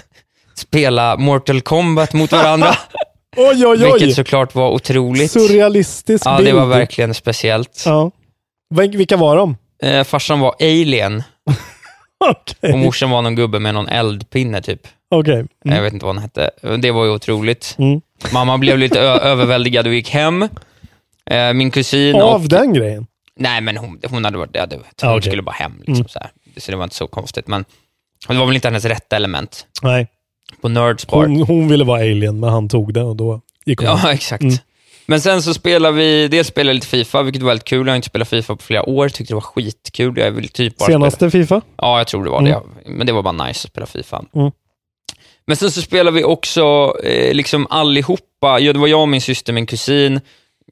[0.55, 2.75] spela Mortal Kombat mot varandra,
[3.37, 3.91] Oj, oj, oj!
[3.93, 5.31] vilket såklart var otroligt.
[5.31, 6.49] Surrealistisk Ja, bild.
[6.49, 7.83] det var verkligen speciellt.
[7.85, 8.11] Ja.
[8.73, 9.57] Vil- Vilka var de?
[9.83, 11.23] Eh, farsan var alien
[12.29, 12.73] Okej.
[12.73, 14.81] och morsan var någon gubbe med någon eldpinne typ.
[15.11, 15.45] Okej.
[15.63, 16.51] Jag vet inte vad han hette.
[16.79, 17.75] Det var ju otroligt.
[17.79, 18.01] Mm.
[18.33, 20.43] Mamma blev lite överväldigad och gick hem.
[21.25, 22.21] Eh, min kusin och...
[22.21, 23.07] Av den grejen?
[23.35, 24.73] Nej, men hon, hon hade varit död.
[24.73, 25.29] Hon Ja, okej.
[25.31, 25.73] skulle bara hem.
[25.77, 26.07] Liksom, Mm.
[26.07, 26.19] så,
[26.61, 27.47] så det var inte så konstigt.
[27.47, 27.65] Men
[28.27, 29.65] det var väl inte hennes rätta element.
[29.81, 30.07] Nej.
[30.61, 31.25] På Nerds Bar.
[31.27, 33.87] Hon, hon ville vara alien, men han tog det och då gick hon.
[33.87, 34.43] Ja, exakt.
[34.43, 34.55] Mm.
[35.05, 37.87] Men sen så spelar vi, dels spelar lite Fifa, vilket var väldigt kul.
[37.87, 40.17] Jag har inte spelat Fifa på flera år, tyckte det var skitkul.
[40.17, 41.31] Jag vill typ bara Senaste spela.
[41.31, 41.61] Fifa?
[41.77, 42.51] Ja, jag tror det var Mm.
[42.85, 42.89] det.
[42.91, 44.23] Men det var bara nice att spela Fifa.
[44.35, 44.51] Mm.
[45.47, 48.59] Men sen så spelar vi också eh, liksom allihopa.
[48.59, 50.19] Ja, det var jag, min syster, min kusin,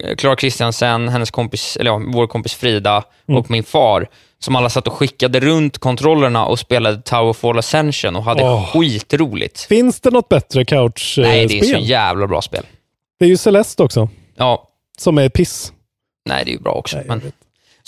[0.03, 3.39] eh, Clara Kristiansen, hennes kompis, eller ja, vår kompis Frida Mm.
[3.39, 4.07] och min far,
[4.39, 8.65] som alla satt och skickade runt kontrollerna och spelade Towerfall Ascension och hade Åh.
[8.65, 9.59] skitroligt.
[9.61, 11.23] Finns det något bättre couch-spel?
[11.27, 12.65] Nej, det är så jävla bra spel.
[13.19, 15.73] Det är ju Celeste också, Ja, som är piss.
[16.29, 16.97] nej det är ju bra också.
[16.97, 17.31] Nej, men...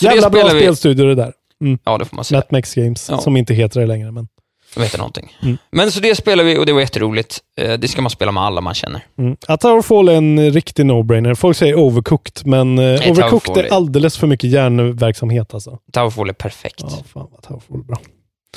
[0.02, 1.34] Jävla bra vi- spelstudio det där.
[1.62, 1.80] Mm.
[1.84, 2.40] Ja, det får man säga.
[2.40, 3.18] Netmax Games, Ja.
[3.18, 4.12] som inte heter det längre.
[4.12, 4.28] Men,
[4.76, 5.38] Jag vet någonting.
[5.42, 5.58] Mm.
[5.72, 7.40] Men så det spelar vi och det var jätteroligt.
[7.62, 9.06] Eh, Det ska man spela med alla man känner.
[9.18, 9.38] mm.
[9.48, 11.36] Att Towerfall är en riktig no-brainer.
[11.36, 15.78] Folk säger overcooked, men eh, overcooked Towerfall är är- alldeles för mycket hjärnverksamhet alltså.
[15.94, 16.80] Towerfall är perfekt.
[16.82, 17.98] Ja, fan vad Towerfall är bra.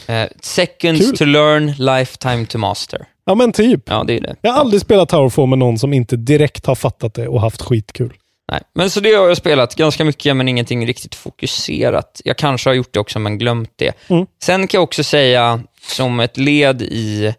[0.06, 1.16] Eh, seconds Kul.
[1.16, 3.06] to learn, lifetime to master.
[3.24, 3.80] Ja, men typ.
[3.86, 4.36] Ja, det är det.
[4.40, 7.62] Jag har aldrig spelat Towerfall med någon som inte direkt har fattat det och haft
[7.62, 8.12] skitkul.
[8.52, 8.60] Nej.
[8.74, 12.20] Men så det har jag spelat ganska mycket, men ingenting riktigt fokuserat.
[12.24, 13.92] Jag kanske har gjort det också, men glömt det.
[14.08, 14.26] Mm.
[14.42, 17.34] Sen kan jag också säga, som ett led i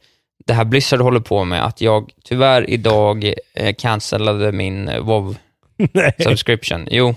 [0.45, 5.36] det här Blizzard håller på med, att jag tyvärr idag eh, cancellade min eh, WoW
[5.94, 6.14] Nej.
[6.20, 6.88] subscription.
[6.91, 7.10] Jo,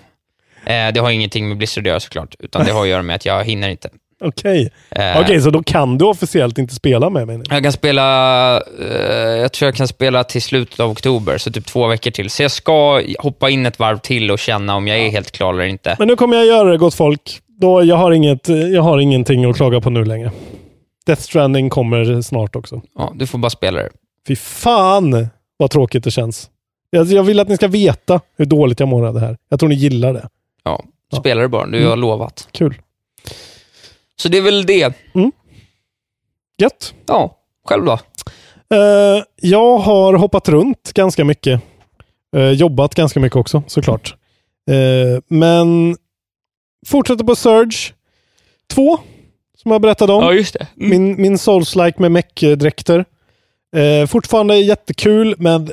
[0.66, 3.16] eh, det har ingenting med Blizzard att göra såklart, utan det har att göra med
[3.16, 3.88] att jag hinner inte.
[4.24, 7.40] Okej, Eh, Okej, så då kan du officiellt inte spela med mig?
[7.50, 11.66] Jag kan spela, eh, jag tror jag kan spela till slutet av oktober, så typ
[11.66, 12.30] två veckor till.
[12.30, 15.54] Så jag ska hoppa in ett varv till och känna om jag är helt klar
[15.54, 15.96] eller inte.
[15.98, 17.40] Men nu kommer jag göra det gott folk.
[17.60, 20.30] Då, jag, har inget, jag har ingenting att klaga på nu längre.
[21.06, 22.82] Death Stranding kommer snart också.
[22.98, 23.90] Ja, du får bara spela det.
[24.28, 26.50] Fy fan vad tråkigt det känns.
[26.90, 29.36] Jag, jag vill att ni ska veta hur dåligt jag mår av det här.
[29.48, 30.28] Jag tror ni gillar det.
[30.64, 30.84] Ja,
[31.20, 31.66] spela det bara.
[31.66, 32.00] Du har Mm.
[32.00, 32.48] lovat.
[32.52, 32.74] Kul.
[34.16, 34.94] Så det är väl det.
[36.58, 36.94] Gött.
[37.06, 37.36] Ja,
[37.68, 37.92] själv då?
[38.76, 41.62] Eh, jag har hoppat runt ganska mycket.
[42.36, 44.16] Eh, jobbat ganska mycket också, såklart.
[44.70, 45.96] Eh, men
[46.86, 47.94] fortsätter på Surge
[48.70, 48.98] 2,
[49.66, 50.24] som jag berättade om.
[50.24, 50.66] Ja, just det.
[50.76, 50.90] Mm.
[50.90, 53.04] Min, min Souls-like med mech-dräkter.
[53.76, 55.70] Eh, fortfarande jättekul, men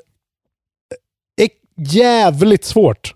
[1.41, 3.15] är jävligt svårt.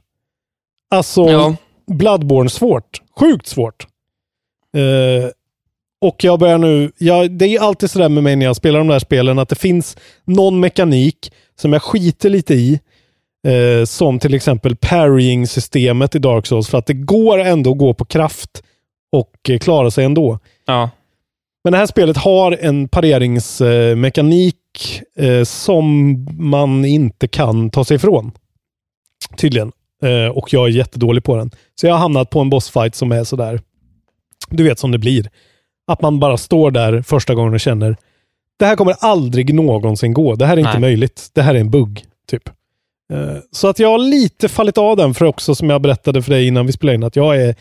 [0.89, 1.55] Alltså, Ja.
[1.87, 3.01] Bloodborne svårt.
[3.19, 3.87] Sjukt svårt.
[4.77, 5.29] Eh,
[6.01, 8.87] och jag börjar nu, ja, det är alltid sådär med mig när jag spelar de
[8.87, 12.79] där spelen, att det finns någon mekanik som jag skiter lite i.
[13.47, 17.93] Eh, som till exempel parrying-systemet i Dark Souls, för att det går ändå att gå
[17.93, 18.63] på kraft
[19.11, 20.39] och eh, klara sig ändå.
[20.68, 20.89] Ja.
[21.64, 24.56] Men det här spelet har en pareringsmekanik
[25.18, 28.31] eh, som man inte kan ta sig ifrån.
[29.38, 29.72] Tydligen.
[30.03, 31.52] Eh, och jag är jättedålig på den.
[31.76, 33.61] Så jag har hamnat på en bossfight som är sådär,
[34.49, 35.30] du vet som det blir.
[35.88, 37.98] Att man bara står där första gången och känner,
[38.60, 40.35] det här kommer aldrig någonsin gå.
[40.35, 40.81] Det här är inte Nej.
[40.81, 41.30] möjligt.
[41.34, 42.49] Det här är en bugg, typ.
[43.14, 46.31] Eh, Så att jag har lite fallit av den för också, som jag berättade för
[46.31, 47.56] dig innan vi spelade in, att jag är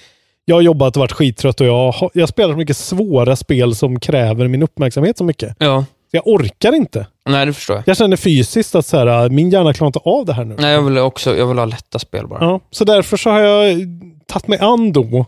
[0.48, 3.74] jag har jobbat och varit skittrött och jag, har, jag spelar så mycket svåra spel
[3.74, 5.56] som kräver min uppmärksamhet så mycket.
[5.58, 5.84] Ja.
[6.10, 7.06] Så jag orkar inte.
[7.28, 7.82] Nej, det förstår jag.
[7.86, 10.56] Jag känner fysiskt att så här, min hjärna klarar inte av det här nu.
[10.58, 12.44] Nej, jag vill också jag vill ha lätta spel bara.
[12.44, 13.78] Ja, så därför så har jag
[14.26, 15.26] tagit mig an då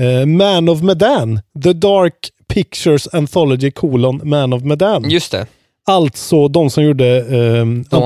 [0.00, 1.40] eh, Man of Medan.
[1.64, 2.14] The Dark
[2.48, 5.10] Pictures Anthology colon Man of Medan.
[5.10, 5.46] Just det.
[5.86, 7.98] Alltså de som gjorde eh.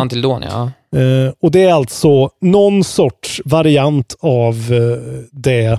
[0.00, 0.70] Until Dawn, ja.
[0.96, 5.78] Eh, och det är alltså någon sorts variant av eh, det, eh,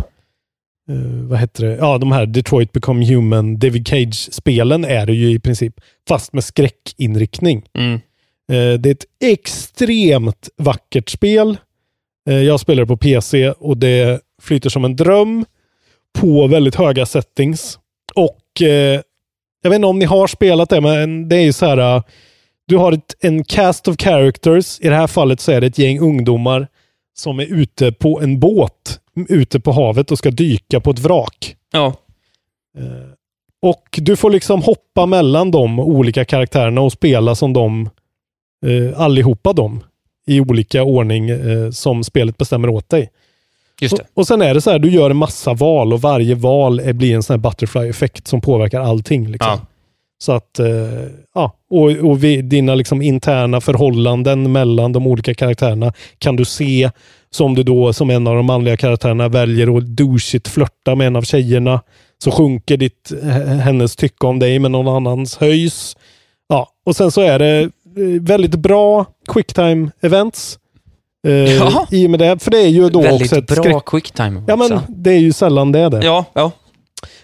[1.28, 5.40] vad heter det, ja de här Detroit Become Human, David Cage-spelen är det ju i
[5.40, 5.74] princip,
[6.08, 7.66] fast med skräckinriktning.
[7.74, 7.94] Mm.
[8.52, 11.58] Eh, det är ett extremt vackert spel.
[12.30, 15.46] Eh, jag spelar det på PC och det flyter som en dröm
[16.20, 17.80] på väldigt höga settings.
[18.16, 18.62] Och
[19.62, 22.04] jag vet inte om ni har spelat det, men det är ju så här.
[22.70, 24.80] Eh, Du har ett, en cast of characters.
[24.80, 26.68] I det här fallet så är det ett gäng ungdomar
[27.18, 31.56] som är ute på en båt ute på havet och ska dyka på ett vrak.
[31.72, 31.94] Ja.
[33.62, 37.90] Och du får liksom hoppa mellan de olika karaktärerna och spela som de
[38.66, 39.84] eh, allihopa dem
[40.28, 43.10] i olika ordning eh, som spelet bestämmer åt dig.
[43.82, 44.04] Just det.
[44.04, 46.80] Och, och sen är det så här, du gör en massa val och varje val
[46.80, 49.28] är, blir en sån här butterfly-effekt som påverkar allting.
[49.32, 49.52] Liksom.
[49.52, 49.66] Ja.
[50.22, 50.68] Så att, eh,
[51.36, 56.90] ja, och, och vi, dina liksom interna förhållanden mellan de olika karaktärerna kan du se.
[57.32, 61.16] Som du då, som en av de manliga karaktärerna, väljer att douchigt flörta med en
[61.16, 61.82] av tjejerna.
[62.24, 65.98] Så sjunker ditt, h- hennes tycke om dig med någon annans höjs.
[66.50, 67.70] Ja, och sen så är det eh,
[68.22, 70.60] väldigt bra quicktime events.
[71.28, 71.72] Eh.
[71.92, 73.86] I och med det, för det är ju då Väldigt också ett bra skräck...
[73.86, 74.44] quicktime.
[74.48, 76.06] Ja, men det är ju sällan det är det.
[76.06, 76.52] Ja, ja.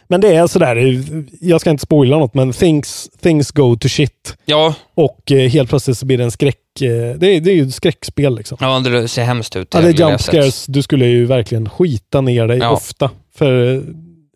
[0.08, 1.04] Men det är sådär,
[1.42, 4.38] jag ska inte spoila något, men things, things go to shit.
[4.46, 6.82] Ja, Och eh, helt plötsligt så blir det en skräck...
[6.82, 6.88] Eh,
[7.18, 8.58] det, är, det är ju ett skräckspel liksom.
[8.62, 9.74] ja det ser hemskt ut.
[9.74, 10.66] Ja, det är jump scares.
[10.66, 12.70] Du skulle ju verkligen skita ner dig Ja.
[12.70, 13.10] ofta.
[13.36, 13.82] För eh,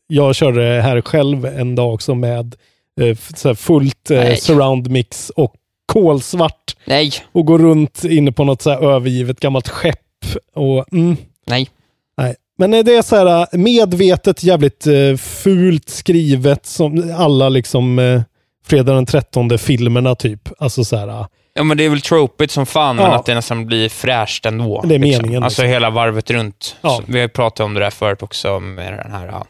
[0.07, 2.55] jag körde det här själv en dag också med
[3.01, 3.15] eh,
[3.55, 5.53] fullt eh, surround mix och
[5.85, 6.75] kolsvart.
[6.85, 9.99] Nej, Och gå runt inne på något så övergivet gammalt skepp.
[10.53, 11.17] Och, mm,
[11.47, 11.69] nej.
[12.17, 12.35] Nej.
[12.59, 18.01] Men eh, det är så här eh, medvetet jävligt eh, fult skrivet som alla liksom
[18.65, 20.49] Fredag den 13 filmerna typ.
[20.57, 21.25] Alltså så här.
[21.53, 23.15] Ja, men det är väl tropigt som fan, men Ja.
[23.15, 24.83] att det nästan blir fräscht ändå.
[24.87, 25.71] Det är meningen, Alltså liksom.
[25.73, 26.75] hela varvet runt.
[26.81, 27.01] Ja.
[27.07, 29.27] Vi har ju pratat om det där förut också, med den här...
[29.27, 29.45] ja.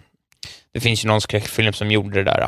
[0.73, 2.47] Det finns ju någon skräckfilm som gjorde det där.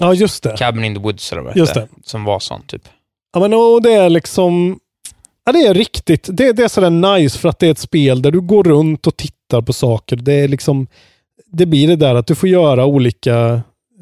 [0.00, 0.14] ja.
[0.14, 0.56] Just det.
[0.58, 2.82] Cabin in the Woods, eller vad Just det Som var sån, typ.
[3.34, 4.78] Ja, men och det är liksom...
[5.46, 6.28] Ja, det är riktigt.
[6.32, 9.06] Det, det är sådär nice för att det är ett spel där du går runt
[9.06, 10.16] och tittar på saker.
[10.16, 10.86] Det är liksom...
[11.46, 13.52] Det blir det där att du får göra olika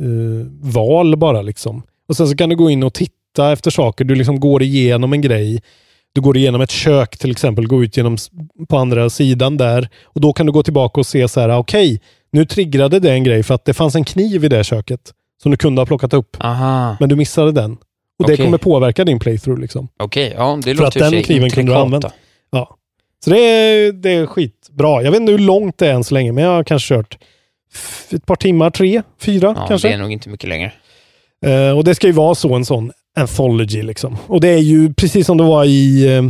[0.00, 1.82] eh, val bara liksom.
[2.08, 4.04] Och sen så kan du gå in och titta efter saker.
[4.04, 5.62] Du liksom går igenom en grej.
[6.12, 8.16] Du går igenom ett kök till exempel, går ut genom
[8.68, 9.88] på andra sidan där.
[10.04, 12.00] Och då kan du gå tillbaka och se så här, okej,
[12.32, 15.12] nu triggrade det en grej för att det fanns en kniv i det köket
[15.42, 16.36] som du kunde ha plockat upp.
[16.40, 17.72] Aha, Men du missade den.
[18.18, 18.44] Och det Okej.
[18.44, 19.88] kommer påverka din playthrough liksom.
[19.96, 20.34] okej.
[20.36, 22.10] Ja, det För låter att i och den kniven kunde du då.
[22.50, 22.76] Ja.
[23.24, 25.02] Så det är, det är skitbra.
[25.02, 27.18] Jag vet inte hur långt det är än så länge, men jag har kanske kört
[28.10, 29.88] ett par timmar, tre, fyra Ja, kanske.
[29.88, 30.72] det är nog inte mycket längre.
[31.46, 34.16] Eh, och det ska ju vara så, en sån anthology liksom.
[34.26, 36.22] Och det är ju precis som det var i, eh,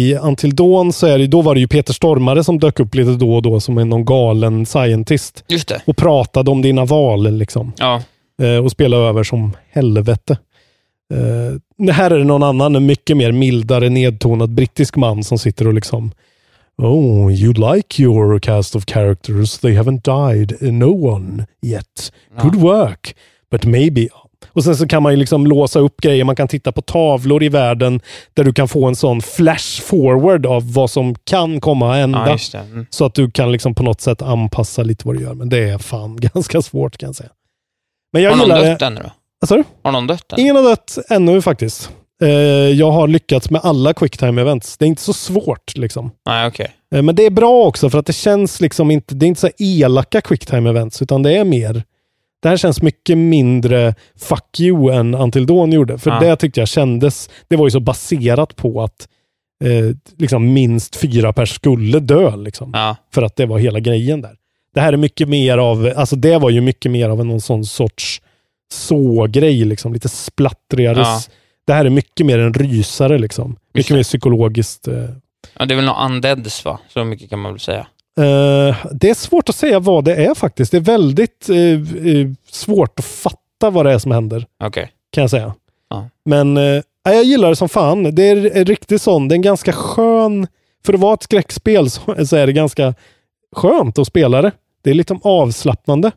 [0.00, 2.94] i Until Dawn, så är det, då var det ju Peter Stormare som dök upp
[2.94, 5.82] lite då och då som en någon galen scientist Just det.
[5.84, 7.72] och pratade om dina val liksom.
[7.78, 8.02] Ja,
[8.42, 10.38] Eh, och spelade över som helvete.
[11.78, 15.66] Det här är det någon annan, en mycket mer mildare nedtonad brittisk man som sitter
[15.66, 16.12] och liksom
[16.82, 19.58] Oh, you like your cast of characters.
[19.58, 20.56] They haven't died.
[20.60, 22.12] No one yet.
[22.42, 23.14] Good work.
[23.50, 24.08] But maybe.
[24.48, 26.24] Och sen så kan man ju liksom låsa upp grejer.
[26.24, 28.00] Man kan titta på tavlor i världen
[28.34, 32.38] där du kan få en sån flash forward av vad som kan komma att hända.
[32.52, 32.58] ja.
[32.60, 32.86] Mm.
[32.90, 35.34] Så att du kan liksom på något sätt anpassa lite vad du gör.
[35.34, 37.30] Men det är fan ganska svårt kan jag säga.
[38.12, 38.86] Men jag Har någon gillar dött det.
[38.86, 39.10] ännu då?
[39.40, 39.64] Vad sa du?
[39.82, 40.40] Har någon dött än?
[40.40, 41.90] Ingen har dött ännu faktiskt.
[42.22, 42.28] Eh,
[42.70, 44.76] jag har lyckats med alla quicktime events.
[44.78, 46.10] Det är inte så svårt liksom.
[46.26, 46.70] Nej, okej.
[46.94, 49.40] Eh, men det är bra också för att det känns liksom inte, det är inte
[49.40, 51.82] så elaka quicktime events utan det är mer
[52.42, 55.98] det här känns mycket mindre fuck you än Until Dawn gjorde.
[55.98, 56.20] För Ja.
[56.20, 59.08] det tyckte jag kändes, det var ju så baserat på att
[59.64, 62.36] eh, liksom minst fyra pers skulle dö.
[62.36, 64.36] Liksom, Ja, För att det var hela grejen där.
[64.74, 67.64] Det här är mycket mer av, alltså det var ju mycket mer av någon sån
[67.64, 68.22] sorts
[68.72, 70.98] så-grej, liksom, lite splattrigare.
[70.98, 71.20] Ja.
[71.66, 73.56] Det här är mycket mer en rysare, liksom.
[73.74, 74.88] Mycket mer psykologiskt.
[74.88, 74.94] Eh.
[75.58, 76.78] ja det är väl något undeads va?
[76.88, 77.86] Så mycket kan man väl säga.
[78.18, 80.70] Eh, det är svårt att säga vad det är faktiskt.
[80.72, 84.90] Det är väldigt eh, eh, svårt att fatta vad det är som händer, Okej.
[85.12, 85.54] kan jag säga.
[85.90, 86.08] Ja.
[86.24, 88.14] Men eh, ja, jag gillar det som fan.
[88.14, 90.46] Det är en riktigt sån, det är en ganska skön,
[90.86, 92.94] för att vara ett skräckspel så, så är det ganska
[93.56, 94.52] skönt att spela det.
[94.82, 96.12] Det är lite avslappnande.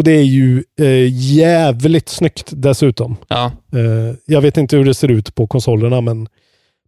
[0.00, 3.16] Och det är ju eh, jävligt snyggt dessutom.
[3.28, 3.44] Ja.
[3.72, 6.28] Eh, jag vet inte hur det ser ut på konsolerna, men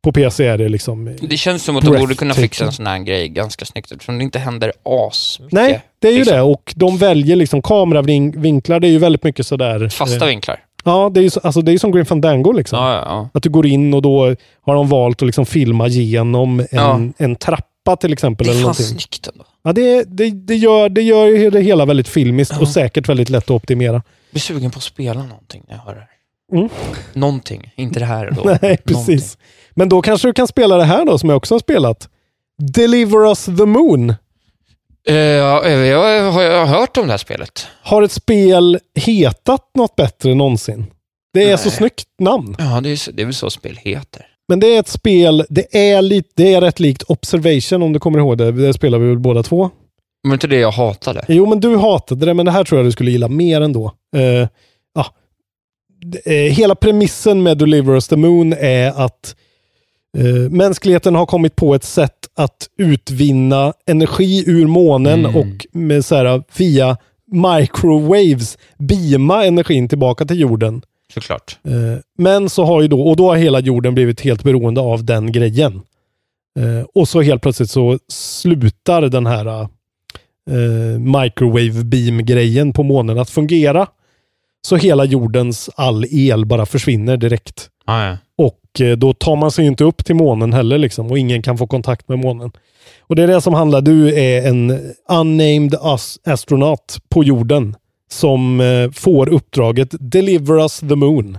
[0.03, 1.17] på PC är det liksom...
[1.21, 4.19] Det känns som att de borde kunna fixa en sån här grej ganska snyggt eftersom
[4.19, 6.37] det inte händer as Nej, det är ju liksom.
[6.37, 6.43] det.
[6.43, 8.81] Och de väljer liksom kameravinklar.
[8.81, 9.89] Det är ju väldigt mycket sådär...
[9.89, 10.61] Fasta eh, vinklar.
[10.85, 12.79] Ja, det är ju så, alltså, det är som Grim Fandango liksom.
[12.79, 13.29] Ja, ja, ja.
[13.35, 17.37] Att du går in och då har de valt att liksom filma genom en, en
[17.37, 17.67] trappa
[18.01, 18.47] till exempel.
[18.47, 18.87] Det är fan någonting.
[18.87, 19.45] snyggt ändå.
[19.63, 23.29] Ja, det, det, det, gör, det gör ju det hela väldigt filmiskt och säkert väldigt
[23.31, 23.93] lätt att optimera.
[23.93, 26.09] Jag blir sugen på att spela någonting när jag hör det här.
[26.59, 26.69] Mm.
[27.13, 28.43] Någonting, inte det här då.
[28.45, 28.77] Nej, Någonting.
[28.87, 29.39] precis.
[29.71, 32.09] Men då kanske du kan spela det här då, som jag också har spelat.
[32.75, 34.15] Deliver Us the Moon.
[35.05, 35.15] Ja,
[35.69, 37.67] jag har jag hört om det här spelet.
[37.83, 40.87] Har ett spel hetat något bättre än någonsin?
[41.35, 41.59] Det är Nej.
[41.59, 42.57] så snyggt namn.
[42.59, 44.27] Ja, det är, så- det är väl så spel heter.
[44.49, 47.99] Men det är ett spel, det är, lite, det är rätt likt Observation om du
[47.99, 48.53] kommer ihåg det.
[48.53, 49.71] Det spelar vi väl båda två?
[50.25, 51.25] Men inte det jag hatade.
[51.29, 53.93] Jo, men du hatade det, men det här tror jag du skulle gilla mer ändå.
[54.17, 54.47] Uh,
[56.25, 59.37] eh, hela premissen med Deliver Us the Moon är att
[60.19, 65.37] eh, mänskligheten har kommit på ett sätt att utvinna energi ur månen Mm.
[65.37, 66.97] och med så här, via
[67.33, 70.83] microwaves beama energin tillbaka till jorden.
[71.15, 71.59] Såklart.
[71.65, 71.73] Eh,
[72.19, 75.33] Men så har ju då, och då har hela jorden blivit helt beroende av den
[75.33, 75.83] grejen.
[76.59, 79.47] Eh, Och så helt plötsligt så slutar den här
[80.51, 83.87] eh, microwave beam-grejen på månen att fungera.
[84.67, 87.69] Så hela jordens all el bara försvinner direkt.
[87.85, 88.17] Ah, ja.
[88.39, 91.59] Och eh, då tar man sig inte upp till månen heller liksom och ingen kan
[91.59, 92.51] få kontakt med månen.
[93.01, 94.71] Och det är det som handlar, du är en
[95.09, 97.77] unnamed as- astronaut på jorden
[98.13, 101.39] som eh, får uppdraget Deliver us the moon.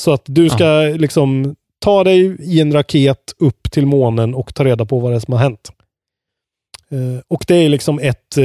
[0.00, 4.64] Så att du ska liksom ta dig i en raket upp till månen och ta
[4.64, 5.70] reda på vad det är som har hänt.
[6.90, 8.42] Eh, och det är liksom ett, eh,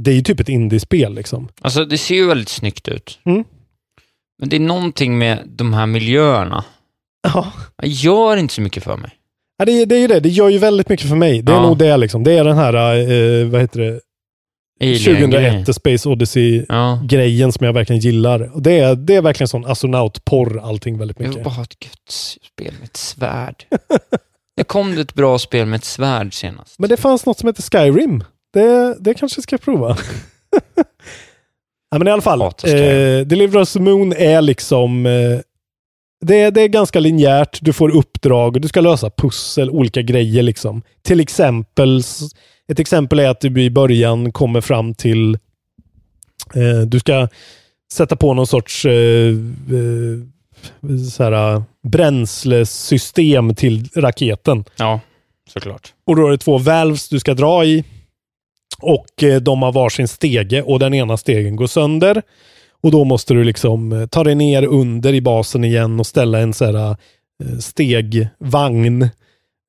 [0.00, 1.48] det är ju typ ett indiespel liksom.
[1.60, 3.18] Alltså, det ser ju väldigt snyggt ut.
[3.24, 3.44] Mm.
[4.38, 6.64] Men det är någonting med de här miljöerna.
[7.22, 7.52] Ja.
[7.76, 9.10] Jag gör inte så mycket för mig.
[9.58, 10.20] Ja, det, är- det är ju det.
[10.20, 11.42] Det gör ju väldigt mycket för mig.
[11.42, 11.62] Det är Ja.
[11.62, 12.24] nog det liksom.
[12.24, 14.00] Det är den här, eh, vad heter det?
[14.80, 15.64] Alien-grejen.
[15.64, 17.52] 2001 The Space Odyssey-grejen Ja.
[17.52, 18.50] som jag verkligen gillar.
[18.60, 21.44] Det, är, det är verkligen sån astronautporr allting väldigt Jag vill mycket.
[21.44, 22.10] bara ha ett gött
[22.52, 23.64] spel med ett svärd.
[24.56, 26.78] det kom det ett bra spel med ett svärd senast.
[26.78, 28.24] Men det fanns något som heter Skyrim.
[28.52, 29.96] Det, det kanske jag ska prova.
[31.90, 32.42] ja, men i alla fall.
[32.42, 32.48] Eh,
[33.26, 35.06] Deliver Us the Moon är liksom...
[35.06, 35.40] Eh,
[36.24, 37.58] det, är- det är ganska linjärt.
[37.62, 40.82] Du får uppdrag och du ska lösa pussel, olika grejer liksom.
[41.02, 42.02] Till exempel,
[42.68, 45.34] ett exempel är att du i början kommer fram till...
[46.54, 47.28] Eh, du ska
[47.92, 50.18] sätta på någon sorts eh, eh,
[51.10, 54.64] så här, bränslesystem till raketen.
[54.76, 55.00] Ja,
[55.52, 55.92] såklart.
[56.06, 57.84] Och då är det två valves du ska dra i.
[58.80, 62.22] Och eh, de har varsin stege och den ena stegen går sönder.
[62.80, 66.38] Och då måste du liksom eh, ta dig ner under i basen igen och ställa
[66.38, 66.96] en så här
[67.60, 69.08] stegvagn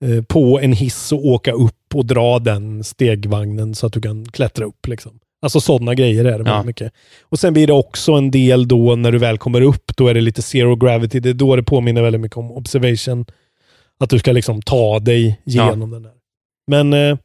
[0.05, 4.25] eh, på en hiss och åka upp och dra den stegvagnen så att du kan
[4.25, 4.87] klättra upp.
[4.87, 5.19] Liksom.
[5.41, 6.63] Alltså sådana grejer är det väldigt Ja.
[6.63, 6.93] mycket.
[7.21, 10.13] Och sen blir det också en del då när du väl kommer upp, då är
[10.13, 11.19] det lite zero gravity.
[11.19, 13.25] Det är då det påminner väldigt mycket om observation.
[13.99, 16.11] Att du ska liksom ta dig genom den där.
[16.67, 17.17] Men eh,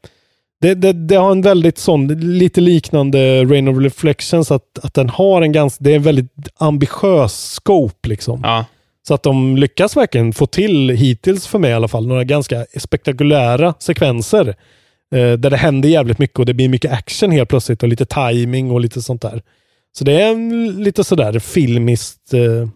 [0.61, 2.07] det, det, det har en väldigt sån,
[2.39, 6.33] lite liknande Rain of Reflections, att, att den har en ganska, det är en väldigt
[6.57, 8.41] ambitiös scope liksom.
[8.43, 8.65] Ja.
[9.09, 12.67] Så att de lyckas verkligen få till, hittills för mig i alla fall, några ganska
[12.77, 14.49] spektakulära sekvenser.
[15.15, 18.07] Eh, där det händer jävligt mycket och det blir mycket action helt plötsligt och lite
[18.07, 19.43] timing och lite sånt där.
[19.99, 20.35] Så det är
[20.79, 22.69] lite sådär filmiskt, eh,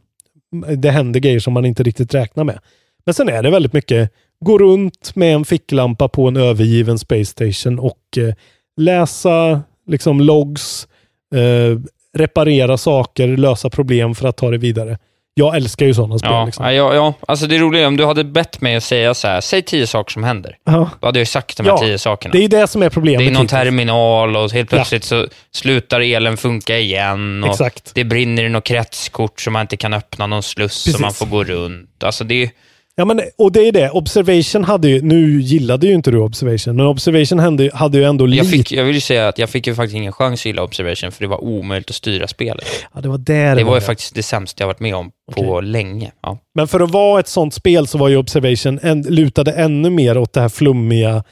[0.76, 2.59] det händer grejer som man inte riktigt räknar med.
[3.05, 7.24] Men sen är det väldigt mycket gå runt med en ficklampa på en övergiven space
[7.24, 8.34] station och eh,
[8.76, 10.88] läsa liksom logs,
[11.34, 11.78] eh,
[12.16, 14.98] reparera saker, lösa problem för att ta det vidare.
[15.39, 16.31] Jag älskar ju sådana spel.
[16.31, 16.74] Ja, liksom.
[16.74, 19.40] ja, ja, alltså det roliga är om du hade bett mig att säga så här,
[19.40, 20.56] säg tio saker som händer.
[20.65, 20.90] Ja.
[21.01, 22.32] Då hade jag sagt de här Ja, tio sakerna.
[22.32, 23.19] Det är ju det som är problemet.
[23.19, 23.51] Det är någon hittills.
[23.51, 27.44] terminal och helt plötsligt så slutar elen funka igen.
[27.44, 27.90] Exakt.
[27.94, 30.94] Det brinner i något kretskort så man inte kan öppna någon sluss Precis.
[30.94, 32.05] så man får gå runt.
[32.05, 32.51] Alltså det är
[32.98, 33.90] Ja, men, och det är det.
[33.90, 38.24] Observation hade ju, nu gillade ju inte du Observation, men Observation hade, hade ju ändå
[38.24, 38.48] jag, lite...
[38.48, 41.12] fick, jag vill ju säga att jag fick ju faktiskt ingen chans att gilla Observation,
[41.12, 42.66] för det var omöjligt att styra spelet.
[42.94, 43.86] Ja, det var där Det var ju det.
[43.86, 46.12] faktiskt det sämsta jag varit med om på länge.
[46.22, 46.38] Ja.
[46.54, 50.18] Men för att vara ett sånt spel så var ju Observation en, lutade ännu mer
[50.18, 51.24] åt det här flummiga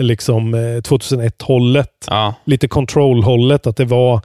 [0.00, 2.06] liksom eh, 2001-hållet.
[2.06, 2.34] Ja.
[2.44, 3.66] Lite control-hållet.
[3.66, 4.20] Att det var...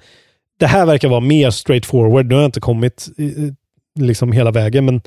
[0.60, 2.26] Det här verkar vara mer straightforward.
[2.26, 3.26] Nu har jag inte kommit eh,
[4.06, 5.02] liksom hela vägen, men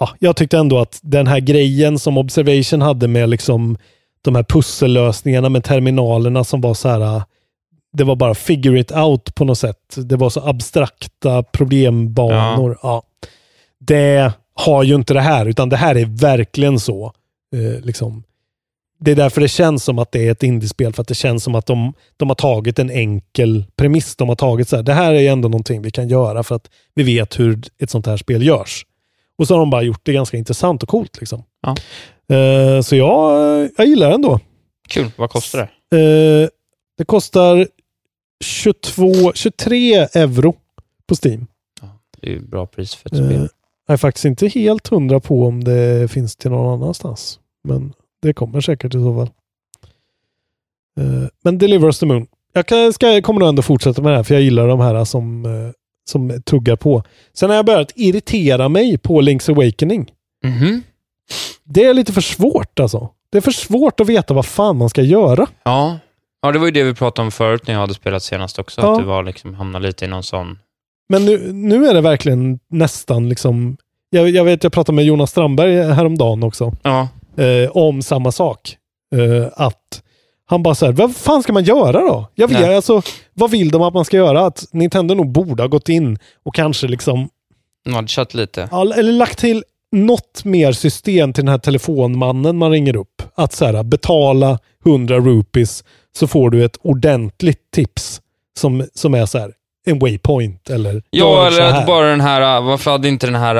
[0.00, 3.78] ja, jag tyckte ändå att den här grejen som Observation hade med liksom
[4.22, 7.22] de här pussellösningarna med terminalerna som var så här
[7.92, 9.96] det var bara figure it out på något sätt.
[9.96, 12.78] Det var så abstrakta problembanor.
[12.82, 13.02] Ja.
[13.78, 17.12] Det har ju inte det här, utan det här är verkligen så.
[17.54, 18.22] Eh, liksom.
[19.00, 21.44] Det är därför det känns som att det är ett indiespel, för att det känns
[21.44, 24.16] som att de, de har tagit en enkel premiss.
[24.16, 26.70] De har tagit så här, det här är ändå någonting vi kan göra för att
[26.94, 28.84] vi vet hur ett sånt här spel görs.
[29.40, 31.20] Och så har de bara gjort det ganska intressant och coolt.
[31.20, 31.42] Liksom.
[31.60, 31.76] Ja.
[32.36, 34.40] Eh, så jag, jag gillar det ändå.
[34.88, 35.10] Kul.
[35.16, 35.58] Vad kostar
[35.90, 35.96] det?
[35.96, 36.48] Eh,
[36.98, 37.68] det kostar
[38.44, 40.56] 22, 23 euro
[41.06, 41.46] på Steam.
[42.20, 43.48] Det är ju bra pris för ett spel.
[43.86, 47.40] jag är faktiskt inte helt hundra på om det finns till någon annanstans.
[47.64, 47.92] Men
[48.22, 49.30] det kommer säkert i så fall.
[51.44, 52.26] Men Deliver Us the Moon.
[52.52, 54.80] Jag, kan, ska, jag kommer nog ändå fortsätta med det här för jag gillar de
[54.80, 55.46] här som,
[56.10, 57.02] som tuggar på.
[57.32, 60.10] Sen har jag börjat irritera mig på Link's Awakening.
[60.44, 60.82] Mhm.
[61.64, 63.10] Det är lite för svårt alltså.
[63.32, 65.46] Det är för svårt att veta vad fan man ska göra.
[65.62, 65.98] Ja.
[66.42, 68.80] ja, det var ju det vi pratade om förut när jag hade spelat senast också.
[68.80, 68.92] Ja.
[68.92, 70.58] Att det var liksom, hamnade lite i någon sån...
[71.08, 73.76] Men nu, nu är det verkligen nästan liksom...
[74.10, 76.72] Jag, jag vet, jag pratade med Jonas Strandberg häromdagen också.
[76.82, 77.08] Ja.
[77.36, 78.76] Eh, om samma sak.
[79.14, 80.02] Eh, att
[80.50, 82.28] han bara säger, vad fan ska man göra då?
[82.34, 82.76] Jag vet, Nej.
[82.76, 83.02] alltså,
[83.34, 84.46] vad vill de att man ska göra?
[84.46, 87.28] Att Nintendo nog borde ha gått in och kanske liksom,
[87.86, 88.68] Nudgat lite.
[88.72, 93.22] all- eller lagt till något mer system till den här telefonmannen man ringer upp.
[93.34, 95.84] Att så här, betala 100 rupees
[96.18, 98.20] så får du ett ordentligt tips
[98.58, 99.52] som, som är så här,
[99.86, 101.80] en waypoint eller Ja, så eller här.
[101.80, 103.56] att bara den här, äh, varför hade inte den här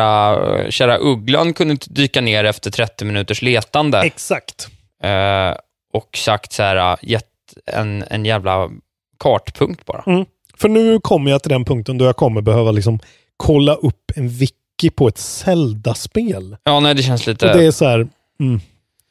[0.64, 3.98] äh, kära ugglan kunnat dyka ner efter 30 minuters letande?
[4.00, 4.68] Exakt.
[5.02, 5.54] Eh,
[5.92, 7.26] och sagt så här, äh, gett
[7.66, 8.70] en, en jävla
[9.18, 10.02] kartpunkt bara.
[10.06, 10.24] Mm.
[10.56, 12.98] För nu kommer jag till den punkten då jag kommer behöva liksom
[13.36, 16.56] kolla upp en wiki på ett Zelda-spel.
[16.64, 17.50] Ja, nej, det känns lite...
[17.50, 18.08] Och det är så här,
[18.40, 18.60] mm,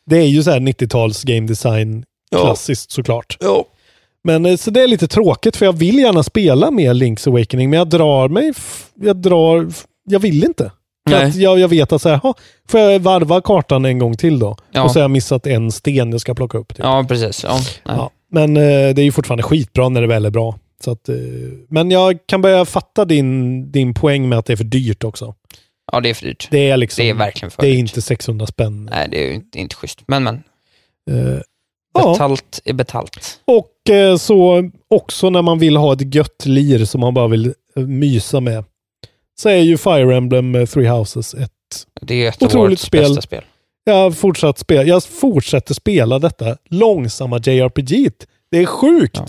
[0.05, 2.41] det är ju så här 90-tals game design Ja.
[2.41, 3.37] klassiskt såklart.
[3.39, 3.65] Ja.
[4.23, 7.69] Men eh, så det är lite tråkigt för jag vill gärna spela med Link's Awakening
[7.69, 8.53] men jag drar mig,
[8.95, 9.69] jag drar,
[10.03, 10.71] jag vill inte.
[11.11, 11.23] Nej.
[11.29, 12.33] att jag, jag vet att så här, "Ha,
[12.69, 14.57] får jag varva kartan en gång till då?
[14.71, 14.83] Ja.
[14.83, 16.67] Och så har jag missat en sten jag ska plocka upp.
[16.75, 16.79] Typ.
[16.85, 17.43] Ja, precis.
[17.43, 17.59] Ja.
[17.83, 20.55] Ja, men eh, det är ju fortfarande skitbra när det väl är bra.
[20.83, 21.15] Så att, eh,
[21.69, 25.35] men jag kan börja fatta din, din poäng med att det är för dyrt också.
[25.91, 26.47] ja, det är för dyrt.
[26.51, 27.79] Det är liksom, Det är verkligen för det är dyrt.
[27.79, 28.89] inte 600 spänn.
[28.91, 29.99] Nej, det är ju inte, inte schysst.
[30.07, 30.35] Men, men.
[31.11, 31.41] Eh,
[31.93, 32.11] ja.
[32.13, 33.39] Betalt är betalt.
[33.45, 37.53] Och eh, så också när man vill ha ett gött lir som man bara vill
[37.75, 38.63] eh, mysa med.
[39.39, 41.51] Så är ju Fire Emblem eh, Three Houses ett
[42.01, 43.01] Det är ett Otroligt spel.
[43.01, 43.43] bästa spel.
[43.83, 48.11] jag, fortsatt spela, jag fortsätter spela detta långsamma JRPG.
[48.51, 49.15] Det är sjukt.
[49.17, 49.25] Ja.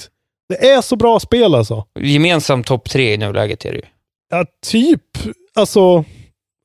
[0.48, 1.84] Det är så bra spel alltså.
[2.00, 3.82] Gemensam topp tre i nuläget är det ju.
[4.30, 5.02] Ja, typ.
[5.54, 6.04] Alltså,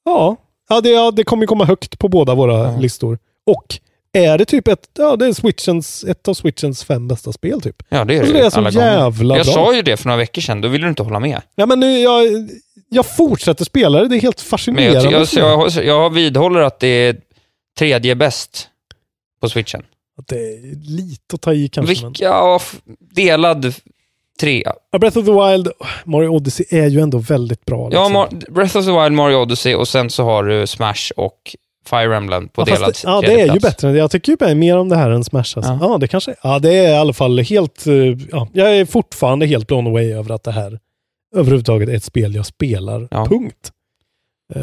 [0.05, 0.35] ja.
[0.69, 2.77] Ja, det, ja, det kommer komma högt på båda våra Ja.
[2.79, 3.19] listor.
[3.45, 3.79] Och
[4.15, 7.83] är det typ ett, ja, det är Switchens, ett av Switchens fem bästa spel typ.
[7.89, 8.91] Ja, det är Alltså, det är så alla gånger.
[8.93, 9.53] jävla Jag bra.
[9.53, 11.41] sa ju det för några veckor sedan, då ville du inte hålla med.
[11.55, 12.23] Ja, men nu, jag,
[12.89, 14.07] jag fortsätter spela det.
[14.07, 15.11] Det är helt Men fascinerande.
[15.11, 15.27] jag, jag,
[15.71, 17.17] så jag, jag vidhåller att det är
[17.79, 18.67] tredje bäst
[19.41, 19.83] på switchen.
[20.17, 22.01] Att det är lite att ta i kanske.
[22.03, 22.11] Men.
[22.11, 22.75] Vilka, ja, f-
[23.15, 23.73] delad
[24.39, 24.63] tre.
[24.91, 25.71] Ja, Breath of the Wild,
[26.05, 27.89] Mario Odyssey är ju ändå väldigt bra.
[27.91, 28.13] Ja, liksom.
[28.39, 31.55] Mar- Breath of the Wild, Mario Odyssey och sen så har du Smash och
[31.89, 33.61] Fire Emblem på ja, delad det, ja, det är ju plats.
[33.81, 33.97] bättre.
[33.97, 35.37] Jag tycker ju mer om det här än Smash.
[35.39, 35.59] Alltså.
[35.61, 35.77] Ja.
[35.81, 35.97] Ja.
[35.97, 37.87] det kanske Ja, det är i alla fall helt...
[37.87, 37.93] eh,
[38.31, 40.79] Ja, jag är fortfarande helt blown away över att det här
[41.35, 43.07] överhuvudtaget är ett spel jag spelar.
[43.11, 43.25] Ja.
[43.25, 43.71] Punkt.
[44.55, 44.61] Eh,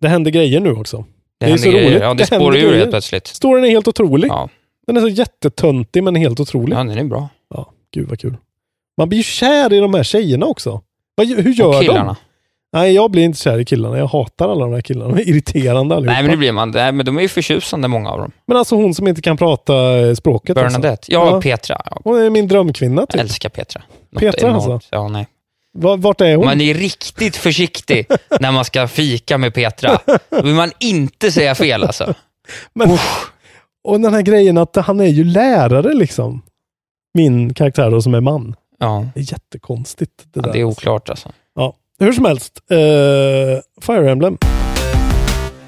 [0.00, 1.04] det händer grejer nu också.
[1.40, 1.90] Det, det är så grejer.
[1.90, 2.02] roligt.
[2.02, 3.26] Ja, det, Det spårar ur helt plötsligt.
[3.26, 4.28] Storyn är helt otrolig.
[4.28, 4.48] Ja.
[4.86, 6.74] Den är så jättetöntig men helt otrolig.
[6.74, 6.84] ja, Ja.
[6.84, 7.28] den är bra.
[7.94, 8.36] gud vad kul.
[8.98, 10.80] Man blir ju kär i de här tjejerna också.
[11.36, 12.14] Hur gör Och de?
[12.74, 13.98] Nej, jag blir inte kär i killarna.
[13.98, 15.14] Jag hatar alla de här killarna.
[15.14, 16.12] De är irriterande allihopa.
[16.12, 16.70] Nej, men det blir man.
[16.70, 18.32] Nej, men de är ju förtjusande, många av dem.
[18.46, 20.56] Men alltså hon som inte kan prata eh, språket.
[20.58, 20.78] Alltså.
[20.80, 21.12] Bernadette.
[21.12, 21.40] Ja, Ja.
[21.40, 21.82] Petra.
[21.90, 23.20] Ja, Hon är min drömkvinna jag typ.
[23.20, 23.82] älskar Petra.
[24.10, 24.68] Något Petra, enormt.
[24.72, 24.88] alltså?
[24.90, 25.26] Ja, nej.
[25.78, 26.44] Va- Vart är hon?
[26.44, 28.06] Man är riktigt försiktig
[28.40, 29.98] när man ska fika med Petra.
[30.30, 32.14] Då vill man inte säga fel alltså.
[32.74, 32.98] Men,
[33.84, 36.42] och den här grejen att han är ju lärare liksom.
[37.14, 38.54] Min karaktär då som är man.
[38.78, 40.12] Ja, Det är jättekonstigt.
[40.16, 40.80] Det, ja där, det är alltså.
[40.80, 41.28] oklart alltså.
[41.98, 42.58] Hur som helst.
[42.70, 42.76] eh,
[43.82, 44.38] Fire Emblem.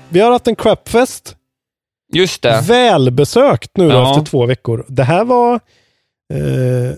[0.08, 1.36] Vi har haft en crapfest.
[2.12, 2.60] Just det.
[2.68, 4.10] Välbesökt nu Ja.
[4.10, 4.84] efter två veckor.
[4.88, 5.54] Det här var
[6.34, 6.94] eh,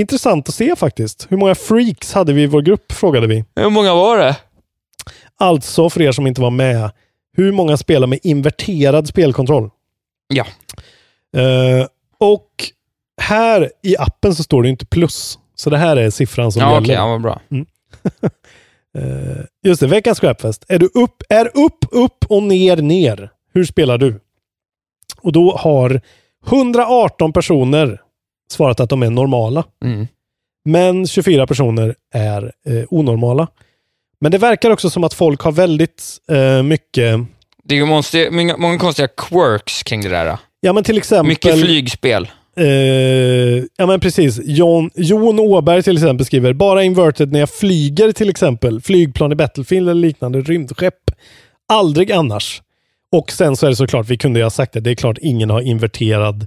[0.00, 1.26] intressant att se faktiskt.
[1.30, 3.44] Hur många freaks hade vi i vår grupp frågade vi.
[3.56, 4.36] Hur många var det?
[5.38, 6.90] Alltså för er som inte var med.
[7.36, 9.70] Hur många spelar med inverterad spelkontroll?
[10.28, 10.46] Ja.
[11.40, 11.86] Eh,
[12.18, 12.48] och
[13.20, 15.38] här i appen så står det inte plus.
[15.54, 16.80] Så det här är siffran som Ja, gäller.
[16.84, 17.40] okej, ja, vad bra.
[17.50, 18.30] Eh,
[19.66, 20.64] just det, veckans scrapfest.
[20.68, 23.30] Är du upp, är upp, upp och ner, ner.
[23.54, 24.20] Hur spelar du?
[25.20, 26.00] Och då har
[26.46, 28.00] 118 personer
[28.50, 29.64] svarat att de är normala.
[29.84, 30.06] Mm.
[30.64, 33.48] Men 24 personer är eh, onormala.
[34.20, 37.20] Men det verkar också som att folk har väldigt eh, mycket...
[37.64, 40.38] Det är ju många, många, många konstiga quirks kring det där.
[40.60, 41.26] Ja, men till exempel...
[41.26, 42.28] Mycket flygspel.
[42.60, 44.40] Eh, ja men precis.
[44.44, 48.80] Jon, Jon Åberg till exempel skriver, bara inverted när jag flyger till exempel.
[48.80, 51.10] Flygplan i Battlefield eller liknande rymdskepp.
[51.68, 52.62] Aldrig annars.
[53.12, 55.18] Och sen så är det såklart, vi kunde ju ha sagt det, det är klart
[55.20, 56.46] ingen har inverterad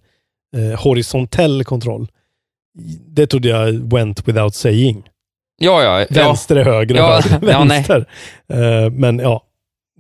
[0.58, 2.08] eh, horisontell kontroll.
[3.08, 5.04] Det trodde jag went without saying.
[5.58, 6.06] Ja, ja.
[6.10, 8.06] Vänster är höger och Ja, höger ja, vänster.
[8.54, 9.44] Eh, men ja,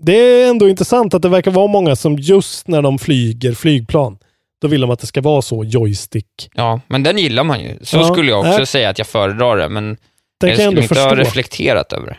[0.02, 4.18] det är ändå intressant att det verkar vara många som just när de flyger flygplan,
[4.61, 6.49] då vill de att det ska vara så joystick.
[6.53, 7.77] Ja, men den gillar man ju.
[7.81, 8.65] Så Ja, skulle jag också nej.
[8.65, 9.98] säga att jag föredrar det, men
[10.40, 12.18] Den jag skulle inte ha reflekterat över det.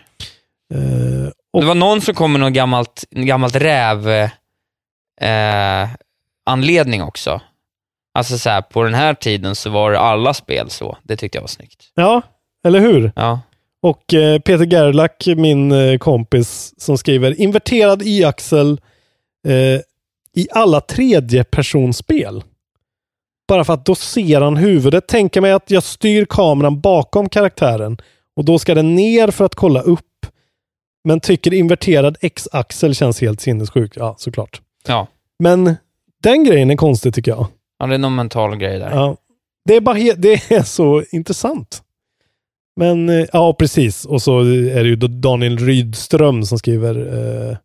[0.74, 4.08] Eh, Det var någon som kom med något gammalt, gammalt räv
[5.20, 5.88] eh,
[6.46, 7.40] anledning också.
[8.14, 10.98] Alltså så här, på den här tiden så var det alla spel så.
[11.02, 11.84] Det tyckte jag var snyggt.
[11.94, 12.22] Ja,
[12.66, 13.12] eller hur?
[13.16, 13.40] Ja.
[13.82, 18.80] Och eh, Peter Gerlach, min eh, kompis, som skriver inverterad i-axel
[19.48, 19.80] eh,
[20.40, 22.42] i alla tredjepersonsspel.
[23.48, 25.08] Bara för att då ser han huvudet.
[25.08, 27.98] Tänker mig att jag styr kameran bakom karaktären
[28.36, 30.26] och då ska den ner för att kolla upp.
[31.04, 33.96] Men tycker inverterad x-axel känns helt sinnessjukt.
[33.96, 34.60] Ja, såklart.
[34.86, 35.06] Ja.
[35.38, 35.76] Men
[36.22, 37.46] den grejen är konstig tycker jag.
[37.78, 38.90] ja, det är någon mental grej där.
[38.90, 39.16] Ja.
[39.64, 41.82] Det, är bara det är så intressant.
[42.76, 44.04] Men eh, ja, precis.
[44.04, 47.56] Och så är det ju Daniel Rydström som skriver eh,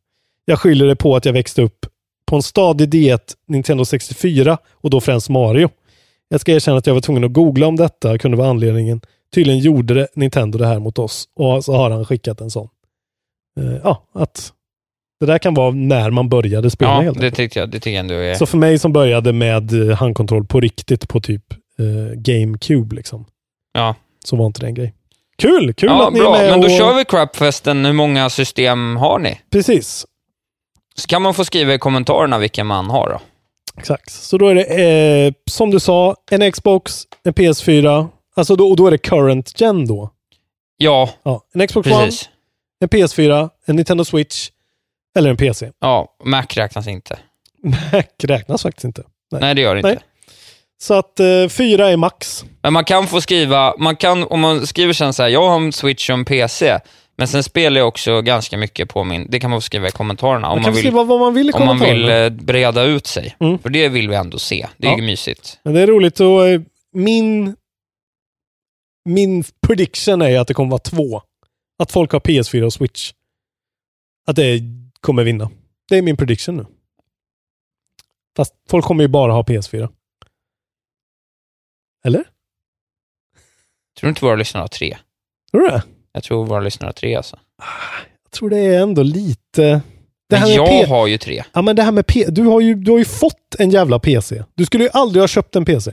[0.46, 1.86] Jag skyller det på att jag växte upp
[2.26, 5.70] på en stadig diet Nintendo 64 och då främst Mario.
[6.30, 9.02] Jag ska erkänna att jag var tvungen att googla om detta kunde vara anledningen.
[9.36, 12.70] Tydligen gjorde det Nintendo det här mot oss och så har han skickat en sån.
[13.60, 14.52] Eh, ja, att
[15.20, 17.36] det där kan vara när man började spela Ja, helt det enkelt.
[17.36, 18.34] tyckte jag, det tycker jag ändå är...
[18.36, 21.44] Så för mig som började med eh, handkontroll på riktigt på typ
[21.80, 23.26] eh, GameCube liksom.
[23.74, 23.96] Ja.
[24.26, 24.94] Så var inte det en grej.
[25.38, 25.74] Kul!
[25.74, 26.38] Kul ja, att ni bra.
[26.38, 26.78] är med Men då och...
[26.78, 27.86] kör vi crapfesten.
[27.86, 29.40] Hur många system har ni?
[29.52, 30.06] Precis.
[30.98, 33.22] Så kan man få skriva i kommentarerna vilka man har då.
[33.78, 34.12] Exakt.
[34.12, 34.64] Så då är det,
[35.26, 38.08] eh, som du sa, en Xbox, en PS4.
[38.36, 40.10] Alltså då, och då är det current gen då.
[40.78, 42.24] Ja, Ja, en Xbox precis.
[42.24, 42.32] One,
[42.80, 44.50] en PS4, en Nintendo Switch
[45.18, 45.72] eller en PC.
[45.80, 47.20] Ja, Mac räknas inte.
[47.64, 49.04] Mac räknas faktiskt inte.
[49.32, 49.90] Nej, det gör det inte.
[49.90, 50.00] Nej.
[50.82, 52.46] Så att eh, fyra är max.
[52.62, 55.56] Men man kan få skriva, man kan, om man skriver sen så här, jag har
[55.56, 56.80] en Switch och en PC,
[57.18, 59.92] men sen spelar jag också ganska mycket på min, det kan man få skriva i
[59.92, 60.50] kommentarerna.
[60.50, 63.36] Om Man vill, skriva vad man vill i om man vill eh, breda ut sig.
[63.40, 63.60] Mm.
[63.60, 64.68] För det vill vi ändå se.
[64.78, 64.98] Det är Ja.
[64.98, 65.60] ju mysigt.
[65.64, 66.62] Men det är roligt och eh,
[66.92, 67.56] min
[69.10, 71.22] min prediction är att det kommer vara två.
[71.80, 73.14] Att folk har PS4 och Switch.
[74.28, 74.62] Att det
[75.00, 75.52] kommer vinna.
[75.90, 76.66] Det är min prediction nu.
[78.38, 79.90] Fast folk kommer ju bara ha PS4.
[82.06, 82.24] Eller?
[84.00, 84.98] Tror du inte våra lyssnare har tre?
[85.52, 85.84] Tror du det?
[86.16, 87.40] Jag tror våra lyssnare har tre alltså.
[88.24, 89.82] Jag tror det är ändå lite...
[90.30, 91.44] Det Men jag P- har ju tre.
[91.54, 92.26] Ja, men det här med P...
[92.30, 94.44] Du har, ju, du har ju fått en jävla PC.
[94.56, 95.92] Du skulle ju aldrig ha köpt en PC.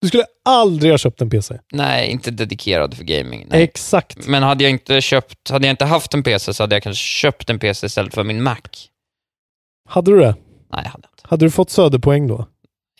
[0.00, 1.58] Du skulle aldrig ha köpt en PC.
[1.72, 3.46] Nej, inte dedikerad för gaming.
[3.50, 3.62] Nej.
[3.62, 4.26] Exakt.
[4.26, 7.02] Men hade jag inte köpt, hade jag inte haft en PC så hade jag kanske
[7.02, 8.56] köpt en PC istället för min Mac.
[9.88, 10.34] Hade du det?
[10.72, 11.22] Nej, jag hade inte.
[11.28, 12.46] Hade du fått söderpoäng då?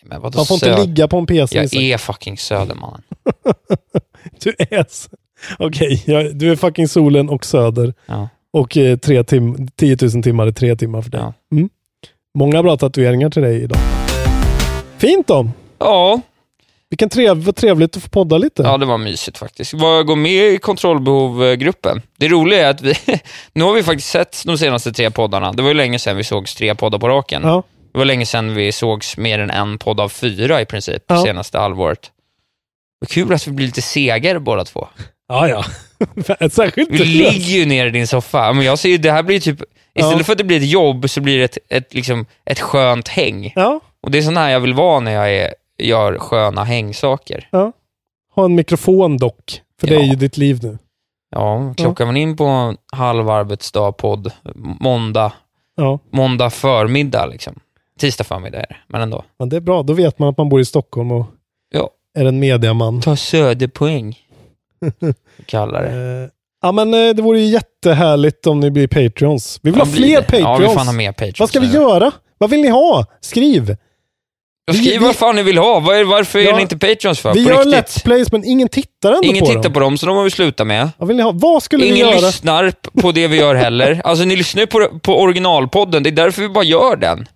[0.03, 1.57] Men vadå Man får inte söd- ligga på en PC.
[1.57, 3.01] Jag är fucking Södermannen.
[4.43, 4.85] Du är...
[5.59, 7.93] Okej, ja, du är fucking solen och söder.
[8.05, 8.29] Ja.
[8.53, 11.19] Och eh, tre tim 10 000 timmar är tre timmar för dig.
[11.21, 11.33] Ja.
[11.51, 11.69] Mm.
[12.37, 13.79] Många bra tatueringar till dig idag.
[14.97, 15.49] Fint då.
[15.79, 16.21] Ja,
[16.89, 18.63] Vilken trev, vad trevligt att få podda lite.
[18.63, 19.73] ja, det var mysigt faktiskt.
[19.73, 22.01] Vad går med i kontrollbehov-gruppen?
[22.17, 22.93] Det roliga är att vi,
[23.53, 25.51] nu har vi faktiskt sett de senaste tre poddarna.
[25.53, 27.41] Det var ju länge sedan vi sågs tre poddar på raken.
[27.43, 27.63] Ja.
[27.91, 31.23] Det var länge sedan vi sågs mer än en podd av fyra i princip, Ja.
[31.23, 32.11] senaste halvåret.
[32.99, 34.87] Vad kul att vi blir lite segare båda två.
[35.27, 35.63] Ja, ja.
[36.49, 38.53] Särskilt Vi ligger ju ner i din soffa.
[38.53, 39.61] Men jag ser ju, det här blir typ,
[39.95, 40.23] istället Ja.
[40.23, 43.53] för att det blir ett jobb så blir det ett, ett, liksom, ett skönt häng.
[43.55, 47.47] Ja, Och det är sån här jag vill vara när jag är, gör sköna hängsaker.
[47.51, 47.71] ja.
[48.35, 49.61] Ha en mikrofon dock.
[49.79, 49.99] För det Ja.
[50.01, 50.77] är ju ditt liv nu.
[51.29, 54.31] Ja, klockar man in på halv arbetsdag podd,
[54.79, 55.33] måndag,
[56.13, 57.59] måndag förmiddag liksom.
[57.99, 59.23] Tisdag förmiddag är det, men ändå.
[59.39, 59.83] men det är bra.
[59.83, 61.25] Då vet man att man bor i Stockholm och
[62.17, 63.01] är en mediaman.
[63.01, 64.15] Ta söderpoäng.
[65.45, 65.89] Kallar det.
[66.23, 66.29] Eh,
[66.61, 69.59] ja, men eh, det vore ju jättehärligt om ni blir Patreons.
[69.63, 70.21] Vi vill ha fler det.
[70.21, 70.61] Patreons.
[70.61, 72.11] Ja, vi fan ha mer Patreons Vad ska vi göra?
[72.37, 73.05] Vad vill ni ha?
[73.21, 73.77] Skriv!
[74.71, 75.79] Vi- Skriv vi- vad fan ni vill ha.
[75.79, 77.33] Var, varför Ja, är ni inte Patreons för?
[77.33, 77.73] vi på gör riktigt?
[77.75, 79.73] Let's Plays, men ingen tittar ändå Ingen på tittar dem.
[79.73, 80.89] på dem, så de har vi slutat med.
[80.97, 81.31] Vad vill ni ha?
[81.31, 82.19] Vad skulle vi Ingen göra?
[82.19, 84.01] lyssnar p- på det vi gör heller.
[84.03, 87.27] Alltså ni lyssnar ju på, på originalpodden, det är därför vi bara gör den.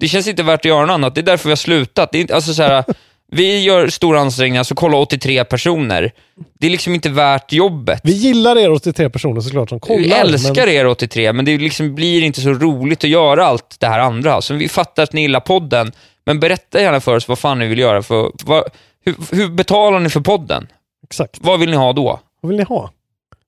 [0.00, 2.08] Det känns inte värt att göra något annat, det är därför vi har slutat.
[2.12, 2.84] Det är alltså så här,
[3.34, 6.12] Vi gör stora ansträngningar, så kolla 83 personer.
[6.58, 8.00] Det är liksom inte värt jobbet.
[8.04, 9.98] Vi gillar er 83 personer såklart som kollar.
[9.98, 10.74] Vi älskar men...
[10.74, 14.40] er 83, men det liksom blir inte så roligt att göra allt det här andra.
[14.42, 15.92] Så vi fattar att ni gillar podden,
[16.26, 18.02] men berätta gärna för oss vad fan ni vill göra.
[18.02, 18.64] För, vad,
[19.04, 20.66] hur, hur betalar ni för podden?
[21.04, 21.36] Exakt.
[21.40, 22.20] Vad vill ni ha då?
[22.40, 22.90] Vad vill ni ha?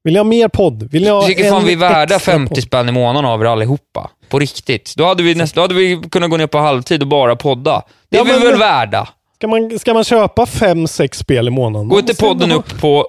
[0.05, 0.91] Vill ni ha mer podd?
[0.93, 2.63] Vill ni ha tycker fan vi är värda extra 50 podd?
[2.63, 4.11] spänn i månaden av er allihopa.
[4.29, 4.95] På riktigt.
[4.97, 7.83] Då hade vi, näst, då hade vi kunnat gå ner på halvtid och bara podda.
[8.09, 9.09] Det är Ja, vi men- väl värda?
[9.39, 11.89] Ska man, ska man köpa fem, sex spel i månaden?
[11.89, 13.07] Går inte podden upp på,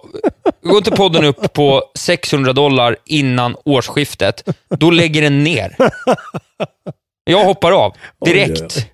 [0.63, 5.75] går inte podden upp på 600 dollar innan årsskiftet, då lägger den ner.
[7.23, 7.93] Jag hoppar av
[8.25, 8.61] direkt.
[8.61, 8.91] oj, oj.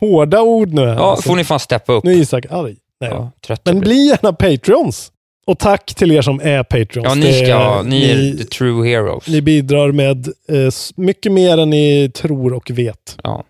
[0.00, 0.82] Hårda ord nu.
[0.82, 1.28] Ja, alltså.
[1.28, 2.04] får ni fan steppa upp.
[2.04, 2.76] Nu är Isak arg.
[3.00, 3.10] Nej.
[3.10, 5.12] Ja, trött Men bli gärna Patreons.
[5.46, 7.08] Och tack till er som är Patreons.
[7.08, 9.28] Ja, ni Det- ska, ni är ni, the true heroes.
[9.28, 13.18] ni bidrar med eh, mycket mer än ni tror och vet.
[13.22, 13.44] Ja.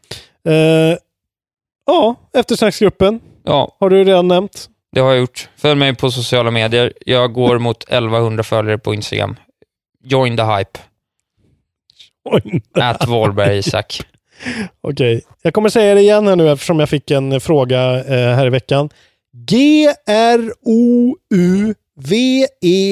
[0.48, 0.96] Eh,
[1.86, 4.68] ja, eftersnacksgruppen ja, har du redan nämnt.
[4.92, 5.48] det har jag gjort.
[5.56, 6.92] Följ mig på sociala medier.
[7.06, 9.36] Jag går mot 1100 följare på Instagram.
[10.04, 10.78] Join the hype.
[12.24, 14.00] Oj, At Wahlberg Isak.
[14.80, 18.46] Okej, jag kommer säga det igen här nu eftersom jag fick en fråga eh, här
[18.46, 18.88] i veckan.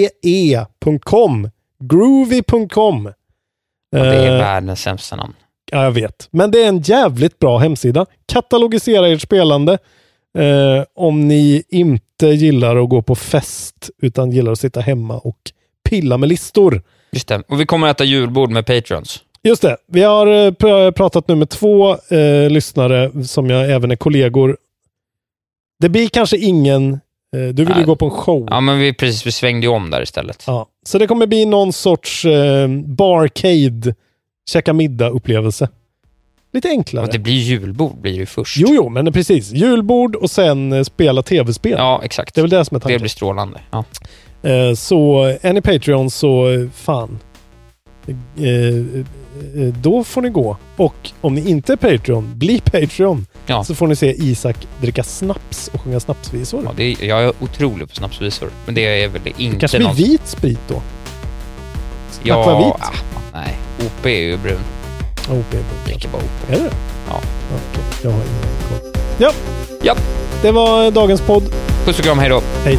[0.05, 3.13] G-R-O-U-V-E-E.com Groovy.com
[3.91, 5.35] Ja, det är Eh, världens sämsta namn.
[5.73, 6.29] Ja, jag vet.
[6.31, 8.07] Men det är en jävligt bra hemsida.
[8.27, 9.79] Katalogisera ert spelande.
[10.39, 15.39] Eh, om ni inte gillar att gå på fest, utan gillar att sitta hemma och
[15.89, 16.83] pilla med listor.
[17.13, 17.43] Just det.
[17.49, 19.21] Och vi kommer att äta julbord med Patrons.
[19.43, 19.77] Just det.
[19.87, 24.57] Vi har eh, pr- pratat nu med två eh, lyssnare som jag även är kollegor.
[25.81, 26.93] Det blir kanske ingen...
[26.93, 26.99] Eh,
[27.53, 27.85] du vill ju Nej.
[27.85, 28.47] gå på en show.
[28.51, 30.45] Ja, men vi, precis, vi svängde ju om där istället.
[30.47, 30.67] Ja.
[30.87, 33.95] Så det kommer bli någon sorts eh, barcade,
[34.51, 35.69] käka middag-upplevelse.
[36.53, 37.07] Lite enklare.
[37.07, 38.57] Och det blir julbord blir det först.
[38.57, 39.53] Jo, jo, men precis.
[39.53, 41.75] Julbord och sen eh, spela tv-spel.
[41.79, 42.35] Ja, exakt.
[42.35, 43.01] Det är väl det som är Det tanken.
[43.01, 43.61] blir strålande.
[43.71, 43.85] Ja.
[44.43, 47.19] Eh, så är ni Patreon så eh, fan.
[49.83, 50.57] Då får ni gå.
[50.77, 53.27] Och om ni inte är Patreon, bli Patreon.
[53.47, 53.65] Ja.
[53.65, 56.63] Så får ni se Isak dricka snaps och sjunga snapsvisor.
[56.65, 59.87] Ja, det är, jag är otrolig på snapsvisor, men det är väl inte Kanske blir
[59.87, 59.97] någon...
[59.97, 60.83] vit sprit då?
[62.27, 62.75] Ja, Akvavit?
[62.81, 62.95] ah,
[63.33, 63.59] nej.
[63.87, 64.59] OP är ju brun.
[65.29, 65.65] Oh, baby.
[65.85, 66.51] Dricker bara OP.
[66.51, 66.71] Är det
[67.09, 67.17] Ja.
[67.17, 69.03] Okej, jag har ingen koll.
[69.19, 69.33] Ja,
[69.83, 69.95] Ja.
[70.43, 71.43] det var dagens podd.
[71.85, 72.43] Puss och kram, hej då.
[72.65, 72.79] Hej.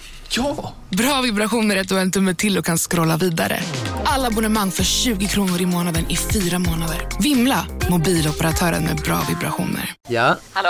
[0.35, 0.73] Ja!
[0.89, 3.59] Bra vibrationer är att du har en tumme till och kan scrolla vidare.
[4.05, 7.07] Alla abonnemang för 20 kronor i månaden i fyra månader.
[7.19, 7.65] Vimla!
[7.89, 9.93] Mobiloperatören med bra vibrationer.
[10.09, 10.69] Ja, Hallå?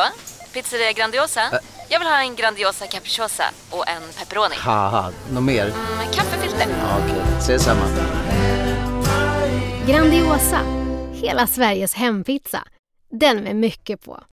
[0.53, 1.41] Pizzeria Grandiosa?
[1.89, 4.55] Jag vill ha en Grandiosa capriciosa och en pepperoni.
[5.33, 5.65] något mer?
[5.97, 6.67] Med kaffefilter.
[6.81, 7.81] Ja, Okej, ses samma.
[9.88, 10.59] Grandiosa,
[11.13, 12.63] hela Sveriges hempizza.
[13.19, 14.23] Den med mycket på.